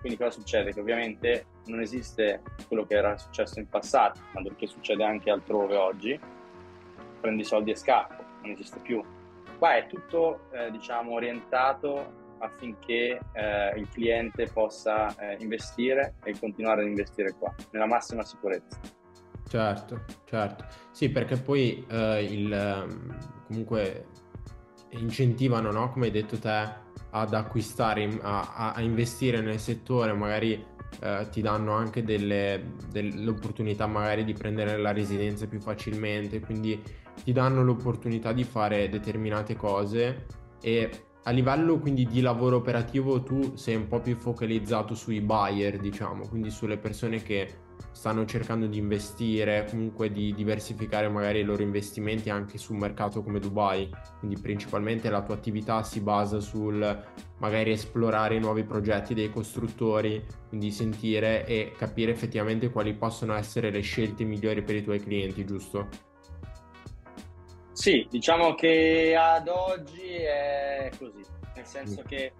Quindi 0.00 0.18
cosa 0.18 0.32
succede? 0.32 0.72
Che 0.72 0.80
ovviamente 0.80 1.46
non 1.66 1.80
esiste 1.80 2.42
quello 2.68 2.84
che 2.84 2.94
era 2.94 3.16
successo 3.16 3.58
in 3.58 3.68
passato, 3.68 4.20
ma 4.32 4.42
che 4.54 4.66
succede 4.66 5.02
anche 5.02 5.30
altrove 5.30 5.76
oggi, 5.76 6.20
prendi 7.20 7.44
soldi 7.44 7.70
e 7.70 7.76
scappo, 7.76 8.22
non 8.42 8.50
esiste 8.50 8.80
più. 8.80 9.02
Qua 9.56 9.76
è 9.76 9.86
tutto 9.86 10.50
eh, 10.50 10.70
diciamo 10.70 11.12
orientato 11.12 12.23
affinché 12.38 13.20
eh, 13.32 13.78
il 13.78 13.88
cliente 13.88 14.46
possa 14.52 15.14
eh, 15.16 15.36
investire 15.40 16.14
e 16.24 16.38
continuare 16.38 16.82
ad 16.82 16.88
investire 16.88 17.34
qua, 17.38 17.54
nella 17.70 17.86
massima 17.86 18.24
sicurezza. 18.24 18.78
Certo, 19.48 20.04
certo. 20.24 20.64
Sì, 20.90 21.10
perché 21.10 21.36
poi 21.36 21.84
eh, 21.88 22.22
il, 22.24 22.52
ehm, 22.52 23.16
comunque 23.46 24.06
incentivano, 24.90 25.70
no? 25.70 25.90
come 25.90 26.06
hai 26.06 26.12
detto 26.12 26.38
te, 26.38 26.82
ad 27.10 27.34
acquistare, 27.34 28.18
a, 28.22 28.72
a 28.74 28.80
investire 28.80 29.40
nel 29.40 29.60
settore, 29.60 30.12
magari 30.12 30.72
eh, 31.00 31.28
ti 31.30 31.40
danno 31.40 31.72
anche 31.72 32.02
delle, 32.02 32.72
dell'opportunità 32.90 33.86
magari 33.86 34.24
di 34.24 34.32
prendere 34.32 34.76
la 34.76 34.92
residenza 34.92 35.46
più 35.46 35.60
facilmente, 35.60 36.40
quindi 36.40 36.80
ti 37.22 37.32
danno 37.32 37.62
l'opportunità 37.62 38.32
di 38.32 38.44
fare 38.44 38.88
determinate 38.88 39.54
cose 39.56 40.26
e 40.60 40.90
a 41.26 41.30
livello 41.30 41.78
quindi 41.78 42.06
di 42.06 42.20
lavoro 42.20 42.56
operativo 42.56 43.22
tu 43.22 43.56
sei 43.56 43.76
un 43.76 43.88
po' 43.88 44.00
più 44.00 44.14
focalizzato 44.14 44.94
sui 44.94 45.20
buyer, 45.20 45.78
diciamo, 45.78 46.28
quindi 46.28 46.50
sulle 46.50 46.76
persone 46.76 47.22
che 47.22 47.62
stanno 47.92 48.26
cercando 48.26 48.66
di 48.66 48.76
investire, 48.76 49.66
comunque 49.70 50.12
di 50.12 50.34
diversificare 50.34 51.08
magari 51.08 51.40
i 51.40 51.44
loro 51.44 51.62
investimenti 51.62 52.28
anche 52.28 52.58
su 52.58 52.74
un 52.74 52.80
mercato 52.80 53.22
come 53.22 53.38
Dubai. 53.38 53.88
Quindi 54.18 54.38
principalmente 54.38 55.08
la 55.08 55.22
tua 55.22 55.34
attività 55.34 55.82
si 55.82 56.00
basa 56.00 56.40
sul 56.40 57.04
magari 57.38 57.70
esplorare 57.70 58.34
i 58.34 58.40
nuovi 58.40 58.64
progetti 58.64 59.14
dei 59.14 59.30
costruttori, 59.30 60.22
quindi 60.48 60.70
sentire 60.70 61.46
e 61.46 61.72
capire 61.76 62.12
effettivamente 62.12 62.70
quali 62.70 62.94
possono 62.94 63.34
essere 63.34 63.70
le 63.70 63.80
scelte 63.80 64.24
migliori 64.24 64.62
per 64.62 64.74
i 64.76 64.82
tuoi 64.82 65.00
clienti, 65.00 65.44
giusto? 65.46 66.12
Sì, 67.74 68.06
diciamo 68.08 68.54
che 68.54 69.16
ad 69.18 69.48
oggi 69.48 70.12
è 70.12 70.90
così, 70.96 71.24
nel 71.56 71.66
senso 71.66 72.02
mm. 72.02 72.04
che 72.06 72.32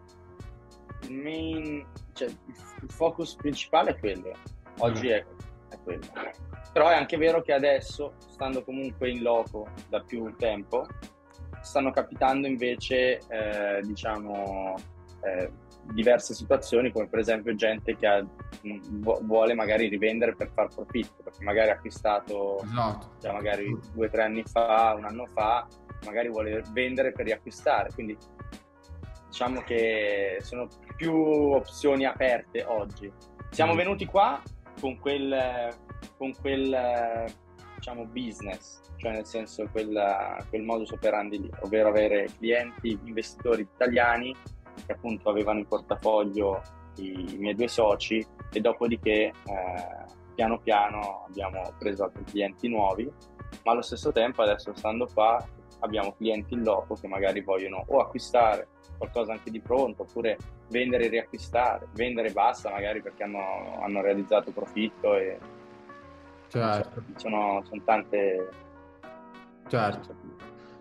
il 1.09 1.13
main, 1.13 1.85
cioè 2.13 2.29
il 2.29 2.91
focus 2.91 3.35
principale 3.35 3.91
è 3.91 3.99
quello, 3.99 4.33
oggi 4.79 5.09
mm. 5.09 5.11
è, 5.11 5.27
è 5.71 5.79
quello. 5.83 6.07
Però 6.73 6.89
è 6.89 6.95
anche 6.95 7.17
vero 7.17 7.43
che 7.43 7.53
adesso, 7.53 8.15
stando 8.29 8.63
comunque 8.63 9.11
in 9.11 9.23
loco 9.23 9.67
da 9.89 10.01
più 10.01 10.33
tempo, 10.37 10.87
stanno 11.63 11.91
capitando 11.91 12.47
invece, 12.47 13.19
eh, 13.29 13.81
diciamo, 13.83 14.77
eh, 15.25 15.51
diverse 15.93 16.35
situazioni, 16.35 16.91
come 16.91 17.09
per 17.09 17.19
esempio 17.19 17.55
gente 17.55 17.97
che 17.97 18.07
ha, 18.07 18.25
vuole 19.23 19.55
magari 19.55 19.89
rivendere 19.89 20.35
per 20.35 20.51
far 20.53 20.69
profitto, 20.69 21.23
perché 21.23 21.45
magari 21.45 21.71
ha 21.71 21.75
acquistato 21.75 22.63
esatto. 22.63 23.17
già 23.21 23.33
magari 23.33 23.79
due 23.93 24.07
o 24.07 24.11
tre 24.11 24.23
anni 24.23 24.43
fa, 24.45 24.95
un 24.97 25.05
anno 25.05 25.27
fa, 25.27 25.67
magari 26.05 26.29
vuole 26.29 26.63
vendere 26.73 27.13
per 27.13 27.27
riacquistare. 27.27 27.91
Quindi 27.93 28.17
diciamo 29.29 29.63
che 29.63 30.39
sono 30.41 30.69
più 30.97 31.15
opzioni 31.15 32.05
aperte 32.05 32.65
oggi. 32.65 33.11
Siamo 33.51 33.75
mm. 33.75 33.77
venuti 33.77 34.07
qua 34.07 34.41
con 34.81 34.99
quel, 34.99 35.75
con 36.17 36.35
quel 36.41 37.25
diciamo, 37.77 38.07
business, 38.07 38.81
cioè 38.97 39.13
nel 39.13 39.27
senso 39.27 39.69
quel, 39.71 40.37
quel 40.49 40.63
modus 40.63 40.91
operandi 40.93 41.41
lì, 41.41 41.51
ovvero 41.61 41.89
avere 41.89 42.29
clienti, 42.39 42.99
investitori 43.05 43.63
italiani 43.63 44.35
che 44.87 44.93
appunto 44.93 45.29
avevano 45.29 45.59
in 45.61 45.67
portafoglio 45.67 46.63
i, 46.97 47.35
i 47.35 47.39
miei 47.39 47.55
due 47.55 47.69
soci 47.69 48.25
e 48.53 48.61
dopodiché 48.61 49.13
eh, 49.23 49.33
piano 50.35 50.59
piano 50.59 51.25
abbiamo 51.29 51.73
preso 51.79 52.05
altri 52.05 52.25
clienti 52.25 52.69
nuovi, 52.69 53.11
ma 53.63 53.73
allo 53.73 53.83
stesso 53.83 54.13
tempo 54.13 54.43
adesso 54.43 54.73
stando 54.75 55.09
qua 55.13 55.45
abbiamo 55.81 56.15
clienti 56.15 56.55
in 56.55 56.63
loco 56.63 56.95
che 56.95 57.07
magari 57.07 57.43
vogliono 57.43 57.85
o 57.87 58.01
acquistare 58.01 58.69
qualcosa 58.97 59.33
anche 59.33 59.51
di 59.51 59.61
pronto 59.61 60.03
oppure 60.03 60.39
vendere 60.69 61.05
e 61.05 61.09
riacquistare, 61.09 61.89
vendere 61.93 62.29
e 62.29 62.33
basta 62.33 62.71
magari 62.71 63.03
perché 63.03 63.23
hanno, 63.23 63.79
hanno 63.81 64.01
realizzato 64.01 64.51
profitto 64.51 65.15
e 65.17 65.39
certo. 66.49 67.03
sono, 67.17 67.63
sono 67.65 67.83
tante... 67.85 68.49
Certo. 69.67 70.24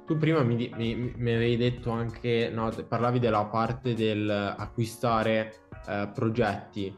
Tu 0.06 0.18
prima 0.18 0.44
mi, 0.44 0.70
mi, 0.76 1.14
mi 1.16 1.34
avevi 1.34 1.56
detto 1.56 1.92
anche, 1.92 2.50
no, 2.54 2.70
parlavi 2.88 3.20
della 3.20 3.46
parte 3.46 3.94
del 3.94 4.30
acquistare 4.30 5.68
eh, 5.88 6.10
progetti. 6.14 6.94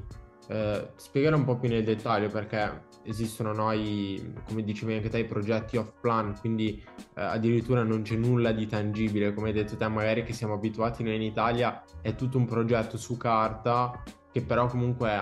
Eh, 0.48 0.90
spiegare 0.96 1.36
un 1.36 1.44
po' 1.44 1.58
più 1.58 1.70
nel 1.70 1.84
dettaglio 1.84 2.30
perché 2.30 2.84
esistono 3.04 3.54
noi, 3.54 4.34
come 4.48 4.64
dicevi 4.64 4.96
anche 4.96 5.10
te, 5.10 5.20
i 5.20 5.26
progetti 5.26 5.78
off 5.78 5.94
plan, 6.02 6.36
quindi 6.40 6.84
eh, 7.16 7.22
addirittura 7.22 7.84
non 7.84 8.02
c'è 8.02 8.16
nulla 8.16 8.52
di 8.52 8.66
tangibile, 8.66 9.34
come 9.34 9.48
hai 9.48 9.54
detto 9.54 9.76
te, 9.76 9.88
magari 9.88 10.24
che 10.24 10.34
siamo 10.34 10.54
abituati 10.56 11.04
noi 11.04 11.16
in 11.16 11.22
Italia, 11.22 11.84
è 12.02 12.16
tutto 12.16 12.38
un 12.38 12.46
progetto 12.46 12.98
su 12.98 13.18
carta 13.18 14.04
che 14.32 14.42
però 14.42 14.68
comunque 14.68 15.10
è 15.12 15.22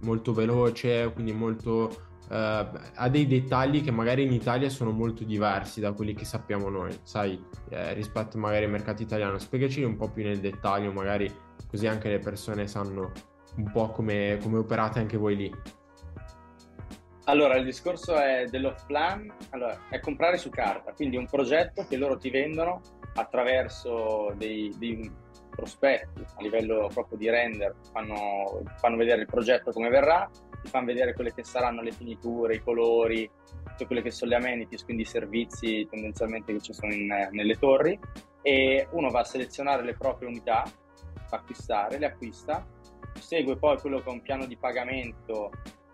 molto 0.00 0.32
veloce, 0.32 1.10
quindi 1.12 1.32
molto 1.32 2.12
Uh, 2.28 2.66
ha 2.94 3.08
dei 3.10 3.26
dettagli 3.26 3.82
che 3.84 3.90
magari 3.90 4.24
in 4.24 4.32
Italia 4.32 4.70
sono 4.70 4.92
molto 4.92 5.24
diversi 5.24 5.80
da 5.80 5.92
quelli 5.92 6.14
che 6.14 6.24
sappiamo 6.24 6.70
noi, 6.70 6.98
sai, 7.02 7.38
eh, 7.68 7.92
rispetto 7.92 8.38
magari 8.38 8.64
al 8.64 8.70
mercato 8.70 9.02
italiano. 9.02 9.38
Spiegaci 9.38 9.82
un 9.82 9.96
po' 9.96 10.08
più 10.10 10.24
nel 10.24 10.40
dettaglio, 10.40 10.90
magari 10.90 11.30
così 11.68 11.86
anche 11.86 12.08
le 12.08 12.18
persone 12.18 12.66
sanno 12.66 13.12
un 13.56 13.70
po' 13.70 13.90
come, 13.90 14.38
come 14.42 14.58
operate 14.58 15.00
anche 15.00 15.16
voi 15.16 15.36
lì. 15.36 15.54
Allora, 17.26 17.56
il 17.56 17.64
discorso 17.64 18.16
è 18.16 18.46
dell'off-plan, 18.50 19.32
allora, 19.50 19.78
è 19.88 19.98
comprare 20.00 20.36
su 20.36 20.50
carta, 20.50 20.92
quindi 20.92 21.16
un 21.16 21.26
progetto 21.26 21.86
che 21.88 21.96
loro 21.96 22.18
ti 22.18 22.30
vendono 22.30 22.80
attraverso 23.14 24.34
dei, 24.36 24.74
dei 24.78 25.10
prospetti 25.48 26.20
a 26.20 26.42
livello 26.42 26.90
proprio 26.92 27.16
di 27.16 27.30
render, 27.30 27.74
fanno, 27.92 28.62
fanno 28.76 28.96
vedere 28.96 29.22
il 29.22 29.26
progetto 29.26 29.70
come 29.70 29.88
verrà 29.88 30.28
ti 30.64 30.70
fanno 30.70 30.86
vedere 30.86 31.12
quelle 31.12 31.34
che 31.34 31.44
saranno 31.44 31.82
le 31.82 31.92
finiture, 31.92 32.54
i 32.54 32.62
colori, 32.62 33.30
tutte 33.64 33.86
quelle 33.86 34.00
che 34.00 34.10
sono 34.10 34.30
le 34.30 34.38
amenities, 34.38 34.84
quindi 34.84 35.02
i 35.02 35.06
servizi 35.06 35.86
tendenzialmente 35.90 36.54
che 36.54 36.60
ci 36.60 36.72
sono 36.72 36.92
in, 36.92 37.06
nelle 37.30 37.56
torri. 37.58 37.98
E 38.40 38.88
uno 38.92 39.10
va 39.10 39.20
a 39.20 39.24
selezionare 39.24 39.84
le 39.84 39.94
proprie 39.94 40.28
unità, 40.28 40.64
acquistare, 41.30 41.98
le 41.98 42.06
acquista, 42.06 42.66
segue 43.18 43.56
poi 43.56 43.78
quello 43.78 43.98
che 43.98 44.08
è 44.08 44.12
un 44.12 44.22
piano 44.22 44.46
di 44.46 44.56
pagamento 44.56 45.50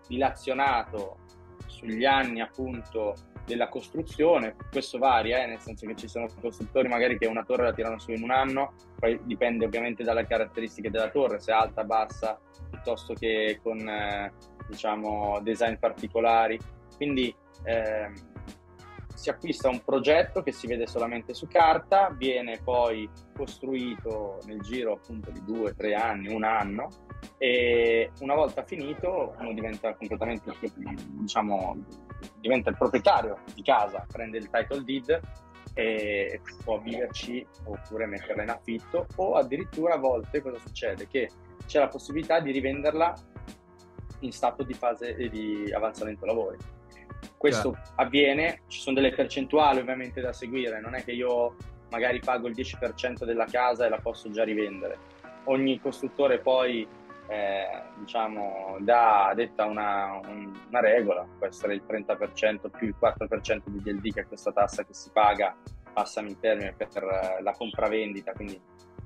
dilazionato 0.07 1.17
sugli 1.65 2.05
anni 2.05 2.41
appunto 2.41 3.15
della 3.45 3.69
costruzione, 3.69 4.55
questo 4.69 4.97
varia, 4.97 5.43
eh, 5.43 5.47
nel 5.47 5.59
senso 5.59 5.85
che 5.87 5.95
ci 5.95 6.07
sono 6.07 6.27
costruttori 6.39 6.87
magari 6.87 7.17
che 7.17 7.25
una 7.25 7.43
torre 7.43 7.63
la 7.63 7.73
tirano 7.73 7.99
su 7.99 8.11
in 8.11 8.23
un 8.23 8.31
anno, 8.31 8.73
poi 8.97 9.19
dipende 9.23 9.65
ovviamente 9.65 10.03
dalle 10.03 10.27
caratteristiche 10.27 10.91
della 10.91 11.09
torre, 11.09 11.39
se 11.39 11.51
è 11.51 11.55
alta, 11.55 11.83
bassa, 11.83 12.39
piuttosto 12.69 13.13
che 13.13 13.59
con 13.61 13.79
eh, 13.79 14.31
diciamo, 14.71 15.39
design 15.41 15.75
particolari. 15.75 16.57
Quindi 16.95 17.33
ehm, 17.63 18.13
si 19.13 19.29
acquista 19.29 19.69
un 19.69 19.83
progetto 19.83 20.41
che 20.41 20.51
si 20.51 20.65
vede 20.65 20.87
solamente 20.87 21.35
su 21.35 21.47
carta, 21.47 22.09
viene 22.09 22.59
poi 22.63 23.07
costruito 23.35 24.39
nel 24.45 24.61
giro 24.61 24.93
appunto 24.93 25.29
di 25.29 25.43
due, 25.43 25.75
tre 25.75 25.93
anni, 25.93 26.33
un 26.33 26.43
anno 26.43 26.87
e 27.37 28.09
una 28.21 28.33
volta 28.33 28.63
finito 28.63 29.35
uno 29.37 29.53
diventa 29.53 29.93
completamente, 29.93 30.51
diciamo, 31.19 31.85
diventa 32.39 32.71
il 32.71 32.77
proprietario 32.77 33.37
di 33.53 33.61
casa, 33.61 34.05
prende 34.11 34.39
il 34.39 34.49
title 34.49 34.83
deed 34.83 35.19
e 35.73 36.41
può 36.63 36.79
viverci 36.79 37.45
oppure 37.65 38.05
metterla 38.07 38.43
in 38.43 38.49
affitto 38.49 39.05
o 39.17 39.35
addirittura 39.35 39.93
a 39.93 39.99
volte 39.99 40.41
cosa 40.41 40.57
succede? 40.57 41.07
Che 41.07 41.29
c'è 41.67 41.79
la 41.79 41.87
possibilità 41.87 42.39
di 42.39 42.51
rivenderla 42.51 43.13
in 44.21 44.31
stato 44.31 44.63
di 44.63 44.73
fase 44.73 45.15
di 45.29 45.71
avanzamento 45.73 46.25
lavori. 46.25 46.57
Questo 47.37 47.73
Certo. 47.73 47.91
avviene, 47.95 48.61
ci 48.67 48.79
sono 48.79 48.95
delle 48.95 49.13
percentuali 49.13 49.79
ovviamente 49.79 50.21
da 50.21 50.33
seguire, 50.33 50.79
non 50.79 50.95
è 50.95 51.03
che 51.03 51.11
io 51.11 51.55
magari 51.89 52.19
pago 52.19 52.47
il 52.47 52.55
10% 52.55 53.25
della 53.25 53.45
casa 53.45 53.85
e 53.85 53.89
la 53.89 53.99
posso 53.99 54.29
già 54.31 54.43
rivendere. 54.43 54.97
Ogni 55.45 55.79
costruttore 55.79 56.39
poi 56.39 56.87
eh, 57.27 57.81
diciamo, 57.97 58.77
dà, 58.79 59.31
detta 59.35 59.65
una, 59.65 60.19
un- 60.25 60.51
una 60.67 60.79
regola, 60.79 61.25
può 61.37 61.47
essere 61.47 61.73
il 61.75 61.83
30% 61.87 62.69
più 62.69 62.87
il 62.87 62.95
4% 62.99 63.61
di 63.65 63.81
DLD, 63.81 64.13
che 64.13 64.21
è 64.21 64.27
questa 64.27 64.51
tassa 64.51 64.83
che 64.83 64.93
si 64.93 65.09
paga, 65.11 65.55
passami 65.93 66.29
in 66.31 66.39
termine, 66.39 66.73
per 66.73 67.39
la 67.41 67.53
compravendita, 67.53 68.33
quindi 68.33 68.59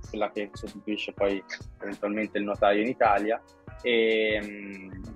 quella 0.07 0.29
che 0.31 0.49
sostituisce 0.53 1.13
poi 1.13 1.43
eventualmente 1.81 2.37
il 2.37 2.43
notaio 2.43 2.81
in 2.81 2.87
Italia. 2.87 3.41
E, 3.81 4.41
mh, 4.41 5.13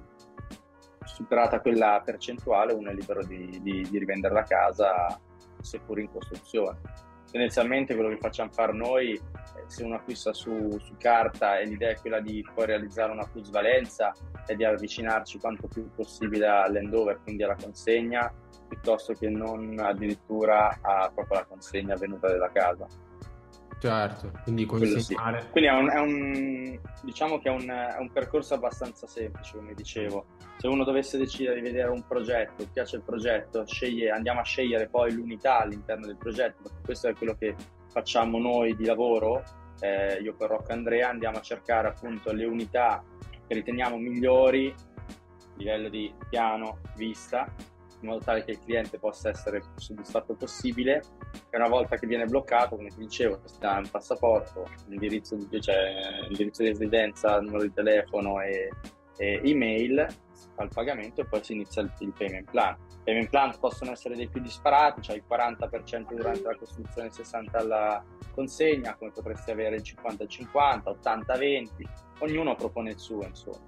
superata 1.05 1.59
quella 1.59 2.01
percentuale, 2.03 2.73
uno 2.73 2.91
è 2.91 2.93
libero 2.93 3.23
di, 3.25 3.59
di- 3.61 3.87
di 3.89 3.97
rivendere 3.97 4.33
la 4.33 4.43
casa, 4.43 5.19
seppur 5.59 5.99
in 5.99 6.09
costruzione. 6.09 6.79
Tendenzialmente 7.31 7.93
quello 7.93 8.09
che 8.09 8.17
facciamo 8.17 8.51
fare 8.51 8.73
noi, 8.73 9.13
eh, 9.13 9.21
se 9.67 9.83
uno 9.83 9.95
acquista 9.95 10.33
su, 10.33 10.79
su 10.79 10.95
carta 10.97 11.59
e 11.59 11.65
l'idea 11.65 11.91
è 11.91 11.99
quella 11.99 12.19
di 12.19 12.43
poi 12.53 12.65
realizzare 12.65 13.11
una 13.11 13.27
plusvalenza, 13.27 14.11
è 14.47 14.55
di 14.55 14.63
avvicinarci 14.63 15.37
quanto 15.39 15.67
più 15.67 15.91
possibile 15.91 16.47
all'endover, 16.47 17.19
quindi 17.21 17.43
alla 17.43 17.55
consegna, 17.55 18.33
piuttosto 18.67 19.13
che 19.13 19.29
non 19.29 19.77
addirittura 19.79 20.79
a 20.81 21.11
proprio 21.13 21.39
la 21.39 21.45
consegna 21.45 21.95
venuta 21.95 22.27
della 22.29 22.49
casa. 22.49 22.87
Certo, 23.79 24.31
quindi 24.43 24.65
Quello 24.65 24.85
sì. 24.85 24.93
consegnare. 24.93 25.47
Quindi 25.51 25.69
è 25.69 25.73
un, 25.73 25.89
è 25.89 25.99
un- 25.99 26.79
diciamo 27.03 27.39
che 27.39 27.47
è 27.49 27.51
un, 27.51 27.69
è 27.69 27.97
un 27.99 28.11
percorso 28.11 28.53
abbastanza 28.55 29.07
semplice, 29.07 29.55
come 29.55 29.73
dicevo. 29.73 30.25
Se 30.57 30.67
uno 30.67 30.83
dovesse 30.83 31.17
decidere 31.17 31.55
di 31.55 31.61
vedere 31.61 31.89
un 31.89 32.05
progetto, 32.05 32.67
piace 32.73 32.97
il 32.97 33.03
progetto, 33.03 33.65
sceglie- 33.65 34.11
andiamo 34.11 34.41
a 34.41 34.43
scegliere 34.43 34.89
poi 34.89 35.13
l'unità 35.13 35.61
all'interno 35.61 36.05
del 36.07 36.17
progetto, 36.17 36.63
perché 36.63 36.79
questo 36.83 37.07
è 37.07 37.13
quello 37.13 37.35
che 37.35 37.55
facciamo 37.91 38.37
noi 38.37 38.75
di 38.75 38.85
lavoro. 38.85 39.43
eh, 39.81 40.19
io 40.21 40.35
con 40.35 40.47
Rocco 40.47 40.73
Andrea 40.73 41.07
andiamo 41.07 41.37
a 41.37 41.41
cercare 41.41 41.87
appunto 41.87 42.33
le 42.33 42.43
unità 42.43 43.01
che 43.47 43.53
riteniamo 43.53 43.95
migliori 43.95 44.75
a 44.75 45.53
livello 45.55 45.87
di 45.87 46.13
piano, 46.29 46.79
vista, 46.97 47.49
in 48.01 48.09
modo 48.09 48.19
tale 48.21 48.43
che 48.43 48.51
il 48.51 48.59
cliente 48.59 48.99
possa 48.99 49.29
essere 49.29 49.57
il 49.59 49.63
più 49.63 49.81
soddisfatto 49.81 50.33
possibile 50.33 51.01
e 51.49 51.57
una 51.57 51.67
volta 51.67 51.97
che 51.97 52.07
viene 52.07 52.25
bloccato, 52.25 52.75
come 52.75 52.89
ti 52.89 52.99
dicevo, 52.99 53.39
si 53.45 53.59
dà 53.59 53.77
un 53.77 53.89
passaporto, 53.89 54.67
l'indirizzo 54.87 55.35
di, 55.35 55.61
cioè, 55.61 56.25
indirizzo 56.27 56.61
di 56.63 56.69
residenza, 56.69 57.39
numero 57.39 57.63
di 57.63 57.73
telefono 57.73 58.41
e, 58.41 58.69
e 59.17 59.41
email, 59.43 60.05
si 60.31 60.47
fa 60.55 60.63
il 60.63 60.69
pagamento 60.73 61.21
e 61.21 61.25
poi 61.25 61.43
si 61.43 61.53
inizia 61.53 61.81
il, 61.81 61.91
il 61.99 62.13
payment 62.15 62.49
plan. 62.49 62.75
I 62.89 63.03
payment 63.03 63.29
plan 63.29 63.57
possono 63.59 63.91
essere 63.91 64.15
dei 64.15 64.27
più 64.27 64.41
disparati, 64.41 65.01
cioè 65.01 65.15
il 65.15 65.23
40% 65.27 66.13
durante 66.13 66.43
la 66.43 66.55
costruzione 66.55 67.07
il 67.07 67.13
60% 67.15 67.57
alla 67.57 68.03
consegna, 68.33 68.95
come 68.95 69.11
potresti 69.11 69.51
avere 69.51 69.77
il 69.77 69.83
50-50, 69.83 70.95
80-20, 71.01 71.67
ognuno 72.19 72.55
propone 72.55 72.91
il 72.91 72.99
suo, 72.99 73.23
insomma. 73.23 73.65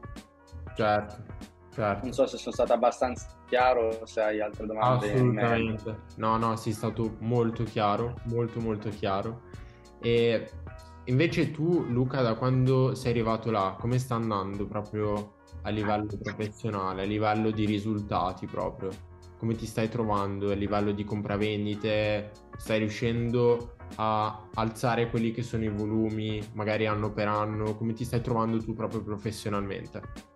Certo, 0.76 1.24
certo. 1.74 2.04
Non 2.04 2.14
so 2.14 2.28
se 2.28 2.38
sono 2.38 2.54
stato 2.54 2.74
abbastanza 2.74 3.28
chiaro, 3.48 4.06
se 4.06 4.22
hai 4.22 4.42
altre 4.42 4.66
domande. 4.66 5.12
Assolutamente. 5.12 6.04
No, 6.18 6.38
no, 6.38 6.56
sei 6.56 6.74
stato 6.74 7.16
molto 7.20 7.64
chiaro, 7.64 8.16
molto 8.26 8.60
molto 8.60 8.90
chiaro. 8.90 9.42
E 10.00 10.50
invece 11.06 11.52
tu, 11.52 11.86
Luca, 11.88 12.22
da 12.22 12.36
quando 12.36 12.96
sei 12.96 13.12
arrivato 13.12 13.52
là, 13.52 13.76
come 13.80 14.00
sta 14.00 14.16
andando 14.16 14.66
proprio 14.68 15.36
a 15.64 15.70
livello 15.70 16.08
professionale, 16.22 17.04
a 17.04 17.06
livello 17.06 17.52
di 17.52 17.66
risultati 17.66 18.48
proprio? 18.48 18.90
Come 19.38 19.56
ti 19.56 19.66
stai 19.66 19.90
trovando 19.90 20.52
a 20.52 20.56
livello 20.56 20.92
di 20.92 21.04
compravendite? 21.04 22.32
Stai 22.58 22.80
riuscendo 22.80 23.76
a 23.96 24.48
alzare 24.54 25.10
quelli 25.10 25.32
che 25.32 25.42
sono 25.42 25.64
i 25.64 25.70
volumi, 25.70 26.42
magari 26.54 26.86
anno 26.86 27.12
per 27.12 27.28
anno? 27.28 27.76
Come 27.76 27.94
ti 27.94 28.06
stai 28.06 28.22
trovando 28.22 28.64
tu 28.64 28.74
proprio 28.74 29.02
professionalmente? 29.02 30.30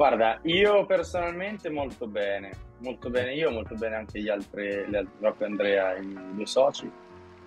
Guarda, 0.00 0.38
io 0.44 0.86
personalmente 0.86 1.68
molto 1.68 2.06
bene, 2.06 2.52
molto 2.78 3.10
bene 3.10 3.34
io, 3.34 3.50
molto 3.50 3.74
bene 3.74 3.96
anche 3.96 4.18
gli 4.18 4.30
altri, 4.30 4.86
gli 4.88 4.96
altri 4.96 5.10
e 5.20 5.44
Andrea, 5.44 5.94
i 5.98 6.06
miei 6.06 6.46
soci, 6.46 6.90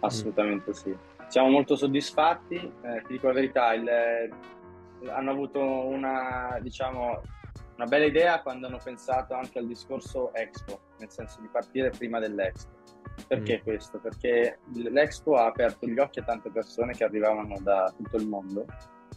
assolutamente 0.01 0.71
sì. 0.75 0.95
Siamo 1.29 1.49
molto 1.49 1.75
soddisfatti, 1.75 2.57
eh, 2.57 3.01
ti 3.07 3.13
dico 3.13 3.25
la 3.25 3.33
verità, 3.33 3.73
il- 3.73 3.89
hanno 5.09 5.31
avuto 5.31 5.59
una, 5.59 6.59
diciamo, 6.61 7.23
una 7.75 7.85
bella 7.87 8.05
idea 8.05 8.39
quando 8.43 8.67
hanno 8.67 8.79
pensato 8.83 9.33
anche 9.33 9.57
al 9.57 9.65
discorso 9.65 10.31
Expo, 10.35 10.79
nel 10.99 11.09
senso 11.09 11.41
di 11.41 11.47
partire 11.47 11.89
prima 11.89 12.19
dell'Expo. 12.19 12.69
Perché 13.27 13.61
Mm. 13.61 13.63
questo? 13.63 13.97
Perché 13.97 14.59
l'Expo 14.75 15.37
ha 15.37 15.47
aperto 15.47 15.87
gli 15.87 15.97
occhi 15.97 16.19
a 16.19 16.23
tante 16.23 16.51
persone 16.51 16.93
che 16.93 17.03
arrivavano 17.03 17.57
da 17.61 17.91
tutto 17.97 18.15
il 18.17 18.27
mondo 18.27 18.67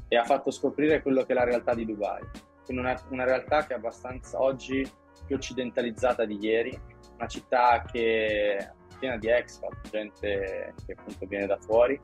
e 0.09 0.17
ha 0.17 0.25
fatto 0.25 0.51
scoprire 0.51 1.03
quello 1.03 1.23
che 1.25 1.33
è 1.33 1.35
la 1.35 1.45
realtà 1.45 1.75
di 1.75 1.85
Dubai. 1.85 2.23
Quindi 2.67 2.83
una, 2.83 3.01
una 3.11 3.25
realtà 3.25 3.65
che 3.65 3.73
è 3.73 3.77
abbastanza 3.77 4.41
oggi 4.41 4.85
più 5.25 5.37
occidentalizzata 5.37 6.25
di 6.25 6.37
ieri, 6.39 6.79
una 7.17 7.27
città 7.27 7.83
che 7.91 8.57
è 8.57 8.71
piena 8.99 9.17
di 9.17 9.29
expat, 9.29 9.89
gente 9.91 10.75
che 10.85 10.93
appunto 10.93 11.27
viene 11.27 11.47
da 11.47 11.59
fuori, 11.59 11.99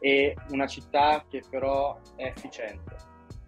e 0.00 0.34
una 0.50 0.66
città 0.66 1.24
che 1.28 1.42
però 1.48 1.98
è 2.16 2.24
efficiente. 2.24 2.96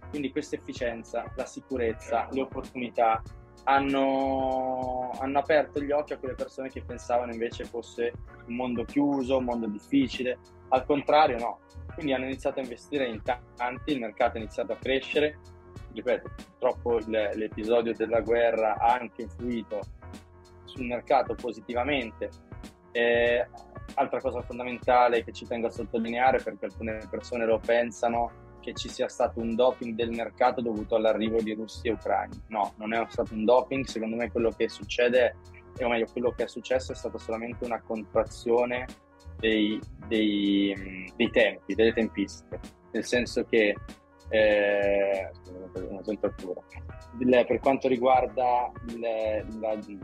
Quindi 0.09 0.31
questa 0.31 0.57
efficienza, 0.57 1.31
la 1.37 1.47
sicurezza, 1.47 2.29
le 2.33 2.43
opportunità 2.43 3.23
hanno, 3.65 5.11
hanno 5.21 5.39
aperto 5.39 5.81
gli 5.81 5.93
occhi 5.93 6.15
a 6.15 6.19
quelle 6.19 6.35
persone 6.35 6.69
che 6.69 6.83
pensavano 6.83 7.33
invece 7.33 7.65
fosse 7.65 8.13
un 8.47 8.57
mondo 8.57 8.85
chiuso, 8.85 9.37
un 9.37 9.45
mondo 9.45 9.67
difficile. 9.67 10.39
Al 10.69 10.85
contrario, 10.85 11.39
no. 11.39 11.59
Quindi 11.95 12.13
hanno 12.13 12.25
iniziato 12.25 12.61
a 12.61 12.63
investire 12.63 13.07
in 13.07 13.23
tanti, 13.23 13.93
il 13.93 14.01
mercato 14.01 14.37
ha 14.37 14.41
iniziato 14.41 14.73
a 14.73 14.77
crescere. 14.77 15.39
Ripeto, 15.93 16.31
purtroppo 16.37 17.01
l'episodio 17.09 17.95
della 17.95 18.21
guerra 18.21 18.77
ha 18.77 18.95
anche 18.95 19.23
influito 19.23 19.81
sul 20.65 20.87
mercato 20.87 21.35
positivamente. 21.35 22.31
Eh, 22.93 23.47
altra 23.95 24.21
cosa 24.21 24.41
fondamentale 24.43 25.25
che 25.25 25.33
ci 25.33 25.47
tengo 25.47 25.67
a 25.67 25.71
sottolineare, 25.71 26.41
perché 26.43 26.67
alcune 26.67 27.01
persone 27.11 27.45
lo 27.45 27.59
pensano, 27.59 28.49
che 28.61 28.75
ci 28.75 28.89
sia 28.89 29.09
stato 29.09 29.41
un 29.41 29.55
doping 29.55 29.95
del 29.95 30.11
mercato 30.11 30.61
dovuto 30.61 30.95
all'arrivo 30.95 31.41
di 31.41 31.55
russi 31.55 31.89
e 31.89 31.93
ucraini. 31.93 32.43
No, 32.49 32.75
non 32.77 32.93
è 32.93 33.05
stato 33.09 33.35
un 33.35 33.45
doping, 33.45 33.85
secondo 33.85 34.17
me 34.17 34.31
quello 34.31 34.51
che 34.51 34.69
succede, 34.69 35.37
o 35.81 35.89
meglio, 35.89 36.07
quello 36.13 36.31
che 36.31 36.45
è 36.45 36.49
successo 36.49 36.93
è 36.93 36.95
stata 36.95 37.19
solamente 37.19 37.65
una 37.65 37.81
contrazione 37.81 38.87
dei, 39.39 39.81
dei, 40.07 41.11
dei 41.17 41.31
tempi, 41.31 41.75
delle 41.75 41.93
tempistiche, 41.93 42.61
nel 42.93 43.05
senso 43.05 43.45
che 43.45 43.75
eh, 44.31 45.31
una. 45.49 46.01
Il- 47.19 47.45
per 47.47 47.59
quanto 47.61 47.89
riguarda 47.89 48.71
il, 48.89 49.01
la- 49.61 49.73
il 49.73 49.99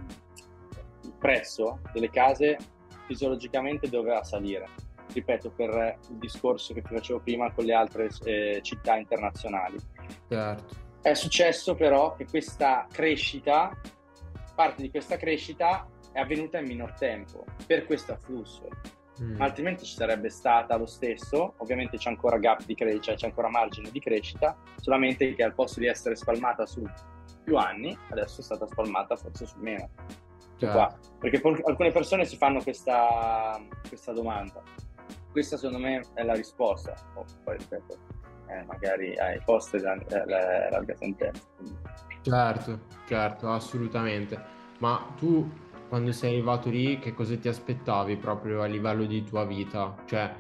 prezzo 1.18 1.80
delle 1.92 2.10
case, 2.10 2.58
fisiologicamente 3.06 3.88
doveva 3.88 4.22
salire. 4.22 4.68
Ripeto, 5.12 5.50
per 5.50 5.98
il 6.10 6.16
discorso 6.16 6.74
che 6.74 6.82
ti 6.82 6.94
facevo 6.94 7.20
prima 7.20 7.50
con 7.52 7.64
le 7.64 7.72
altre 7.72 8.08
eh, 8.24 8.60
città 8.62 8.96
internazionali. 8.96 9.78
Certo. 10.28 10.74
È 11.00 11.14
successo 11.14 11.74
però 11.76 12.14
che 12.16 12.26
questa 12.26 12.86
crescita, 12.90 13.78
parte 14.54 14.82
di 14.82 14.90
questa 14.90 15.16
crescita 15.16 15.86
è 16.12 16.18
avvenuta 16.18 16.58
in 16.58 16.66
minor 16.66 16.92
tempo 16.94 17.44
per 17.66 17.86
questo 17.86 18.12
afflusso, 18.12 18.68
Mm. 19.22 19.40
altrimenti 19.40 19.84
ci 19.84 19.94
sarebbe 19.94 20.28
stata 20.28 20.76
lo 20.76 20.86
stesso. 20.86 21.54
Ovviamente 21.58 21.96
c'è 21.96 22.10
ancora 22.10 22.38
gap 22.38 22.64
di 22.64 22.74
crescita, 22.74 23.04
cioè 23.04 23.16
c'è 23.16 23.26
ancora 23.26 23.48
margine 23.48 23.90
di 23.90 24.00
crescita, 24.00 24.56
solamente 24.80 25.34
che 25.34 25.42
al 25.42 25.54
posto 25.54 25.80
di 25.80 25.86
essere 25.86 26.16
spalmata 26.16 26.66
su 26.66 26.82
più 27.42 27.56
anni, 27.56 27.96
adesso 28.10 28.40
è 28.40 28.44
stata 28.44 28.66
spalmata 28.66 29.16
forse 29.16 29.46
su 29.46 29.58
meno. 29.58 29.88
Certo. 30.58 30.98
Perché 31.18 31.40
poi 31.40 31.60
alcune 31.64 31.92
persone 31.92 32.24
si 32.24 32.36
fanno 32.36 32.62
questa, 32.62 33.60
questa 33.86 34.12
domanda. 34.12 34.62
Questa 35.30 35.56
secondo 35.56 35.78
me 35.78 36.02
è 36.14 36.22
la 36.24 36.34
risposta. 36.34 36.94
Oh, 37.14 37.24
poi 37.44 37.58
ripeto, 37.58 37.98
eh, 38.48 38.64
magari 38.64 39.16
ai 39.18 39.40
posti 39.44 39.78
la, 39.78 39.96
la, 40.08 40.70
larga 40.70 40.94
sentenza. 40.96 41.42
Certo, 42.22 42.80
certo, 43.06 43.50
assolutamente. 43.50 44.54
Ma 44.78 45.06
tu 45.16 45.48
quando 45.88 46.12
sei 46.12 46.32
arrivato 46.34 46.68
lì, 46.70 46.98
che 46.98 47.14
cosa 47.14 47.36
ti 47.36 47.48
aspettavi 47.48 48.16
proprio 48.16 48.62
a 48.62 48.66
livello 48.66 49.04
di 49.04 49.22
tua 49.22 49.44
vita? 49.44 49.94
Cioè, 50.06 50.34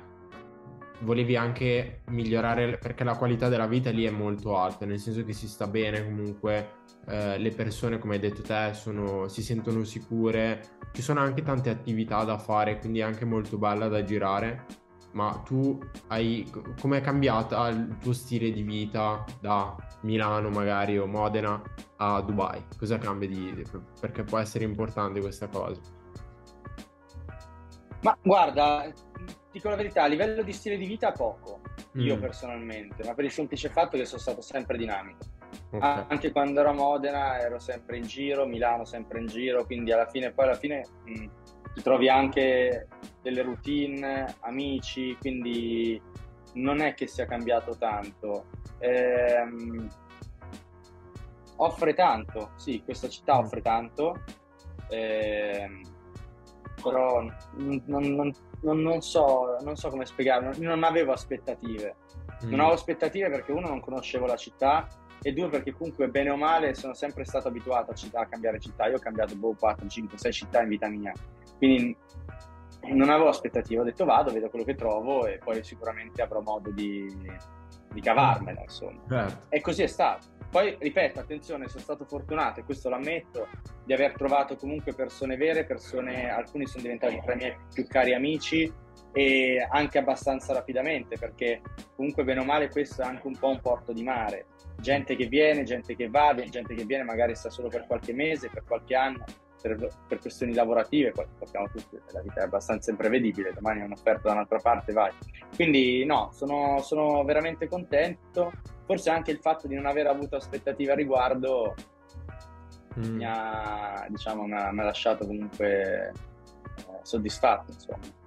volevi 1.00 1.36
anche 1.36 2.02
migliorare, 2.08 2.78
perché 2.78 3.04
la 3.04 3.16
qualità 3.16 3.48
della 3.48 3.66
vita 3.66 3.90
lì 3.90 4.04
è 4.04 4.10
molto 4.10 4.56
alta, 4.56 4.86
nel 4.86 4.98
senso 4.98 5.24
che 5.24 5.32
si 5.32 5.48
sta 5.48 5.66
bene 5.66 6.04
comunque, 6.04 6.70
eh, 7.06 7.38
le 7.38 7.50
persone, 7.50 7.98
come 7.98 8.14
hai 8.14 8.20
detto 8.20 8.42
te, 8.42 8.70
sono- 8.72 9.28
si 9.28 9.42
sentono 9.42 9.84
sicure, 9.84 10.62
ci 10.92 11.02
sono 11.02 11.20
anche 11.20 11.42
tante 11.42 11.70
attività 11.70 12.24
da 12.24 12.38
fare, 12.38 12.78
quindi 12.78 13.00
è 13.00 13.02
anche 13.02 13.24
molto 13.24 13.58
bella 13.58 13.88
da 13.88 14.02
girare. 14.02 14.64
Ma 15.12 15.42
tu 15.44 15.78
hai 16.08 16.50
come 16.80 16.98
è 16.98 17.00
cambiata 17.00 17.68
il 17.68 17.96
tuo 18.00 18.12
stile 18.12 18.50
di 18.50 18.62
vita 18.62 19.24
da 19.40 19.74
Milano 20.02 20.50
magari 20.50 20.98
o 20.98 21.06
Modena 21.06 21.60
a 21.96 22.20
Dubai? 22.20 22.62
Cosa 22.78 22.98
cambia 22.98 23.28
di 23.28 23.64
perché 24.00 24.22
può 24.22 24.38
essere 24.38 24.64
importante 24.64 25.20
questa 25.20 25.48
cosa? 25.48 25.80
Ma 28.02 28.16
guarda, 28.22 28.92
dico 29.50 29.68
la 29.68 29.76
verità, 29.76 30.02
a 30.02 30.06
livello 30.06 30.42
di 30.42 30.52
stile 30.52 30.76
di 30.76 30.86
vita 30.86 31.12
poco, 31.12 31.60
mm. 31.96 32.00
io 32.00 32.18
personalmente, 32.18 33.02
ma 33.04 33.14
per 33.14 33.24
il 33.24 33.32
semplice 33.32 33.68
fatto 33.68 33.96
che 33.96 34.04
sono 34.04 34.20
stato 34.20 34.40
sempre 34.42 34.76
dinamico. 34.76 35.24
Okay. 35.70 36.04
Anche 36.08 36.30
quando 36.30 36.60
ero 36.60 36.70
a 36.70 36.72
Modena 36.72 37.40
ero 37.40 37.58
sempre 37.58 37.96
in 37.96 38.04
giro, 38.04 38.46
Milano 38.46 38.84
sempre 38.84 39.20
in 39.20 39.26
giro, 39.26 39.64
quindi 39.64 39.92
alla 39.92 40.06
fine, 40.06 40.30
poi 40.30 40.44
alla 40.44 40.54
fine 40.54 40.84
mh, 41.04 41.10
mm, 41.10 41.26
ti 41.76 41.82
trovi 41.82 42.08
anche 42.08 42.88
delle 43.20 43.42
routine, 43.42 44.34
amici, 44.40 45.14
quindi 45.20 46.00
non 46.54 46.80
è 46.80 46.94
che 46.94 47.06
sia 47.06 47.26
cambiato 47.26 47.76
tanto. 47.76 48.46
Ehm, 48.78 49.86
offre 51.56 51.92
tanto, 51.92 52.52
sì, 52.56 52.82
questa 52.82 53.08
città 53.08 53.36
mm. 53.36 53.44
offre 53.44 53.60
tanto, 53.60 54.24
ehm, 54.88 55.82
però 56.82 57.20
non, 57.56 57.82
non, 57.84 58.32
non, 58.62 58.80
non, 58.80 59.02
so, 59.02 59.58
non 59.60 59.76
so 59.76 59.90
come 59.90 60.06
spiegarlo, 60.06 60.52
non 60.56 60.82
avevo 60.82 61.12
aspettative. 61.12 61.96
Mm. 62.42 62.48
Non 62.48 62.60
avevo 62.60 62.74
aspettative 62.74 63.28
perché 63.28 63.52
uno 63.52 63.68
non 63.68 63.80
conoscevo 63.80 64.24
la 64.24 64.36
città 64.36 64.88
e 65.20 65.32
due 65.34 65.50
perché 65.50 65.72
comunque 65.72 66.08
bene 66.08 66.30
o 66.30 66.36
male 66.36 66.74
sono 66.74 66.94
sempre 66.94 67.26
stato 67.26 67.48
abituato 67.48 67.90
a, 67.90 67.94
città, 67.94 68.20
a 68.20 68.26
cambiare 68.26 68.60
città. 68.60 68.86
Io 68.86 68.96
ho 68.96 69.00
cambiato 69.00 69.36
boh, 69.36 69.54
4, 69.58 69.86
5, 69.86 70.16
6 70.16 70.32
città 70.32 70.62
in 70.62 70.68
vita 70.68 70.88
mia, 70.88 71.12
quindi 71.56 71.96
non 72.88 73.10
avevo 73.10 73.28
aspettative, 73.28 73.80
ho 73.80 73.84
detto 73.84 74.04
vado, 74.04 74.32
vedo 74.32 74.48
quello 74.48 74.64
che 74.64 74.74
trovo 74.74 75.26
e 75.26 75.38
poi 75.38 75.62
sicuramente 75.64 76.22
avrò 76.22 76.40
modo 76.40 76.70
di, 76.70 77.12
di 77.92 78.00
cavarmela, 78.00 78.62
insomma. 78.62 79.00
Certo. 79.08 79.46
E 79.48 79.60
così 79.60 79.82
è 79.82 79.86
stato. 79.86 80.34
Poi, 80.48 80.76
ripeto, 80.78 81.18
attenzione, 81.18 81.68
sono 81.68 81.82
stato 81.82 82.04
fortunato, 82.04 82.60
e 82.60 82.64
questo 82.64 82.88
lo 82.88 82.94
ammetto, 82.94 83.48
di 83.84 83.92
aver 83.92 84.12
trovato 84.12 84.56
comunque 84.56 84.94
persone 84.94 85.36
vere, 85.36 85.64
persone, 85.64 86.30
alcuni 86.30 86.66
sono 86.66 86.82
diventati 86.82 87.20
tra 87.22 87.34
i 87.34 87.36
miei 87.36 87.56
più 87.72 87.86
cari 87.86 88.14
amici 88.14 88.72
e 89.12 89.66
anche 89.68 89.98
abbastanza 89.98 90.52
rapidamente, 90.52 91.16
perché 91.18 91.60
comunque 91.94 92.22
bene 92.22 92.40
o 92.40 92.44
male 92.44 92.68
questo 92.68 93.02
è 93.02 93.06
anche 93.06 93.26
un 93.26 93.36
po' 93.36 93.48
un 93.48 93.60
porto 93.60 93.92
di 93.92 94.02
mare. 94.02 94.46
Gente 94.78 95.16
che 95.16 95.26
viene, 95.26 95.64
gente 95.64 95.96
che 95.96 96.08
va, 96.08 96.34
gente 96.34 96.74
che 96.74 96.84
viene 96.84 97.02
magari 97.02 97.34
sta 97.34 97.50
solo 97.50 97.68
per 97.68 97.86
qualche 97.86 98.12
mese, 98.12 98.48
per 98.48 98.64
qualche 98.64 98.94
anno, 98.94 99.24
per, 99.74 99.88
per 100.06 100.18
questioni 100.18 100.54
lavorative, 100.54 101.10
poi 101.10 101.26
sappiamo 101.38 101.68
tutti, 101.68 101.98
la 102.12 102.20
vita 102.20 102.40
è 102.40 102.44
abbastanza 102.44 102.90
imprevedibile, 102.90 103.52
domani 103.52 103.80
è 103.80 103.84
un'offerta 103.84 104.28
da 104.28 104.32
un'altra 104.32 104.58
parte, 104.58 104.92
vai. 104.92 105.12
Quindi 105.54 106.04
no, 106.04 106.30
sono, 106.32 106.80
sono 106.80 107.24
veramente 107.24 107.68
contento, 107.68 108.52
forse 108.84 109.10
anche 109.10 109.30
il 109.30 109.38
fatto 109.38 109.66
di 109.66 109.74
non 109.74 109.86
aver 109.86 110.06
avuto 110.06 110.36
aspettative 110.36 110.92
a 110.92 110.94
riguardo 110.94 111.74
mm. 112.98 113.16
mi, 113.16 113.24
ha, 113.24 114.06
diciamo, 114.08 114.44
mi, 114.44 114.52
ha, 114.52 114.70
mi, 114.70 114.80
ha, 114.80 114.84
lasciato 114.84 115.26
comunque 115.26 116.12
eh, 116.12 116.12
soddisfatto, 117.02 117.72
insomma. 117.72 118.24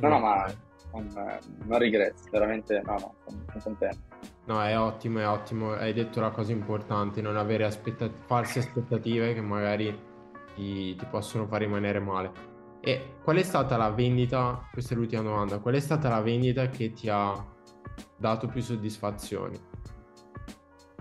No, 0.00 0.08
no, 0.08 0.18
ma 0.18 0.46
non, 0.92 1.38
non 1.64 1.78
regretti, 1.78 2.28
veramente 2.30 2.80
no, 2.84 2.92
no, 2.92 3.14
sono, 3.24 3.44
sono 3.48 3.62
contento. 3.62 4.14
No, 4.46 4.62
è 4.62 4.78
ottimo, 4.78 5.18
è 5.18 5.28
ottimo. 5.28 5.72
Hai 5.72 5.92
detto 5.92 6.20
la 6.20 6.30
cosa 6.30 6.52
importante, 6.52 7.20
non 7.20 7.36
avere 7.36 7.64
aspetta- 7.64 8.10
false 8.26 8.60
aspettative 8.60 9.34
che 9.34 9.40
magari 9.40 10.14
ti, 10.56 10.96
ti 10.96 11.04
possono 11.06 11.46
far 11.46 11.60
rimanere 11.60 12.00
male. 12.00 12.32
E 12.80 13.16
qual 13.22 13.36
è 13.36 13.42
stata 13.42 13.76
la 13.76 13.90
vendita, 13.90 14.68
questa 14.72 14.94
è 14.94 14.96
l'ultima 14.96 15.22
domanda, 15.22 15.58
qual 15.58 15.74
è 15.74 15.80
stata 15.80 16.08
la 16.08 16.22
vendita 16.22 16.68
che 16.68 16.92
ti 16.92 17.08
ha 17.10 17.32
dato 18.16 18.46
più 18.48 18.62
soddisfazioni 18.62 19.58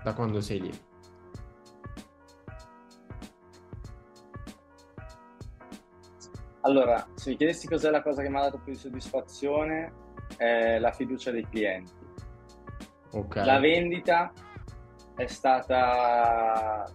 da 0.03 0.13
quando 0.13 0.41
sei 0.41 0.61
lì? 0.61 0.71
Allora, 6.61 7.07
se 7.13 7.29
mi 7.29 7.37
chiedessi 7.37 7.67
cos'è 7.67 7.91
la 7.91 8.01
cosa 8.01 8.23
che 8.23 8.29
mi 8.29 8.37
ha 8.37 8.41
dato 8.41 8.59
più 8.63 8.73
soddisfazione, 8.73 9.93
è 10.35 10.79
la 10.79 10.91
fiducia 10.91 11.31
dei 11.31 11.47
clienti. 11.47 11.93
Okay. 13.11 13.45
La 13.45 13.59
vendita 13.59 14.33
è 15.15 15.27
stata 15.27 16.91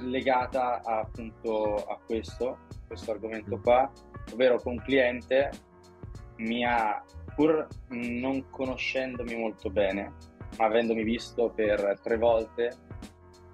legata 0.00 0.80
a, 0.82 1.00
appunto 1.00 1.76
a 1.76 1.98
questo, 2.04 2.58
questo 2.86 3.10
argomento 3.12 3.58
qua, 3.60 3.90
ovvero 4.32 4.58
che 4.58 4.68
un 4.68 4.80
cliente 4.82 5.50
mi 6.38 6.64
ha, 6.64 7.02
pur 7.34 7.66
non 7.88 8.48
conoscendomi 8.50 9.36
molto 9.36 9.70
bene, 9.70 10.14
ma 10.58 10.66
avendomi 10.66 11.02
visto 11.02 11.50
per 11.50 11.98
tre 12.02 12.16
volte, 12.16 12.72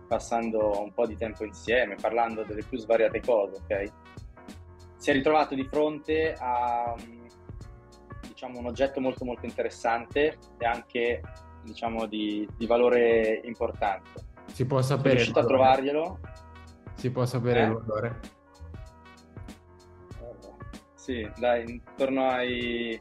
passando 0.07 0.80
un 0.80 0.93
po' 0.93 1.07
di 1.07 1.16
tempo 1.16 1.45
insieme, 1.45 1.97
parlando 1.97 2.43
delle 2.45 2.62
più 2.62 2.78
svariate 2.78 3.20
cose, 3.20 3.61
ok? 3.62 3.93
Si 4.97 5.11
è 5.11 5.12
ritrovato 5.12 5.55
di 5.55 5.64
fronte 5.64 6.34
a 6.39 6.95
diciamo, 8.26 8.59
un 8.59 8.66
oggetto 8.66 9.01
molto 9.01 9.24
molto 9.24 9.47
interessante 9.47 10.39
e 10.59 10.66
anche 10.66 11.20
diciamo, 11.62 12.07
di, 12.07 12.49
di 12.57 12.66
valore 12.66 13.41
importante 13.45 14.26
si 14.53 14.66
può 14.66 14.80
sapere. 14.82 15.01
Sono 15.01 15.14
riuscito 15.14 15.39
a 15.39 15.45
trovarglielo. 15.45 16.18
Si 16.99 17.12
può 17.12 17.24
sapere 17.24 17.61
eh? 17.61 17.66
il 17.66 17.72
valore? 17.74 18.20
Sì, 20.94 21.30
dai, 21.38 21.70
intorno 21.70 22.28
ai 22.28 22.90
eh, 22.90 23.01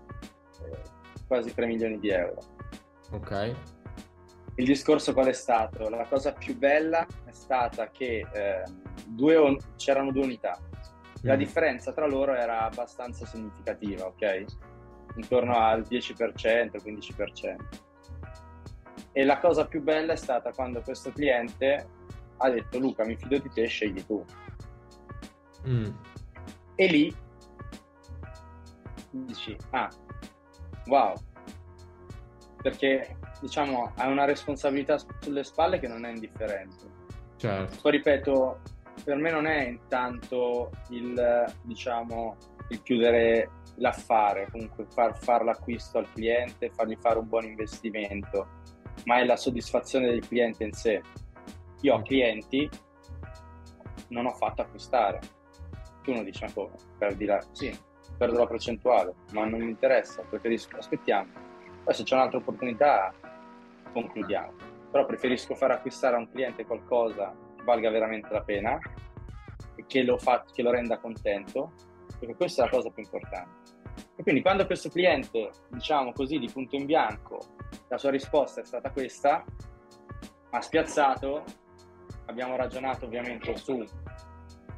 quasi 1.27 1.51
3 1.51 1.65
milioni 1.65 1.97
di 1.97 2.09
euro. 2.09 2.39
Ok. 3.11 3.55
Il 4.53 4.65
discorso 4.65 5.13
qual 5.13 5.25
è 5.25 5.33
stato? 5.33 5.89
La 5.89 6.05
cosa 6.07 6.31
più 6.31 6.55
bella 6.55 7.07
è 7.25 7.31
stata 7.31 7.89
che 7.89 8.23
eh, 8.31 8.63
due, 9.07 9.57
c'erano 9.77 10.11
due 10.11 10.25
unità. 10.25 10.59
La 11.21 11.33
mm. 11.33 11.39
differenza 11.39 11.91
tra 11.91 12.05
loro 12.05 12.35
era 12.35 12.65
abbastanza 12.65 13.25
significativa, 13.25 14.05
ok? 14.05 14.45
Intorno 15.15 15.57
al 15.57 15.81
10%, 15.81 16.77
15%. 16.83 17.55
E 19.11 19.25
la 19.25 19.39
cosa 19.39 19.65
più 19.65 19.81
bella 19.81 20.13
è 20.13 20.17
stata 20.17 20.51
quando 20.51 20.81
questo 20.81 21.11
cliente 21.11 21.87
ha 22.37 22.49
detto 22.49 22.79
Luca 22.79 23.05
mi 23.05 23.15
fido 23.15 23.37
di 23.37 23.49
te, 23.49 23.65
scegli 23.65 24.03
tu. 24.05 24.23
Mm. 25.67 25.89
E 26.75 26.87
lì 26.87 27.15
dici, 29.11 29.55
ah, 29.71 29.89
wow, 30.85 31.13
perché 32.61 33.17
diciamo 33.41 33.93
hai 33.95 34.11
una 34.11 34.25
responsabilità 34.25 34.97
sulle 35.19 35.43
spalle 35.43 35.79
che 35.79 35.87
non 35.87 36.05
è 36.05 36.09
indifferente. 36.09 36.95
Certo. 37.37 37.77
Poi 37.81 37.91
ripeto, 37.91 38.59
per 39.03 39.17
me 39.17 39.31
non 39.31 39.45
è 39.45 39.67
intanto 39.67 40.71
il, 40.89 41.45
diciamo, 41.63 42.37
il 42.69 42.81
chiudere 42.83 43.51
l'affare, 43.75 44.47
comunque 44.51 44.85
far, 44.89 45.17
far 45.17 45.43
l'acquisto 45.43 45.99
al 45.99 46.11
cliente, 46.11 46.71
fargli 46.71 46.97
fare 46.99 47.19
un 47.19 47.27
buon 47.27 47.45
investimento 47.45 48.47
ma 49.05 49.19
è 49.19 49.25
la 49.25 49.37
soddisfazione 49.37 50.07
del 50.07 50.25
cliente 50.27 50.63
in 50.63 50.73
sé. 50.73 51.01
Io 51.81 51.95
ho 51.95 52.01
clienti, 52.01 52.69
non 54.09 54.25
ho 54.25 54.33
fatto 54.33 54.61
acquistare. 54.61 55.19
Tu 56.03 56.13
non 56.13 56.23
dici, 56.23 56.43
ma 56.43 56.51
come? 56.51 56.75
Perdi 56.97 57.25
la... 57.25 57.39
Sì, 57.51 57.77
perdo 58.17 58.39
la 58.39 58.47
percentuale, 58.47 59.13
ma 59.31 59.45
non 59.45 59.59
mi 59.59 59.69
interessa, 59.69 60.23
preferisco, 60.23 60.77
aspettiamo. 60.77 61.31
Poi 61.83 61.93
se 61.93 62.03
c'è 62.03 62.15
un'altra 62.15 62.39
opportunità, 62.39 63.13
concludiamo. 63.93 64.53
Però 64.91 65.05
preferisco 65.05 65.55
far 65.55 65.71
acquistare 65.71 66.15
a 66.15 66.19
un 66.19 66.29
cliente 66.29 66.65
qualcosa 66.65 67.35
che 67.55 67.63
valga 67.63 67.89
veramente 67.89 68.29
la 68.31 68.41
pena 68.41 68.79
che 69.87 70.03
lo, 70.03 70.17
fa, 70.17 70.43
che 70.51 70.61
lo 70.61 70.71
renda 70.71 70.99
contento, 70.99 71.71
perché 72.19 72.35
questa 72.35 72.61
è 72.61 72.65
la 72.65 72.71
cosa 72.71 72.89
più 72.89 73.03
importante. 73.03 73.75
E 74.15 74.23
quindi 74.23 74.41
quando 74.41 74.65
questo 74.65 74.89
cliente, 74.89 75.51
diciamo 75.69 76.11
così, 76.11 76.37
di 76.37 76.49
punto 76.51 76.75
in 76.75 76.85
bianco, 76.85 77.39
la 77.87 77.97
sua 77.97 78.11
risposta 78.11 78.61
è 78.61 78.65
stata 78.65 78.91
questa, 78.91 79.43
ha 80.49 80.61
spiazzato, 80.61 81.43
abbiamo 82.25 82.55
ragionato 82.55 83.05
ovviamente 83.05 83.55
su 83.57 83.83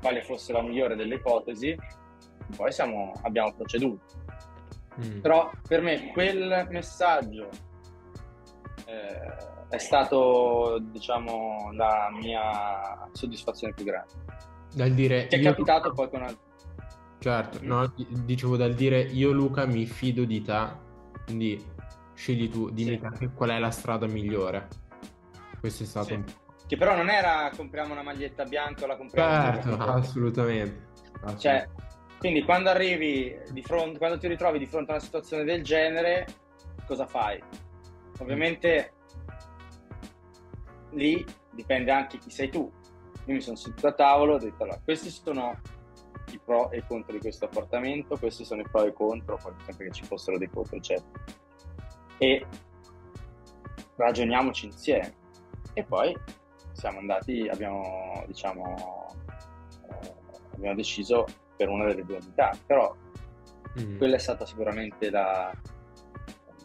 quale 0.02 0.22
fosse 0.22 0.54
la 0.54 0.62
migliore 0.62 0.96
delle 0.96 1.16
ipotesi, 1.16 1.78
poi 2.56 2.72
siamo, 2.72 3.12
abbiamo 3.24 3.54
proceduto. 3.54 4.06
Mm. 5.00 5.20
Però 5.20 5.50
per 5.68 5.82
me 5.82 6.12
quel 6.12 6.68
messaggio 6.70 7.50
eh, 8.86 9.68
è 9.70 9.78
stato, 9.78 10.80
diciamo, 10.82 11.72
la 11.74 12.10
mia 12.12 13.08
soddisfazione 13.12 13.74
più 13.74 13.86
grande. 13.86 14.14
Dal 14.74 14.92
dire... 14.92 15.28
Che 15.28 15.38
è 15.38 15.42
capitato 15.42 15.92
poi 15.92 16.10
con 16.10 16.22
altri 16.24 16.48
Certo, 17.20 17.60
no, 17.64 17.94
dicevo 18.24 18.56
dal 18.56 18.74
dire 18.74 19.02
io 19.02 19.32
Luca 19.32 19.66
mi 19.66 19.86
fido 19.86 20.24
di 20.24 20.42
te, 20.42 20.68
quindi 21.26 21.62
scegli 22.14 22.50
tu, 22.50 22.70
dimmi 22.70 22.98
sì. 23.18 23.30
qual 23.36 23.50
è 23.50 23.60
la 23.60 23.72
strada 23.72 24.08
migliore. 24.08 24.70
Questo 25.60 25.84
è 25.84 25.86
stato 25.86 26.08
sì. 26.08 26.14
un 26.14 26.24
Che 26.70 26.78
però 26.78 26.96
non 26.96 27.10
era 27.10 27.50
compriamo 27.56 27.94
una 27.94 28.04
maglietta 28.04 28.44
bianca 28.44 28.84
o 28.84 28.88
la 28.88 28.96
compriamo 28.96 29.32
Certo, 29.32 29.76
assolutamente. 29.76 30.88
Cioè, 31.40 31.68
Quindi 32.20 32.44
quando 32.44 32.70
arrivi 32.70 33.36
di 33.50 33.64
fronte, 33.64 33.98
quando 33.98 34.20
ti 34.20 34.28
ritrovi 34.28 34.60
di 34.60 34.68
fronte 34.68 34.92
a 34.92 34.94
una 34.94 35.04
situazione 35.04 35.46
del 35.46 35.64
genere, 35.64 36.28
cosa 36.86 37.08
fai? 37.08 37.42
Ovviamente 38.20 38.94
lì 40.92 41.26
dipende 41.50 41.90
anche 41.90 42.20
chi 42.20 42.30
sei 42.30 42.50
tu. 42.50 42.72
Io 43.26 43.34
mi 43.34 43.42
sono 43.42 43.56
seduto 43.56 43.88
a 43.88 43.94
tavolo 43.94 44.34
e 44.34 44.36
ho 44.36 44.40
detto 44.40 44.62
allora, 44.62 44.80
questi 44.84 45.10
sono 45.10 45.60
i 46.32 46.40
pro 46.46 46.70
e 46.70 46.78
i 46.78 46.84
contro 46.86 47.14
di 47.14 47.20
questo 47.20 47.46
appartamento, 47.46 48.16
questi 48.16 48.46
sono 48.46 48.62
i 48.62 48.66
pro 48.70 48.84
e 48.84 48.90
i 48.90 48.94
contro, 48.94 49.40
poi 49.42 49.54
sempre 49.66 49.88
che 49.88 49.92
ci 49.94 50.04
fossero 50.04 50.38
dei 50.38 50.50
contro, 50.50 50.76
eccetera. 50.76 51.24
E 52.20 52.46
ragioniamoci 53.96 54.68
insieme. 54.68 55.16
E 55.74 55.84
poi 55.84 56.16
siamo 56.80 57.00
andati, 57.00 57.48
abbiamo, 57.48 58.24
diciamo, 58.26 59.16
eh, 59.90 60.14
abbiamo 60.54 60.76
deciso 60.76 61.26
per 61.56 61.68
una 61.70 61.86
delle 61.86 62.06
due 62.06 62.18
unità, 62.18 62.58
però 62.66 62.96
mm. 63.80 63.98
quella 63.98 64.16
è 64.16 64.20
stata 64.20 64.46
sicuramente 64.46 65.10
la, 65.10 65.52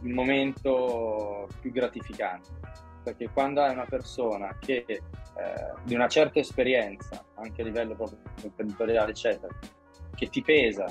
il 0.03 0.15
momento 0.15 1.49
più 1.61 1.73
gratificante, 1.73 2.49
perché 3.03 3.29
quando 3.31 3.61
hai 3.61 3.73
una 3.73 3.87
persona 3.87 4.57
che 4.61 4.85
eh, 4.87 5.03
di 5.83 5.95
una 5.95 6.09
certa 6.09 6.39
esperienza, 6.39 7.25
anche 7.35 7.63
a 7.63 7.65
livello 7.65 7.97
proprio 7.97 8.19
imprenditoriale, 8.43 9.11
eccetera, 9.11 9.53
che 10.15 10.29
ti 10.29 10.43
pesa, 10.43 10.87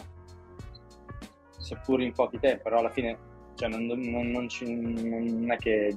seppur 1.58 2.02
in 2.02 2.12
pochi 2.12 2.40
tempi, 2.40 2.62
però 2.62 2.80
alla 2.80 2.90
fine 2.90 3.18
cioè, 3.56 3.70
non, 3.70 3.86
non, 3.86 4.28
non, 4.28 4.50
ci, 4.50 4.66
non, 4.66 5.52
è 5.52 5.58
che 5.58 5.96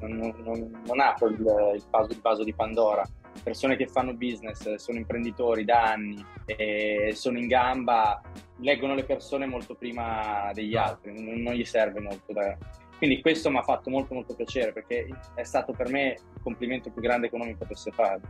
non, 0.00 1.00
apro 1.00 1.28
il, 1.28 1.38
il, 1.74 1.84
vaso, 1.90 2.12
il 2.12 2.20
vaso 2.20 2.44
di 2.44 2.52
Pandora 2.52 3.04
persone 3.42 3.76
che 3.76 3.86
fanno 3.86 4.14
business, 4.14 4.74
sono 4.74 4.98
imprenditori 4.98 5.64
da 5.64 5.84
anni 5.84 6.24
e 6.44 7.12
sono 7.14 7.38
in 7.38 7.46
gamba, 7.46 8.20
leggono 8.58 8.94
le 8.94 9.04
persone 9.04 9.46
molto 9.46 9.74
prima 9.74 10.50
degli 10.52 10.76
altri, 10.76 11.12
non, 11.12 11.40
non 11.40 11.54
gli 11.54 11.64
serve 11.64 12.00
molto. 12.00 12.32
Da... 12.32 12.56
Quindi 12.98 13.20
questo 13.20 13.50
mi 13.50 13.58
ha 13.58 13.62
fatto 13.62 13.90
molto 13.90 14.14
molto 14.14 14.34
piacere 14.34 14.72
perché 14.72 15.08
è 15.34 15.42
stato 15.42 15.72
per 15.72 15.88
me 15.88 16.18
il 16.34 16.42
complimento 16.42 16.90
più 16.90 17.02
grande 17.02 17.28
che 17.28 17.34
uno 17.34 17.44
mi 17.44 17.54
potesse 17.54 17.90
fare. 17.90 18.20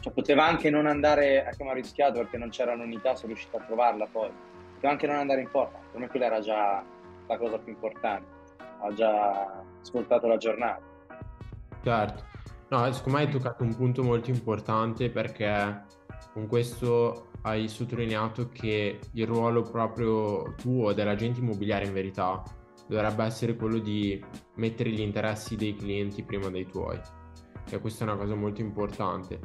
Cioè, 0.00 0.12
poteva 0.12 0.46
anche 0.46 0.70
non 0.70 0.86
andare, 0.86 1.46
mi 1.58 1.68
ha 1.68 1.74
rischiato 1.74 2.20
perché 2.20 2.38
non 2.38 2.48
c'era 2.48 2.72
un'unità, 2.72 3.14
sono 3.14 3.28
riuscito 3.28 3.58
a 3.58 3.60
trovarla 3.60 4.06
poi. 4.06 4.30
Poteva 4.74 4.92
anche 4.92 5.06
non 5.06 5.16
andare 5.16 5.42
in 5.42 5.50
porta, 5.50 5.78
per 5.90 6.00
me 6.00 6.08
quella 6.08 6.26
era 6.26 6.40
già 6.40 6.82
la 7.26 7.36
cosa 7.36 7.58
più 7.58 7.72
importante. 7.72 8.38
Ho 8.78 8.94
già 8.94 9.62
ascoltato 9.80 10.26
la 10.26 10.36
giornata. 10.36 10.82
Certo. 11.82 12.24
No, 12.68 12.92
secondo 12.92 13.18
me 13.18 13.24
hai 13.24 13.30
toccato 13.30 13.64
un 13.64 13.74
punto 13.74 14.02
molto 14.02 14.30
importante 14.30 15.10
perché 15.10 15.84
con 16.32 16.46
questo 16.46 17.30
hai 17.42 17.68
sottolineato 17.68 18.48
che 18.48 19.00
il 19.12 19.26
ruolo 19.26 19.62
proprio 19.62 20.54
tuo 20.56 20.92
dell'agente 20.92 21.40
immobiliare 21.40 21.86
in 21.86 21.92
verità 21.92 22.42
dovrebbe 22.86 23.24
essere 23.24 23.56
quello 23.56 23.78
di 23.78 24.22
mettere 24.56 24.90
gli 24.90 25.00
interessi 25.00 25.56
dei 25.56 25.74
clienti 25.74 26.22
prima 26.22 26.48
dei 26.48 26.66
tuoi. 26.66 27.00
E 27.68 27.78
questa 27.80 28.04
è 28.04 28.08
una 28.08 28.16
cosa 28.16 28.34
molto 28.34 28.60
importante. 28.60 29.40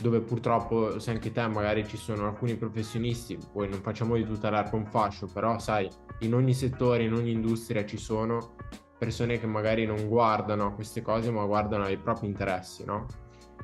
Dove 0.00 0.20
purtroppo, 0.20 0.98
se 0.98 1.10
anche 1.10 1.32
te 1.32 1.46
magari 1.48 1.86
ci 1.86 1.96
sono 1.96 2.26
alcuni 2.26 2.56
professionisti, 2.56 3.38
poi 3.52 3.68
non 3.68 3.80
facciamo 3.80 4.14
di 4.16 4.24
tutta 4.24 4.50
l'erba 4.50 4.76
un 4.76 4.86
fascio, 4.86 5.26
però 5.26 5.58
sai, 5.58 5.88
in 6.20 6.32
ogni 6.32 6.54
settore, 6.54 7.02
in 7.02 7.12
ogni 7.12 7.32
industria 7.32 7.84
ci 7.84 7.96
sono 7.96 8.54
persone 9.00 9.40
che 9.40 9.46
magari 9.46 9.86
non 9.86 10.08
guardano 10.08 10.66
a 10.66 10.72
queste 10.72 11.00
cose 11.00 11.30
ma 11.30 11.42
guardano 11.46 11.84
ai 11.84 11.96
propri 11.96 12.26
interessi, 12.26 12.84
no? 12.84 13.06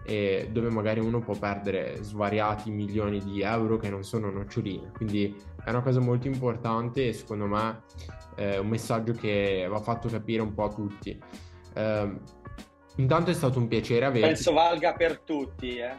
E 0.02 0.48
dove 0.50 0.70
magari 0.70 1.00
uno 1.00 1.20
può 1.20 1.36
perdere 1.36 2.02
svariati 2.02 2.70
milioni 2.70 3.22
di 3.22 3.42
euro 3.42 3.76
che 3.76 3.90
non 3.90 4.02
sono 4.02 4.30
noccioline. 4.30 4.92
Quindi 4.92 5.36
è 5.62 5.68
una 5.68 5.82
cosa 5.82 6.00
molto 6.00 6.26
importante 6.26 7.08
e 7.08 7.12
secondo 7.12 7.44
me 7.44 7.82
è 8.34 8.56
un 8.56 8.68
messaggio 8.68 9.12
che 9.12 9.66
va 9.68 9.80
fatto 9.80 10.08
capire 10.08 10.40
un 10.40 10.54
po' 10.54 10.64
a 10.64 10.72
tutti. 10.72 11.20
Eh, 11.74 12.20
intanto 12.96 13.30
è 13.30 13.34
stato 13.34 13.58
un 13.58 13.68
piacere 13.68 14.06
averti. 14.06 14.26
Penso 14.28 14.54
valga 14.54 14.94
per 14.94 15.18
tutti, 15.20 15.76
eh? 15.76 15.98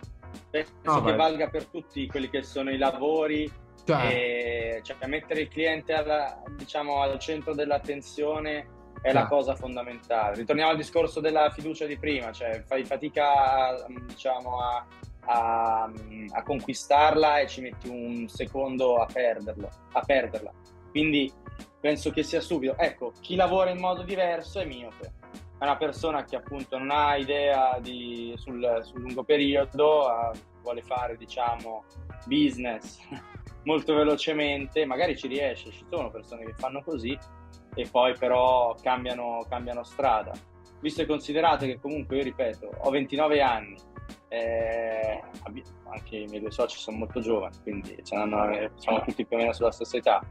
Penso 0.50 0.74
no, 0.82 1.04
che 1.04 1.16
valga 1.16 1.48
per 1.50 1.66
tutti 1.66 2.08
quelli 2.08 2.30
che 2.30 2.42
sono 2.42 2.72
i 2.72 2.78
lavori, 2.78 3.52
cioè, 3.86 4.06
e, 4.08 4.82
cioè 4.82 5.06
mettere 5.06 5.42
il 5.42 5.48
cliente 5.50 5.94
alla, 5.94 6.42
diciamo, 6.56 7.02
al 7.02 7.20
centro 7.20 7.54
dell'attenzione 7.54 8.77
è 9.08 9.14
la 9.14 9.26
cosa 9.26 9.56
fondamentale. 9.56 10.36
Ritorniamo 10.36 10.72
al 10.72 10.76
discorso 10.76 11.22
della 11.22 11.50
fiducia 11.52 11.86
di 11.86 11.98
prima, 11.98 12.34
cioè 12.34 12.62
fai 12.66 12.84
fatica 12.84 13.86
diciamo, 14.06 14.60
a, 14.60 14.86
a, 15.22 15.90
a, 16.32 16.44
conquistarla 16.44 17.40
e 17.40 17.48
ci 17.48 17.62
metti 17.62 17.88
un 17.88 18.28
secondo 18.28 18.98
a, 18.98 19.06
perderlo, 19.06 19.70
a 19.94 20.02
perderla. 20.02 20.52
Quindi 20.90 21.32
penso 21.80 22.12
che 22.12 22.22
sia 22.22 22.42
subito. 22.42 22.78
Ecco, 22.78 23.14
chi 23.22 23.36
lavora 23.36 23.70
in 23.70 23.80
modo 23.80 24.04
diverso 24.04 24.60
è 24.60 24.66
miope. 24.66 25.14
È 25.58 25.64
una 25.64 25.78
persona 25.78 26.26
che 26.26 26.36
appunto 26.36 26.78
non 26.78 26.92
ha 26.92 27.16
idea 27.16 27.80
di, 27.80 28.34
sul, 28.36 28.80
sul 28.82 29.00
lungo 29.00 29.24
periodo, 29.24 30.06
uh, 30.06 30.38
vuole 30.62 30.82
fare 30.82 31.16
diciamo 31.16 31.86
business 32.26 33.00
molto 33.64 33.96
velocemente, 33.96 34.86
magari 34.86 35.18
ci 35.18 35.28
riesce, 35.28 35.72
ci 35.72 35.86
sono 35.90 36.12
persone 36.12 36.44
che 36.44 36.54
fanno 36.56 36.84
così, 36.84 37.18
e 37.78 37.88
poi 37.90 38.18
però 38.18 38.76
cambiano, 38.82 39.46
cambiano 39.48 39.84
strada. 39.84 40.32
Visto 40.80 41.04
e 41.04 41.06
considerato 41.06 41.66
che 41.66 41.80
comunque 41.80 42.18
io 42.18 42.24
ripeto, 42.24 42.70
ho 42.80 42.90
29 42.90 43.42
anni, 43.42 43.78
eh, 44.30 45.22
anche 45.90 46.18
i 46.18 46.26
miei 46.26 46.42
due 46.42 46.52
soci 46.52 46.78
sono 46.78 46.98
molto 46.98 47.20
giovani, 47.20 47.56
quindi 47.62 48.00
siamo 48.02 49.02
tutti 49.06 49.26
più 49.26 49.38
o 49.38 49.40
meno 49.40 49.54
sulla 49.54 49.72
stessa 49.72 49.98
età. 49.98 50.22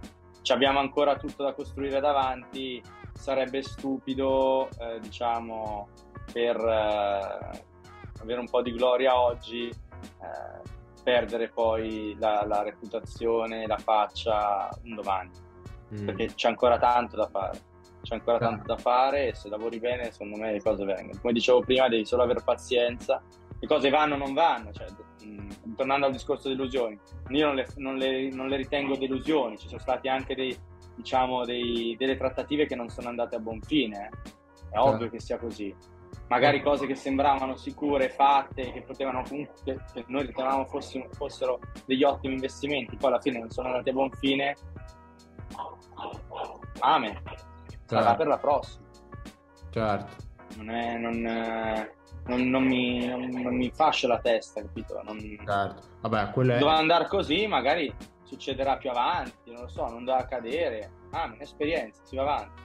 Ci 0.42 0.53
abbiamo 0.53 0.80
ancora 0.80 1.16
tutto 1.16 1.44
da 1.44 1.55
costruire 1.55 2.01
davanti, 2.01 2.82
sarebbe 3.12 3.62
stupido, 3.62 4.68
eh, 4.78 4.99
diciamo, 5.01 5.88
per 6.32 6.57
eh, 6.57 7.62
avere 8.20 8.40
un 8.40 8.49
po' 8.49 8.62
di 8.62 8.72
gloria 8.72 9.20
oggi, 9.20 9.68
eh, 9.68 10.74
perdere 11.03 11.49
poi 11.49 12.16
la, 12.18 12.44
la 12.44 12.62
reputazione, 12.62 13.66
la 13.66 13.78
faccia 13.78 14.68
un 14.82 14.94
domani 14.97 15.45
mm. 15.95 16.05
perché 16.05 16.34
c'è 16.34 16.49
ancora 16.49 16.78
tanto 16.78 17.16
da 17.16 17.28
fare. 17.28 17.59
C'è 18.03 18.14
ancora 18.14 18.39
tanto 18.39 18.64
da 18.66 18.76
fare 18.76 19.28
e 19.28 19.34
se 19.34 19.49
lavori 19.49 19.80
bene, 19.80 20.12
secondo 20.12 20.37
me 20.37 20.53
le 20.53 20.62
cose 20.62 20.84
vengono. 20.84 21.18
Come 21.20 21.32
dicevo 21.32 21.61
prima, 21.61 21.89
devi 21.89 22.05
solo 22.05 22.22
avere 22.22 22.41
pazienza. 22.45 23.20
Le 23.59 23.66
cose 23.66 23.91
vanno 23.91 24.14
o 24.14 24.18
non 24.18 24.32
vanno. 24.32 24.70
Cioè, 24.72 24.87
mh, 25.24 25.28
mm, 25.28 25.74
tornando 25.74 26.07
al 26.07 26.12
discorso 26.12 26.49
delusioni, 26.49 26.99
io 27.30 27.47
non 27.47 27.55
le, 27.57 27.66
non, 27.76 27.97
le, 27.97 28.30
non 28.30 28.49
le, 28.49 28.57
ritengo 28.57 28.97
delusioni. 28.97 29.59
Ci 29.59 29.66
sono 29.68 29.80
stati 29.80 30.09
anche 30.09 30.34
dei, 30.37 30.57
diciamo, 30.95 31.45
dei, 31.45 31.97
delle 31.99 32.16
trattative 32.16 32.66
che 32.66 32.76
non 32.76 32.89
sono 32.89 33.09
andate 33.09 33.37
a 33.37 33.41
buon 33.41 33.61
fine. 33.61 34.11
Eh. 34.12 34.30
È 34.70 34.78
ovvio 34.78 35.09
che 35.09 35.20
sia 35.20 35.39
così 35.39 35.74
magari 36.28 36.61
cose 36.61 36.87
che 36.87 36.95
sembravano 36.95 37.57
sicure, 37.57 38.09
fatte, 38.09 38.72
che 38.72 38.82
potevano 38.82 39.22
comunque, 39.28 39.55
che 39.64 40.05
noi 40.09 40.26
ritenevamo 40.26 40.64
fossero, 40.64 41.09
fossero, 41.12 41.61
degli 41.84 42.03
ottimi 42.03 42.34
investimenti, 42.34 42.97
poi 42.97 43.11
alla 43.11 43.20
fine 43.20 43.39
non 43.39 43.51
sono 43.51 43.68
andati 43.68 43.91
a 43.91 43.93
buon 43.93 44.11
fine 44.11 44.57
Amen. 46.80 47.20
Sarà 47.86 48.02
certo. 48.02 48.16
per 48.16 48.26
la 48.26 48.38
prossima. 48.38 48.84
Certo. 49.70 50.24
Non, 50.57 50.70
è, 50.70 50.96
non, 50.96 51.26
eh, 51.26 51.94
non, 52.26 52.48
non 52.48 52.64
mi, 52.64 53.07
non, 53.07 53.54
mi, 53.54 53.70
fascia 53.70 54.09
la 54.09 54.18
testa, 54.18 54.61
capito? 54.61 55.00
Certo. 55.04 55.82
Vabbè, 56.00 56.30
quello 56.30 56.54
è... 56.54 56.59
Doveva 56.59 56.78
andare 56.78 57.07
così, 57.09 57.46
magari 57.46 57.94
succederà 58.24 58.76
più 58.76 58.90
avanti, 58.90 59.52
non 59.52 59.62
lo 59.62 59.68
so, 59.68 59.88
non 59.88 60.04
deve 60.04 60.18
accadere. 60.18 60.90
Ah, 61.11 61.30
un'esperienza, 61.32 62.02
si 62.04 62.16
va 62.16 62.22
avanti. 62.22 62.62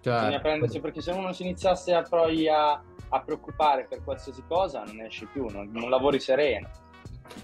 Certo. 0.00 0.40
Prendersi, 0.40 0.80
perché 0.80 1.00
se 1.00 1.10
uno 1.10 1.32
si 1.32 1.42
iniziasse 1.42 1.94
a, 1.94 2.04
a, 2.08 2.82
a, 3.08 3.20
preoccupare 3.20 3.86
per 3.86 4.02
qualsiasi 4.02 4.42
cosa, 4.46 4.82
non 4.84 5.00
esce 5.00 5.26
più, 5.26 5.46
non, 5.48 5.70
non 5.72 5.90
lavori 5.90 6.20
sereno. 6.20 6.68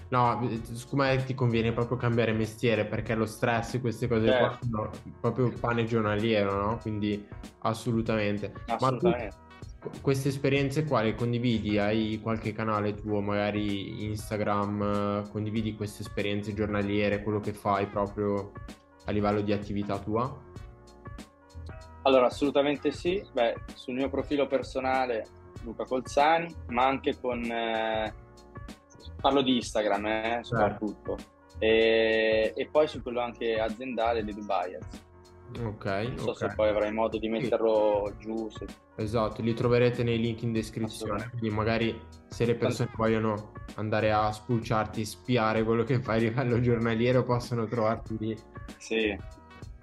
No, 0.09 0.49
secondo 0.73 1.05
me 1.05 1.23
ti 1.23 1.35
conviene 1.35 1.71
proprio 1.71 1.97
cambiare 1.97 2.31
mestiere 2.31 2.85
perché 2.85 3.15
lo 3.15 3.25
stress 3.25 3.75
e 3.75 3.81
queste 3.81 4.07
cose 4.07 4.27
certo. 4.27 4.45
qua 4.45 4.59
sono 4.61 4.89
proprio 5.19 5.51
pane 5.59 5.85
giornaliero, 5.85 6.53
no? 6.53 6.77
Quindi 6.77 7.27
assolutamente. 7.59 8.53
assolutamente. 8.67 9.35
Ma 9.79 9.89
tu, 9.89 9.99
queste 10.01 10.29
esperienze 10.29 10.83
quali 10.83 11.15
condividi? 11.15 11.77
Hai 11.77 12.19
qualche 12.21 12.51
canale 12.53 12.95
tuo, 12.95 13.21
magari 13.21 14.03
Instagram, 14.05 15.29
condividi 15.31 15.75
queste 15.75 16.01
esperienze 16.01 16.53
giornaliere, 16.53 17.21
quello 17.23 17.39
che 17.39 17.53
fai 17.53 17.85
proprio 17.87 18.51
a 19.05 19.11
livello 19.11 19.41
di 19.41 19.53
attività 19.53 19.97
tua? 19.99 20.47
Allora, 22.03 22.25
assolutamente 22.25 22.91
sì. 22.91 23.23
Beh, 23.31 23.55
sul 23.75 23.93
mio 23.93 24.09
profilo 24.09 24.47
personale 24.47 25.27
Luca 25.63 25.85
Colzani, 25.85 26.53
ma 26.69 26.85
anche 26.85 27.19
con... 27.19 27.43
Eh 27.43 28.27
Parlo 29.19 29.41
di 29.41 29.55
Instagram, 29.55 30.05
eh, 30.05 30.11
certo. 30.21 30.43
soprattutto. 30.43 31.17
E, 31.57 32.53
e, 32.55 32.67
poi 32.71 32.87
su 32.87 33.01
quello 33.01 33.19
anche 33.19 33.59
aziendale 33.59 34.23
di 34.23 34.33
Dubai. 34.33 34.77
Ok, 35.63 35.85
Non 35.85 36.17
so 36.19 36.33
se 36.35 36.45
ok. 36.45 36.55
poi 36.55 36.69
avrai 36.69 36.91
modo 36.91 37.17
di 37.17 37.25
Sì. 37.25 37.31
metterlo 37.31 38.13
giù. 38.19 38.49
se- 38.49 38.65
Esatto, 38.95 39.41
li 39.41 39.53
troverete 39.53 40.03
nei 40.03 40.19
link 40.19 40.43
in 40.43 40.51
descrizione, 40.51 41.29
quindi 41.29 41.49
magari 41.49 41.99
se 42.27 42.45
le 42.45 42.55
persone 42.55 42.91
vogliono 42.95 43.53
andare 43.75 44.11
a 44.11 44.31
spulciarti, 44.31 45.03
spiare 45.05 45.63
quello 45.63 45.83
che 45.83 45.99
fai 46.01 46.17
a 46.17 46.29
livello 46.29 46.59
giornaliero, 46.59 47.23
possono 47.23 47.65
trovarti 47.65 48.15
lì. 48.19 48.37
Sì, 48.77 49.17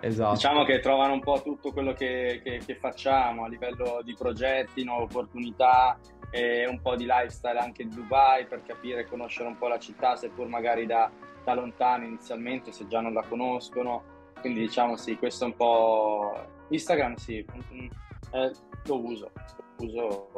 Esatto. 0.00 0.34
Diciamo 0.34 0.64
che 0.64 0.80
trovano 0.80 1.14
un 1.14 1.20
po' 1.20 1.40
tutto 1.42 1.72
quello 1.72 1.92
che, 1.92 2.40
che- 2.42 2.60
che 2.64 2.74
facciamo 2.76 3.44
a 3.44 3.48
livello 3.48 4.00
di 4.04 4.14
progetti, 4.14 4.84
nuove 4.84 5.04
opportunità 5.04 5.98
e 6.30 6.66
un 6.66 6.80
po' 6.80 6.96
di 6.96 7.04
lifestyle 7.04 7.58
anche 7.58 7.84
di 7.84 7.94
Dubai 7.94 8.46
per 8.46 8.62
capire 8.62 9.00
e 9.00 9.06
conoscere 9.06 9.48
un 9.48 9.56
po' 9.56 9.68
la 9.68 9.78
città, 9.78 10.16
seppur 10.16 10.48
magari 10.48 10.84
da, 10.86 11.10
da 11.44 11.54
lontano 11.54 12.04
inizialmente, 12.04 12.72
se 12.72 12.86
già 12.86 13.00
non 13.00 13.12
la 13.14 13.22
conoscono. 13.22 14.14
Quindi 14.40 14.60
diciamo 14.60 14.96
sì, 14.96 15.16
questo 15.16 15.44
è 15.44 15.46
un 15.48 15.56
po'... 15.56 16.46
Instagram 16.68 17.14
sì, 17.14 17.44
mm, 17.72 17.86
eh, 18.32 18.52
lo 18.86 19.00
uso, 19.04 19.30
lo 19.78 19.84
uso, 19.84 20.28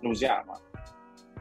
lo 0.00 0.08
usiamo. 0.08 0.58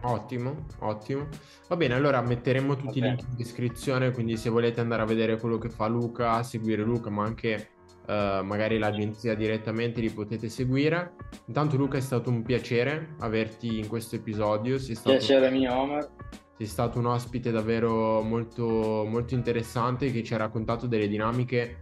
Ottimo, 0.05 0.65
ottimo. 0.79 1.27
Va 1.69 1.77
bene, 1.77 1.93
allora 1.93 2.21
metteremo 2.21 2.75
tutti 2.75 2.97
i 2.97 3.01
link 3.01 3.21
in 3.21 3.35
descrizione, 3.37 4.11
quindi 4.11 4.35
se 4.35 4.49
volete 4.49 4.81
andare 4.81 5.01
a 5.01 5.05
vedere 5.05 5.37
quello 5.37 5.57
che 5.57 5.69
fa 5.69 5.87
Luca, 5.87 6.43
seguire 6.43 6.83
Luca, 6.83 7.09
ma 7.09 7.23
anche 7.23 7.69
eh, 8.05 8.41
magari 8.43 8.77
l'agenzia 8.79 9.33
direttamente 9.33 10.01
li 10.01 10.09
potete 10.09 10.49
seguire. 10.49 11.13
Intanto 11.45 11.77
Luca 11.77 11.97
è 11.97 12.01
stato 12.01 12.29
un 12.29 12.43
piacere 12.43 13.15
averti 13.19 13.79
in 13.79 13.87
questo 13.87 14.17
episodio, 14.17 14.77
sei 14.77 14.95
stato, 14.95 15.15
Piacere 15.15 15.49
mio 15.49 15.73
Omer. 15.73 16.09
sei 16.57 16.67
stato 16.67 16.99
un 16.99 17.05
ospite 17.05 17.51
davvero 17.51 18.21
molto, 18.21 19.05
molto 19.07 19.35
interessante 19.35 20.11
che 20.11 20.21
ci 20.21 20.33
ha 20.33 20.37
raccontato 20.37 20.85
delle 20.85 21.07
dinamiche 21.07 21.79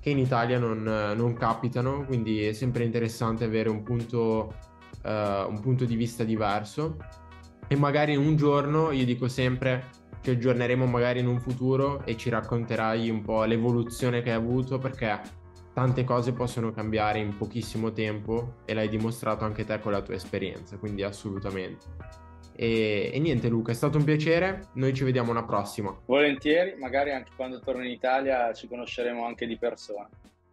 che 0.00 0.10
in 0.10 0.18
Italia 0.18 0.58
non, 0.58 0.82
non 0.82 1.34
capitano, 1.34 2.04
quindi 2.04 2.42
è 2.42 2.52
sempre 2.52 2.82
interessante 2.82 3.44
avere 3.44 3.68
un 3.68 3.84
punto, 3.84 4.52
eh, 5.04 5.44
un 5.46 5.60
punto 5.60 5.84
di 5.84 5.94
vista 5.94 6.24
diverso 6.24 6.96
e 7.72 7.76
magari 7.76 8.16
un 8.16 8.34
giorno, 8.34 8.90
io 8.90 9.04
dico 9.04 9.28
sempre, 9.28 9.90
ci 10.22 10.30
aggiorneremo 10.30 10.86
magari 10.86 11.20
in 11.20 11.28
un 11.28 11.38
futuro 11.38 12.04
e 12.04 12.16
ci 12.16 12.28
racconterai 12.28 13.08
un 13.08 13.22
po' 13.22 13.44
l'evoluzione 13.44 14.22
che 14.22 14.30
hai 14.30 14.36
avuto 14.36 14.78
perché 14.78 15.20
tante 15.72 16.02
cose 16.02 16.32
possono 16.32 16.72
cambiare 16.72 17.20
in 17.20 17.36
pochissimo 17.36 17.92
tempo 17.92 18.56
e 18.64 18.74
l'hai 18.74 18.88
dimostrato 18.88 19.44
anche 19.44 19.64
te 19.64 19.78
con 19.78 19.92
la 19.92 20.02
tua 20.02 20.14
esperienza, 20.14 20.78
quindi 20.78 21.04
assolutamente. 21.04 21.86
E, 22.56 23.12
e 23.14 23.20
niente 23.20 23.48
Luca, 23.48 23.70
è 23.70 23.74
stato 23.76 23.98
un 23.98 24.04
piacere, 24.04 24.70
noi 24.74 24.92
ci 24.92 25.04
vediamo 25.04 25.30
alla 25.30 25.44
prossima. 25.44 25.96
Volentieri, 26.06 26.74
magari 26.76 27.12
anche 27.12 27.30
quando 27.36 27.60
torno 27.60 27.84
in 27.84 27.90
Italia 27.92 28.52
ci 28.52 28.66
conosceremo 28.66 29.24
anche 29.24 29.46
di 29.46 29.56
persona. 29.56 30.08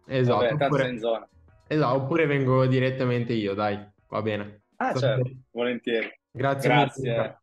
Esatto, 0.06 0.44
Vabbè, 0.46 0.64
oppure, 0.66 0.88
in 0.88 0.98
zona. 1.00 1.28
esatto, 1.66 1.96
oppure 1.96 2.26
vengo 2.26 2.64
direttamente 2.66 3.32
io, 3.32 3.54
dai, 3.54 3.76
va 4.06 4.22
bene. 4.22 4.60
Ah, 4.76 4.94
certo, 4.94 5.28
volentieri. 5.50 6.17
Grazie, 6.32 6.68
Grazie. 6.68 7.38